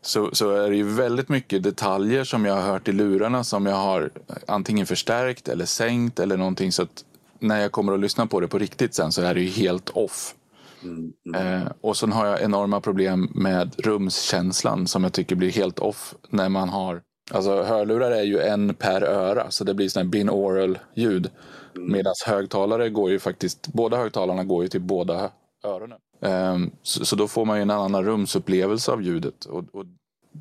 så, 0.05 0.29
så 0.33 0.51
är 0.51 0.69
det 0.69 0.75
ju 0.75 0.83
väldigt 0.83 1.29
mycket 1.29 1.63
detaljer 1.63 2.23
som 2.23 2.45
jag 2.45 2.53
har 2.53 2.61
hört 2.61 2.87
i 2.87 2.91
lurarna 2.91 3.43
som 3.43 3.65
jag 3.65 3.75
har 3.75 4.09
antingen 4.47 4.85
förstärkt 4.85 5.47
eller 5.47 5.65
sänkt 5.65 6.19
eller 6.19 6.37
någonting 6.37 6.71
så 6.71 6.83
att 6.83 7.05
när 7.39 7.61
jag 7.61 7.71
kommer 7.71 7.93
att 7.93 7.99
lyssna 7.99 8.27
på 8.27 8.39
det 8.39 8.47
på 8.47 8.57
riktigt 8.57 8.93
sen 8.93 9.11
så 9.11 9.21
är 9.21 9.33
det 9.33 9.41
ju 9.41 9.49
helt 9.49 9.89
off. 9.89 10.35
Mm, 10.83 11.13
mm. 11.25 11.61
Eh, 11.61 11.67
och 11.81 11.97
sen 11.97 12.11
har 12.11 12.25
jag 12.25 12.41
enorma 12.41 12.81
problem 12.81 13.31
med 13.35 13.75
rumskänslan 13.77 14.87
som 14.87 15.03
jag 15.03 15.13
tycker 15.13 15.35
blir 15.35 15.51
helt 15.51 15.79
off 15.79 16.13
när 16.29 16.49
man 16.49 16.69
har 16.69 17.01
Alltså 17.31 17.63
hörlurar 17.63 18.11
är 18.11 18.23
ju 18.23 18.39
en 18.39 18.73
per 18.73 19.01
öra 19.01 19.51
så 19.51 19.63
det 19.63 19.73
blir 19.73 19.89
sån 19.89 20.01
här 20.01 20.09
binaural 20.09 20.79
ljud. 20.93 21.29
Mm. 21.75 21.91
Medan 21.91 22.13
högtalare 22.25 22.89
går 22.89 23.11
ju 23.11 23.19
faktiskt, 23.19 23.67
båda 23.67 23.97
högtalarna 23.97 24.43
går 24.43 24.63
ju 24.63 24.69
till 24.69 24.81
båda 24.81 25.31
öronen. 25.63 25.97
Ehm, 26.21 26.71
så, 26.81 27.05
så, 27.05 27.15
då 27.15 27.27
får 27.27 27.45
man 27.45 27.57
ju 27.57 27.61
en 27.61 27.69
annan 27.69 28.05
rumsupplevelse 28.05 28.91
av 28.91 29.01
ljudet. 29.01 29.45
Och, 29.45 29.63
och, 29.71 29.85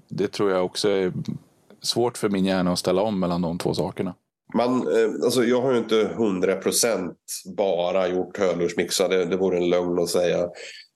det 0.08 0.28
tror 0.28 0.50
jag 0.50 0.64
också 0.64 0.88
är 0.88 1.12
svårt 1.82 2.18
för 2.18 2.28
min 2.28 2.44
hjärna 2.44 2.72
att 2.72 2.78
ställa 2.78 3.02
om 3.02 3.20
mellan 3.20 3.42
de 3.42 3.58
två 3.58 3.74
sakerna. 3.74 4.14
Man, 4.54 4.70
eh, 4.70 5.24
alltså 5.24 5.44
jag 5.44 5.62
har 5.62 5.72
ju 5.72 5.78
inte 5.78 6.14
100% 6.16 7.14
bara 7.56 8.08
gjort 8.08 8.38
hörlursmixar. 8.38 9.08
Det, 9.08 9.24
det 9.24 9.36
vore 9.36 9.56
en 9.56 9.70
lögn 9.70 9.98
att 9.98 10.08
säga. 10.08 10.48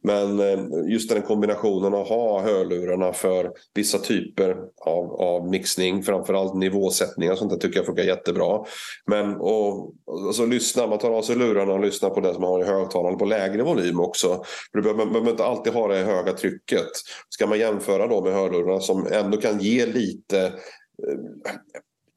Men 0.09 0.40
eh, 0.40 0.59
just 0.92 1.11
den 1.11 1.23
kombinationen 1.23 1.94
att 1.94 2.09
ha 2.09 2.42
hörlurarna 2.42 3.12
för 3.12 3.53
vissa 3.75 3.99
typer 3.99 4.57
av, 4.81 5.21
av 5.21 5.49
mixning, 5.49 6.03
framförallt 6.03 6.55
nivåsättningar 6.55 7.33
och 7.33 7.38
sånt 7.38 7.51
där 7.51 7.59
tycker 7.59 7.79
jag 7.79 7.87
funkar 7.87 8.03
jättebra. 8.03 8.64
Men 9.07 9.37
och, 9.37 9.92
alltså, 10.27 10.47
lyssna, 10.47 10.87
man 10.87 10.99
tar 10.99 11.11
av 11.11 11.23
sig 11.23 11.37
lurarna 11.37 11.73
och 11.73 11.81
lyssnar 11.81 12.11
på 12.11 12.21
det 12.21 12.33
som 12.33 12.42
man 12.42 12.51
har 12.51 12.61
i 12.61 12.66
högtalaren 12.66 13.18
på 13.18 13.25
lägre 13.25 13.62
volym 13.62 14.01
också. 14.01 14.42
För 14.73 14.94
man 14.94 15.12
behöver 15.12 15.31
inte 15.31 15.44
alltid 15.44 15.73
ha 15.73 15.88
det 15.88 15.97
höga 15.97 16.33
trycket. 16.33 16.90
Ska 17.29 17.47
man 17.47 17.59
jämföra 17.59 18.07
då 18.07 18.25
med 18.25 18.33
hörlurarna 18.33 18.81
som 18.81 19.07
ändå 19.12 19.37
kan 19.38 19.59
ge 19.59 19.87
lite 19.87 20.38
eh, 20.47 21.18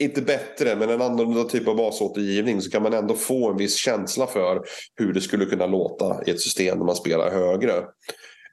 inte 0.01 0.21
bättre, 0.21 0.75
men 0.75 0.89
en 0.89 1.01
annorlunda 1.01 1.43
typ 1.43 1.67
av 1.67 1.75
basåtergivning 1.75 2.61
så 2.61 2.71
kan 2.71 2.83
man 2.83 2.93
ändå 2.93 3.13
få 3.13 3.49
en 3.49 3.57
viss 3.57 3.75
känsla 3.75 4.27
för 4.27 4.61
hur 4.95 5.13
det 5.13 5.21
skulle 5.21 5.45
kunna 5.45 5.65
låta 5.65 6.23
i 6.25 6.31
ett 6.31 6.41
system 6.41 6.77
när 6.77 6.85
man 6.85 6.95
spelar 6.95 7.31
högre. 7.31 7.73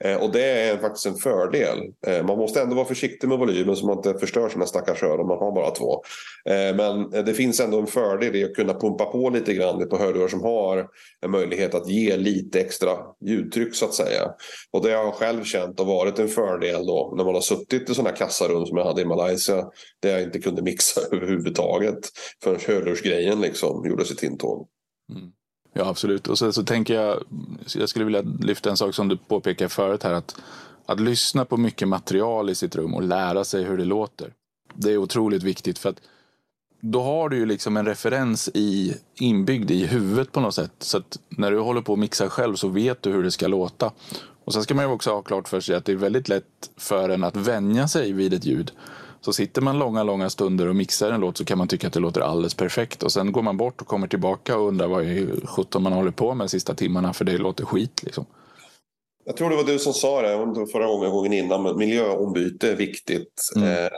Eh, 0.04 0.16
och 0.16 0.32
det 0.32 0.44
är 0.44 0.78
faktiskt 0.78 1.06
en 1.06 1.14
fördel. 1.14 1.78
Eh, 2.06 2.26
man 2.26 2.38
måste 2.38 2.60
ändå 2.60 2.74
vara 2.74 2.86
försiktig 2.86 3.28
med 3.28 3.38
volymen 3.38 3.76
så 3.76 3.86
man 3.86 3.96
inte 3.96 4.18
förstör 4.18 4.48
sina 4.48 4.66
stackars 4.66 5.02
öron. 5.02 5.26
Man 5.26 5.38
har 5.38 5.52
bara 5.52 5.70
två. 5.70 6.02
Eh, 6.44 6.76
men 6.76 7.10
det 7.24 7.34
finns 7.34 7.60
ändå 7.60 7.80
en 7.80 7.86
fördel 7.86 8.36
i 8.36 8.44
att 8.44 8.54
kunna 8.54 8.74
pumpa 8.74 9.04
på 9.04 9.30
lite 9.30 9.54
grann 9.54 9.88
på 9.88 9.98
hörlurar 9.98 10.28
som 10.28 10.42
har 10.42 10.88
en 11.20 11.30
möjlighet 11.30 11.74
att 11.74 11.88
ge 11.88 12.16
lite 12.16 12.60
extra 12.60 12.90
ljudtryck 13.20 13.74
så 13.74 13.84
att 13.84 13.94
säga. 13.94 14.30
Och 14.70 14.84
det 14.84 14.92
har 14.92 15.04
jag 15.04 15.14
själv 15.14 15.44
känt 15.44 15.78
har 15.78 15.86
varit 15.86 16.18
en 16.18 16.28
fördel 16.28 16.86
då 16.86 17.14
när 17.16 17.24
man 17.24 17.34
har 17.34 17.40
suttit 17.40 17.90
i 17.90 17.94
sådana 17.94 18.16
kassarum 18.16 18.66
som 18.66 18.76
jag 18.76 18.84
hade 18.84 19.02
i 19.02 19.04
Malaysia. 19.04 19.64
Där 20.02 20.10
jag 20.10 20.22
inte 20.22 20.38
kunde 20.38 20.62
mixa 20.62 21.00
överhuvudtaget 21.12 21.98
förrän 22.42 22.60
hörlursgrejen 22.66 23.40
liksom 23.40 23.86
gjorde 23.88 24.04
sitt 24.04 24.22
intåg. 24.22 24.68
Mm. 25.12 25.32
Ja, 25.78 25.88
absolut. 25.88 26.28
Och 26.28 26.38
sen 26.38 26.52
så 26.52 26.62
tänker 26.62 26.94
jag, 26.94 27.24
jag 27.74 27.88
skulle 27.88 28.04
vilja 28.04 28.22
lyfta 28.40 28.70
en 28.70 28.76
sak 28.76 28.94
som 28.94 29.08
du 29.08 29.16
påpekade 29.16 29.68
förut 29.68 30.02
här. 30.02 30.12
Att, 30.12 30.36
att 30.86 31.00
lyssna 31.00 31.44
på 31.44 31.56
mycket 31.56 31.88
material 31.88 32.50
i 32.50 32.54
sitt 32.54 32.76
rum 32.76 32.94
och 32.94 33.02
lära 33.02 33.44
sig 33.44 33.64
hur 33.64 33.78
det 33.78 33.84
låter. 33.84 34.32
Det 34.74 34.92
är 34.92 34.96
otroligt 34.96 35.42
viktigt 35.42 35.78
för 35.78 35.88
att 35.88 36.00
då 36.80 37.02
har 37.02 37.28
du 37.28 37.36
ju 37.36 37.46
liksom 37.46 37.76
en 37.76 37.86
referens 37.86 38.48
i, 38.54 38.94
inbyggd 39.14 39.70
i 39.70 39.86
huvudet 39.86 40.32
på 40.32 40.40
något 40.40 40.54
sätt. 40.54 40.72
Så 40.78 40.98
att 40.98 41.18
när 41.28 41.50
du 41.50 41.58
håller 41.58 41.80
på 41.80 41.92
att 41.92 41.98
mixa 41.98 42.28
själv 42.28 42.54
så 42.54 42.68
vet 42.68 43.02
du 43.02 43.10
hur 43.10 43.22
det 43.22 43.30
ska 43.30 43.46
låta. 43.46 43.92
Och 44.44 44.52
sen 44.52 44.62
ska 44.62 44.74
man 44.74 44.84
ju 44.84 44.90
också 44.90 45.10
ha 45.10 45.22
klart 45.22 45.48
för 45.48 45.60
sig 45.60 45.76
att 45.76 45.84
det 45.84 45.92
är 45.92 45.96
väldigt 45.96 46.28
lätt 46.28 46.70
för 46.76 47.08
en 47.08 47.24
att 47.24 47.36
vänja 47.36 47.88
sig 47.88 48.12
vid 48.12 48.34
ett 48.34 48.44
ljud. 48.44 48.72
Så 49.20 49.32
sitter 49.32 49.62
man 49.62 49.78
långa, 49.78 50.02
långa 50.02 50.30
stunder 50.30 50.66
och 50.66 50.76
mixar 50.76 51.10
en 51.10 51.20
låt 51.20 51.36
så 51.36 51.44
kan 51.44 51.58
man 51.58 51.68
tycka 51.68 51.86
att 51.86 51.92
det 51.92 52.00
låter 52.00 52.20
alldeles 52.20 52.54
perfekt. 52.54 53.02
Och 53.02 53.12
sen 53.12 53.32
går 53.32 53.42
man 53.42 53.56
bort 53.56 53.80
och 53.80 53.86
kommer 53.86 54.08
tillbaka 54.08 54.56
och 54.56 54.68
undrar 54.68 54.86
vad 54.86 55.06
sjutton 55.48 55.82
man 55.82 55.92
håller 55.92 56.10
på 56.10 56.34
med 56.34 56.44
de 56.44 56.48
sista 56.48 56.74
timmarna 56.74 57.12
för 57.12 57.24
det 57.24 57.38
låter 57.38 57.64
skit. 57.64 58.02
Liksom. 58.02 58.26
Jag 59.28 59.36
tror 59.36 59.50
det 59.50 59.56
var 59.56 59.64
du 59.64 59.78
som 59.78 59.94
sa 59.94 60.22
det 60.22 60.66
förra 60.72 60.86
gången, 60.86 61.10
gången 61.10 61.32
innan, 61.32 61.62
men 61.62 61.76
miljöombyte 61.76 62.70
är 62.70 62.76
viktigt. 62.76 63.50
Mm. 63.56 63.68
Eh, 63.68 63.90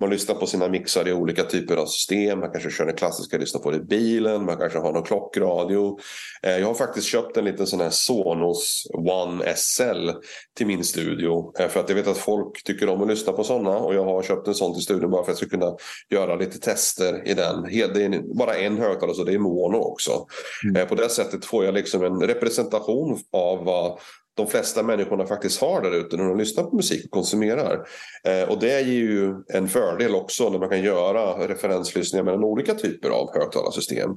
man 0.00 0.10
lyssnar 0.10 0.34
på 0.34 0.46
sina 0.46 0.68
mixar 0.68 1.08
i 1.08 1.12
olika 1.12 1.44
typer 1.44 1.76
av 1.76 1.86
system. 1.86 2.40
Man 2.40 2.50
kanske 2.50 2.70
kör 2.70 2.86
den 2.86 2.96
klassiska, 2.96 3.38
lyssnar 3.38 3.60
på 3.60 3.70
det 3.70 3.76
i 3.76 3.80
bilen. 3.80 4.44
Man 4.44 4.56
kanske 4.56 4.78
har 4.78 4.92
någon 4.92 5.02
klockradio. 5.02 5.98
Eh, 6.42 6.58
jag 6.58 6.66
har 6.66 6.74
faktiskt 6.74 7.06
köpt 7.06 7.36
en 7.36 7.44
liten 7.44 7.66
sån 7.66 7.80
här 7.80 7.90
Sonos 7.90 8.86
One 8.94 9.54
SL 9.56 10.10
till 10.56 10.66
min 10.66 10.84
studio. 10.84 11.52
Eh, 11.58 11.68
för 11.68 11.80
att 11.80 11.88
jag 11.88 11.96
vet 11.96 12.06
att 12.06 12.18
folk 12.18 12.64
tycker 12.64 12.88
om 12.88 13.02
att 13.02 13.08
lyssna 13.08 13.32
på 13.32 13.44
sådana. 13.44 13.78
Och 13.78 13.94
jag 13.94 14.04
har 14.04 14.22
köpt 14.22 14.48
en 14.48 14.54
sån 14.54 14.74
till 14.74 14.82
studion 14.82 15.10
bara 15.10 15.24
för 15.24 15.32
att 15.32 15.40
jag 15.40 15.48
ska 15.48 15.58
kunna 15.58 15.76
göra 16.10 16.36
lite 16.36 16.58
tester 16.58 17.28
i 17.28 17.34
den. 17.34 17.62
Det 17.62 18.04
är 18.04 18.34
bara 18.36 18.54
en 18.54 18.78
högtalare 18.78 19.16
så 19.16 19.24
det 19.24 19.34
är 19.34 19.38
mono 19.38 19.76
också. 19.76 20.26
Mm. 20.64 20.88
På 20.88 20.94
det 20.94 21.08
sättet 21.08 21.44
får 21.44 21.64
jag 21.64 21.74
liksom 21.74 22.04
en 22.04 22.20
representation 22.20 23.18
av 23.32 23.64
vad 23.64 23.98
de 24.34 24.46
flesta 24.46 24.82
människorna 24.82 25.26
faktiskt 25.26 25.60
har 25.60 25.82
där 25.82 25.94
ute 25.94 26.16
när 26.16 26.24
de 26.24 26.38
lyssnar 26.38 26.64
på 26.64 26.76
musik 26.76 27.04
och 27.04 27.10
konsumerar. 27.10 27.86
Eh, 28.24 28.50
och 28.50 28.60
det 28.60 28.80
ger 28.80 29.02
ju 29.02 29.34
en 29.54 29.68
fördel 29.68 30.14
också 30.14 30.50
när 30.50 30.58
man 30.58 30.68
kan 30.68 30.82
göra 30.82 31.48
referenslyssningar 31.48 32.24
mellan 32.24 32.44
olika 32.44 32.74
typer 32.74 33.10
av 33.10 33.34
högtalarsystem. 33.34 34.10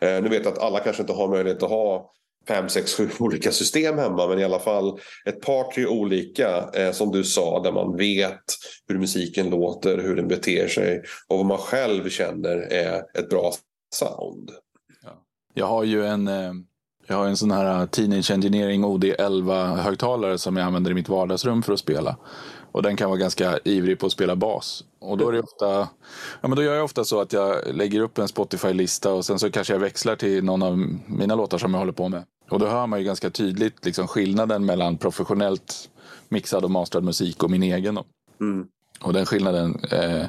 Eh, 0.00 0.22
nu 0.22 0.28
vet 0.28 0.44
jag 0.44 0.52
att 0.52 0.62
alla 0.62 0.80
kanske 0.80 1.02
inte 1.02 1.12
har 1.12 1.28
möjlighet 1.28 1.62
att 1.62 1.70
ha 1.70 2.12
fem, 2.48 2.68
sex, 2.68 2.94
sju 2.94 3.08
olika 3.18 3.52
system 3.52 3.98
hemma 3.98 4.28
men 4.28 4.38
i 4.38 4.44
alla 4.44 4.58
fall 4.58 4.98
ett 5.24 5.40
par, 5.40 5.72
tre 5.72 5.86
olika 5.86 6.70
eh, 6.74 6.92
som 6.92 7.12
du 7.12 7.24
sa 7.24 7.62
där 7.62 7.72
man 7.72 7.96
vet 7.96 8.44
hur 8.88 8.98
musiken 8.98 9.50
låter, 9.50 9.98
hur 9.98 10.16
den 10.16 10.28
beter 10.28 10.68
sig 10.68 11.02
och 11.28 11.36
vad 11.36 11.46
man 11.46 11.58
själv 11.58 12.08
känner 12.08 12.56
är 12.56 13.02
ett 13.18 13.28
bra 13.28 13.52
sound. 13.94 14.50
Jag 15.54 15.66
har 15.66 15.84
ju 15.84 16.06
en 16.06 16.28
eh, 16.28 16.52
jag 17.06 17.16
har 17.16 17.26
en 17.26 17.36
sån 17.36 17.50
här 17.50 17.80
uh, 17.80 17.86
Teenage 17.86 18.30
Engineering 18.30 18.84
OD11-högtalare 18.84 20.38
som 20.38 20.56
jag 20.56 20.66
använder 20.66 20.90
i 20.90 20.94
mitt 20.94 21.08
vardagsrum 21.08 21.62
för 21.62 21.72
att 21.72 21.78
spela. 21.78 22.16
Och 22.72 22.82
den 22.82 22.96
kan 22.96 23.08
vara 23.10 23.18
ganska 23.18 23.58
ivrig 23.64 23.98
på 23.98 24.06
att 24.06 24.12
spela 24.12 24.36
bas. 24.36 24.84
Och 24.98 25.18
då, 25.18 25.28
är 25.28 25.32
det 25.32 25.40
ofta, 25.40 25.88
ja, 26.40 26.48
men 26.48 26.56
då 26.56 26.62
gör 26.62 26.74
jag 26.74 26.84
ofta 26.84 27.04
så 27.04 27.20
att 27.20 27.32
jag 27.32 27.56
lägger 27.74 28.00
upp 28.00 28.18
en 28.18 28.28
Spotify-lista 28.28 29.12
och 29.12 29.24
sen 29.24 29.38
så 29.38 29.50
kanske 29.50 29.72
jag 29.72 29.80
växlar 29.80 30.16
till 30.16 30.44
någon 30.44 30.62
av 30.62 30.78
mina 31.06 31.34
låtar 31.34 31.58
som 31.58 31.74
jag 31.74 31.78
håller 31.78 31.92
på 31.92 32.08
med. 32.08 32.24
Och 32.50 32.58
då 32.58 32.66
hör 32.66 32.86
man 32.86 32.98
ju 32.98 33.04
ganska 33.04 33.30
tydligt 33.30 33.84
liksom 33.84 34.08
skillnaden 34.08 34.64
mellan 34.64 34.96
professionellt 34.96 35.90
mixad 36.28 36.64
och 36.64 36.70
masterad 36.70 37.04
musik 37.04 37.42
och 37.42 37.50
min 37.50 37.62
egen. 37.62 37.98
Mm. 38.40 38.66
Och 39.00 39.12
den 39.12 39.26
skillnaden 39.26 39.80
eh, 39.90 40.26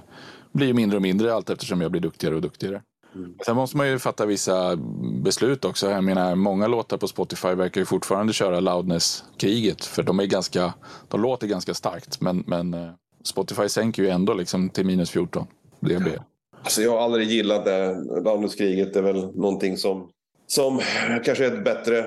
blir 0.52 0.74
mindre 0.74 0.96
och 0.96 1.02
mindre 1.02 1.34
allt 1.34 1.50
eftersom 1.50 1.82
jag 1.82 1.92
blir 1.92 2.02
duktigare 2.02 2.36
och 2.36 2.42
duktigare. 2.42 2.82
Mm. 3.16 3.36
Sen 3.46 3.56
måste 3.56 3.78
man 3.78 3.90
ju 3.90 4.00
fatta 4.00 4.26
vissa 4.26 4.76
beslut 5.24 5.66
också. 5.66 5.90
Jag 5.90 6.04
menar, 6.04 6.36
många 6.36 6.68
låtar 6.68 6.98
på 6.98 7.08
Spotify 7.08 7.48
verkar 7.48 7.82
ju 7.82 7.86
fortfarande 7.86 8.34
köra 8.34 8.60
loudness-kriget. 8.60 9.86
För 9.86 10.04
de, 10.04 10.20
är 10.20 10.26
ganska, 10.26 10.74
de 11.08 11.22
låter 11.22 11.48
ganska 11.48 11.74
starkt. 11.74 12.22
Men, 12.22 12.44
men 12.48 12.74
eh, 12.74 12.90
Spotify 13.24 13.70
sänker 13.70 14.04
ju 14.04 14.10
ändå 14.10 14.34
liksom 14.34 14.70
till 14.70 14.86
minus 14.86 15.10
14 15.10 15.48
dB. 15.80 15.92
Ja. 15.92 16.24
Alltså 16.64 16.82
jag 16.82 16.92
har 16.92 17.00
aldrig 17.00 17.28
gillat 17.28 17.66
det. 17.66 17.96
Loudness-kriget 18.24 18.96
är 18.96 19.02
väl 19.02 19.36
någonting 19.36 19.78
som, 19.78 20.10
som 20.48 20.82
kanske 21.26 21.46
är 21.46 21.58
ett 21.58 21.64
bättre 21.64 22.00
eh, 22.00 22.06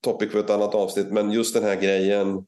topic 0.00 0.32
för 0.32 0.38
ett 0.38 0.50
annat 0.50 0.74
avsnitt. 0.74 1.12
Men 1.12 1.32
just 1.32 1.54
den 1.54 1.64
här 1.64 1.76
grejen 1.76 2.44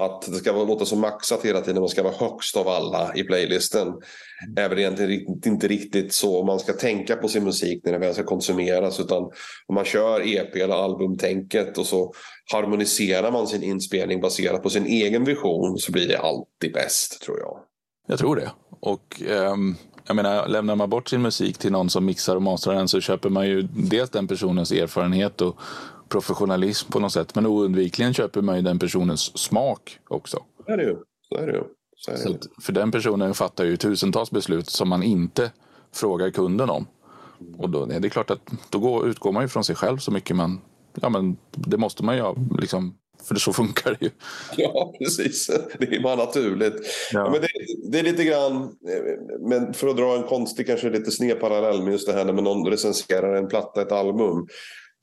att 0.00 0.22
det 0.22 0.36
ska 0.36 0.52
låta 0.52 0.84
så 0.84 0.96
maxat 0.96 1.44
hela 1.44 1.60
tiden. 1.60 1.80
Man 1.80 1.88
ska 1.88 2.02
vara 2.02 2.14
högst 2.14 2.56
av 2.56 2.68
alla 2.68 3.12
i 3.14 3.24
playlisten. 3.24 3.88
Mm. 3.88 4.00
Är 4.56 4.68
väl 4.68 4.78
egentligen 4.78 5.26
inte 5.46 5.68
riktigt 5.68 6.12
så 6.12 6.44
man 6.44 6.58
ska 6.58 6.72
tänka 6.72 7.16
på 7.16 7.28
sin 7.28 7.44
musik 7.44 7.80
när 7.84 7.92
den 7.92 8.00
väl 8.00 8.14
ska 8.14 8.24
konsumeras. 8.24 9.00
Utan 9.00 9.22
om 9.66 9.74
man 9.74 9.84
kör 9.84 10.36
EP 10.36 10.56
eller 10.56 10.74
albumtänket 10.74 11.78
och 11.78 11.86
så 11.86 12.12
harmoniserar 12.52 13.32
man 13.32 13.46
sin 13.46 13.62
inspelning 13.62 14.20
baserat 14.20 14.62
på 14.62 14.70
sin 14.70 14.86
egen 14.86 15.24
vision 15.24 15.78
så 15.78 15.92
blir 15.92 16.08
det 16.08 16.18
alltid 16.18 16.72
bäst 16.72 17.22
tror 17.22 17.38
jag. 17.38 17.58
Jag 18.06 18.18
tror 18.18 18.36
det. 18.36 18.50
Och 18.80 19.22
um, 19.30 19.76
jag 20.06 20.16
menar, 20.16 20.48
lämnar 20.48 20.76
man 20.76 20.90
bort 20.90 21.08
sin 21.08 21.22
musik 21.22 21.58
till 21.58 21.72
någon 21.72 21.90
som 21.90 22.04
mixar 22.04 22.36
och 22.36 22.42
masterar 22.42 22.74
den 22.74 22.88
så 22.88 23.00
köper 23.00 23.28
man 23.28 23.46
ju 23.48 23.62
dels 23.62 24.10
den 24.10 24.28
personens 24.28 24.72
erfarenhet 24.72 25.40
och 25.40 25.56
professionalism 26.08 26.92
på 26.92 27.00
något 27.00 27.12
sätt. 27.12 27.34
Men 27.34 27.46
oundvikligen 27.46 28.14
köper 28.14 28.42
man 28.42 28.56
ju 28.56 28.62
den 28.62 28.78
personens 28.78 29.38
smak 29.38 29.98
också. 30.08 30.42
Så 30.66 30.72
är 30.72 30.76
det 30.76 30.82
ju. 30.82 30.96
Så 31.28 31.36
är 31.36 31.46
det 31.46 31.52
ju. 31.52 31.62
Så 31.96 32.10
är 32.10 32.14
det. 32.14 32.20
Så 32.20 32.36
för 32.62 32.72
den 32.72 32.90
personen 32.90 33.34
fattar 33.34 33.64
ju 33.64 33.76
tusentals 33.76 34.30
beslut 34.30 34.70
som 34.70 34.88
man 34.88 35.02
inte 35.02 35.50
frågar 35.94 36.30
kunden 36.30 36.70
om. 36.70 36.86
Och 37.58 37.70
då 37.70 37.86
det 37.86 37.94
är 37.94 38.08
klart 38.08 38.30
att 38.30 38.50
då 38.70 38.78
går, 38.78 39.08
utgår 39.08 39.32
man 39.32 39.42
ju 39.42 39.48
från 39.48 39.64
sig 39.64 39.76
själv 39.76 39.98
så 39.98 40.10
mycket 40.10 40.36
man... 40.36 40.60
Ja, 41.00 41.08
men 41.08 41.36
det 41.50 41.76
måste 41.76 42.04
man 42.04 42.16
ju 42.16 42.34
liksom 42.60 42.94
för 43.28 43.34
så 43.34 43.52
funkar 43.52 43.96
det 44.00 44.06
ju. 44.06 44.10
Ja, 44.56 44.94
precis. 44.98 45.50
Det 45.78 45.96
är 45.96 46.02
bara 46.02 46.16
naturligt. 46.16 46.74
Ja. 47.12 47.20
ja 47.20 47.30
men 47.30 47.40
det, 47.40 47.48
det, 47.90 47.98
är 47.98 48.02
lite 48.02 48.24
grann, 48.24 48.72
men 49.40 49.74
för 49.74 49.88
att 49.88 49.96
dra 49.96 50.16
en 50.16 50.22
konstig, 50.22 50.66
kanske 50.66 50.90
lite 50.90 51.10
sned 51.10 51.40
parallell 51.40 51.82
med 51.82 51.92
just 51.92 52.06
det 52.06 52.12
här 52.12 52.24
när 52.24 52.32
någon 52.32 52.66
recenserar 52.66 53.34
en 53.36 53.48
platta, 53.48 53.82
ett 53.82 53.92
album 53.92 54.46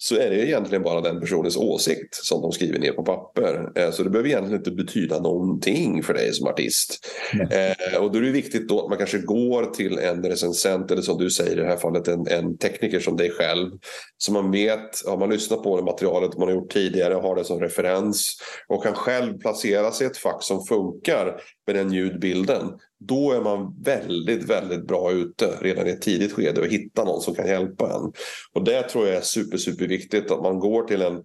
så 0.03 0.15
är 0.15 0.29
det 0.29 0.47
egentligen 0.47 0.83
bara 0.83 1.01
den 1.01 1.19
personens 1.19 1.57
åsikt 1.57 2.15
som 2.15 2.41
de 2.41 2.51
skriver 2.51 2.79
ner 2.79 2.91
på 2.91 3.03
papper. 3.03 3.71
Eh, 3.75 3.91
så 3.91 4.03
det 4.03 4.09
behöver 4.09 4.29
egentligen 4.29 4.57
inte 4.57 4.71
betyda 4.71 5.19
någonting 5.19 6.03
för 6.03 6.13
dig 6.13 6.33
som 6.33 6.47
artist. 6.47 7.07
Mm. 7.33 8.03
Och 8.03 8.11
då 8.11 8.19
är 8.19 8.21
det 8.21 8.31
viktigt 8.31 8.67
då 8.67 8.81
att 8.81 8.89
man 8.89 8.97
kanske 8.97 9.17
går 9.17 9.65
till 9.65 9.99
en 9.99 10.23
recensent 10.23 10.91
eller 10.91 11.01
som 11.01 11.17
du 11.17 11.29
säger 11.29 11.51
i 11.51 11.55
det 11.61 11.67
här 11.67 11.77
fallet 11.77 12.07
en, 12.07 12.27
en 12.27 12.57
tekniker 12.57 12.99
som 12.99 13.17
dig 13.17 13.31
själv. 13.31 13.69
Så 14.17 14.31
man 14.31 14.51
vet, 14.51 15.07
har 15.07 15.17
man 15.17 15.29
lyssnat 15.29 15.63
på 15.63 15.77
det 15.77 15.83
materialet 15.83 16.37
man 16.37 16.47
har 16.47 16.55
gjort 16.55 16.73
tidigare, 16.73 17.13
har 17.13 17.35
det 17.35 17.43
som 17.43 17.59
referens 17.59 18.37
och 18.67 18.83
kan 18.83 18.93
själv 18.93 19.37
placera 19.37 19.91
sig 19.91 20.07
i 20.07 20.09
ett 20.09 20.17
fack 20.17 20.43
som 20.43 20.65
funkar 20.65 21.41
med 21.67 21.75
den 21.75 21.93
ljudbilden. 21.93 22.67
Då 22.99 23.31
är 23.31 23.41
man 23.41 23.81
väldigt, 23.83 24.49
väldigt 24.49 24.87
bra 24.87 25.11
ute 25.11 25.57
redan 25.61 25.87
i 25.87 25.89
ett 25.89 26.01
tidigt 26.01 26.31
skede 26.31 26.61
och 26.61 26.67
hitta 26.67 27.03
någon 27.03 27.21
som 27.21 27.35
kan 27.35 27.47
hjälpa 27.47 27.85
en. 27.85 28.11
Och 28.53 28.63
det 28.63 28.81
tror 28.81 29.07
jag 29.07 29.15
är 29.15 29.21
super, 29.21 29.57
super 29.57 29.87
viktigt 29.87 30.31
att 30.31 30.41
man 30.41 30.59
går 30.59 30.83
till 30.83 31.01
en 31.01 31.21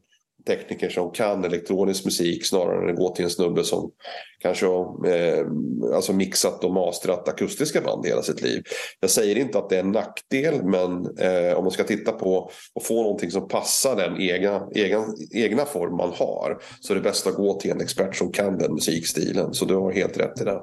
tekniker 0.48 0.88
som 0.88 1.10
kan 1.10 1.44
elektronisk 1.44 2.04
musik 2.04 2.46
snarare 2.46 2.84
än 2.84 2.90
att 2.90 2.96
gå 2.96 3.14
till 3.14 3.24
en 3.24 3.30
snubbe 3.30 3.64
som 3.64 3.90
kanske 4.38 4.66
har 4.66 5.08
eh, 5.08 5.46
alltså 5.94 6.12
mixat 6.12 6.64
och 6.64 6.72
mastrat 6.72 7.28
akustiska 7.28 7.80
band 7.80 8.06
hela 8.06 8.22
sitt 8.22 8.42
liv. 8.42 8.62
Jag 9.00 9.10
säger 9.10 9.38
inte 9.38 9.58
att 9.58 9.68
det 9.68 9.76
är 9.76 9.80
en 9.80 9.92
nackdel 9.92 10.64
men 10.64 11.16
eh, 11.18 11.56
om 11.56 11.64
man 11.64 11.70
ska 11.70 11.84
titta 11.84 12.12
på 12.12 12.50
och 12.74 12.84
få 12.84 13.02
någonting 13.02 13.30
som 13.30 13.48
passar 13.48 13.96
den 13.96 14.20
egna, 14.20 14.68
egna, 14.74 15.04
egna 15.32 15.64
form 15.64 15.96
man 15.96 16.12
har 16.12 16.58
så 16.80 16.92
är 16.92 16.94
det 16.94 17.02
bäst 17.02 17.26
att 17.26 17.34
gå 17.34 17.60
till 17.60 17.70
en 17.70 17.80
expert 17.80 18.16
som 18.16 18.32
kan 18.32 18.58
den 18.58 18.74
musikstilen. 18.74 19.54
Så 19.54 19.64
du 19.64 19.74
har 19.74 19.92
helt 19.92 20.18
rätt 20.18 20.40
i 20.40 20.44
det. 20.44 20.60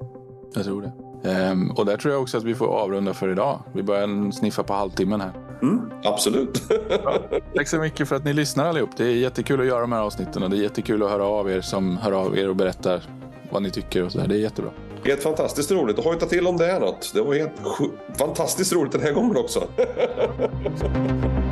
Jag 0.56 0.64
tror 0.64 0.82
det. 0.82 1.15
Ehm, 1.26 1.72
och 1.72 1.86
där 1.86 1.98
tror 1.98 2.14
jag 2.14 2.22
också 2.22 2.38
att 2.38 2.44
vi 2.44 2.56
får 2.56 2.68
avrunda 2.68 3.14
för 3.14 3.32
idag. 3.32 3.60
Vi 3.74 3.84
börjar 3.84 4.32
sniffa 4.32 4.64
på 4.64 4.74
halvtimmen 4.74 5.22
här. 5.22 5.32
Mm, 5.62 5.92
absolut. 6.04 6.62
Tack 7.56 7.68
så 7.68 7.78
mycket 7.78 8.10
för 8.10 8.16
att 8.16 8.26
ni 8.26 8.34
lyssnar 8.34 8.66
allihop. 8.66 8.90
Det 8.98 9.04
är 9.04 9.12
jättekul 9.12 9.60
att 9.60 9.66
göra 9.68 9.82
de 9.82 9.92
här 9.92 10.02
avsnitten 10.02 10.44
och 10.44 10.50
det 10.50 10.58
är 10.58 10.62
jättekul 10.62 11.04
att 11.04 11.10
höra 11.10 11.26
av 11.26 11.52
er 11.52 11.62
som 11.62 11.98
hör 11.98 12.12
av 12.12 12.38
er 12.38 12.50
och 12.50 12.56
berättar 12.56 13.02
vad 13.50 13.62
ni 13.62 13.72
tycker 13.72 14.04
och 14.04 14.12
så 14.12 14.18
där. 14.18 14.28
Det 14.28 14.36
är 14.36 14.40
jättebra. 14.40 14.72
Helt 15.04 15.24
fantastiskt 15.24 15.72
roligt. 15.72 15.98
Och 15.98 16.04
hojta 16.04 16.26
till 16.26 16.48
om 16.48 16.58
det 16.58 16.72
är 16.72 16.80
något. 16.80 17.12
Det 17.14 17.22
var 17.22 17.34
helt 17.34 17.52
fantastiskt 18.18 18.74
roligt 18.74 18.92
den 18.92 19.02
här 19.02 19.12
gången 19.12 19.38
också. 19.38 19.64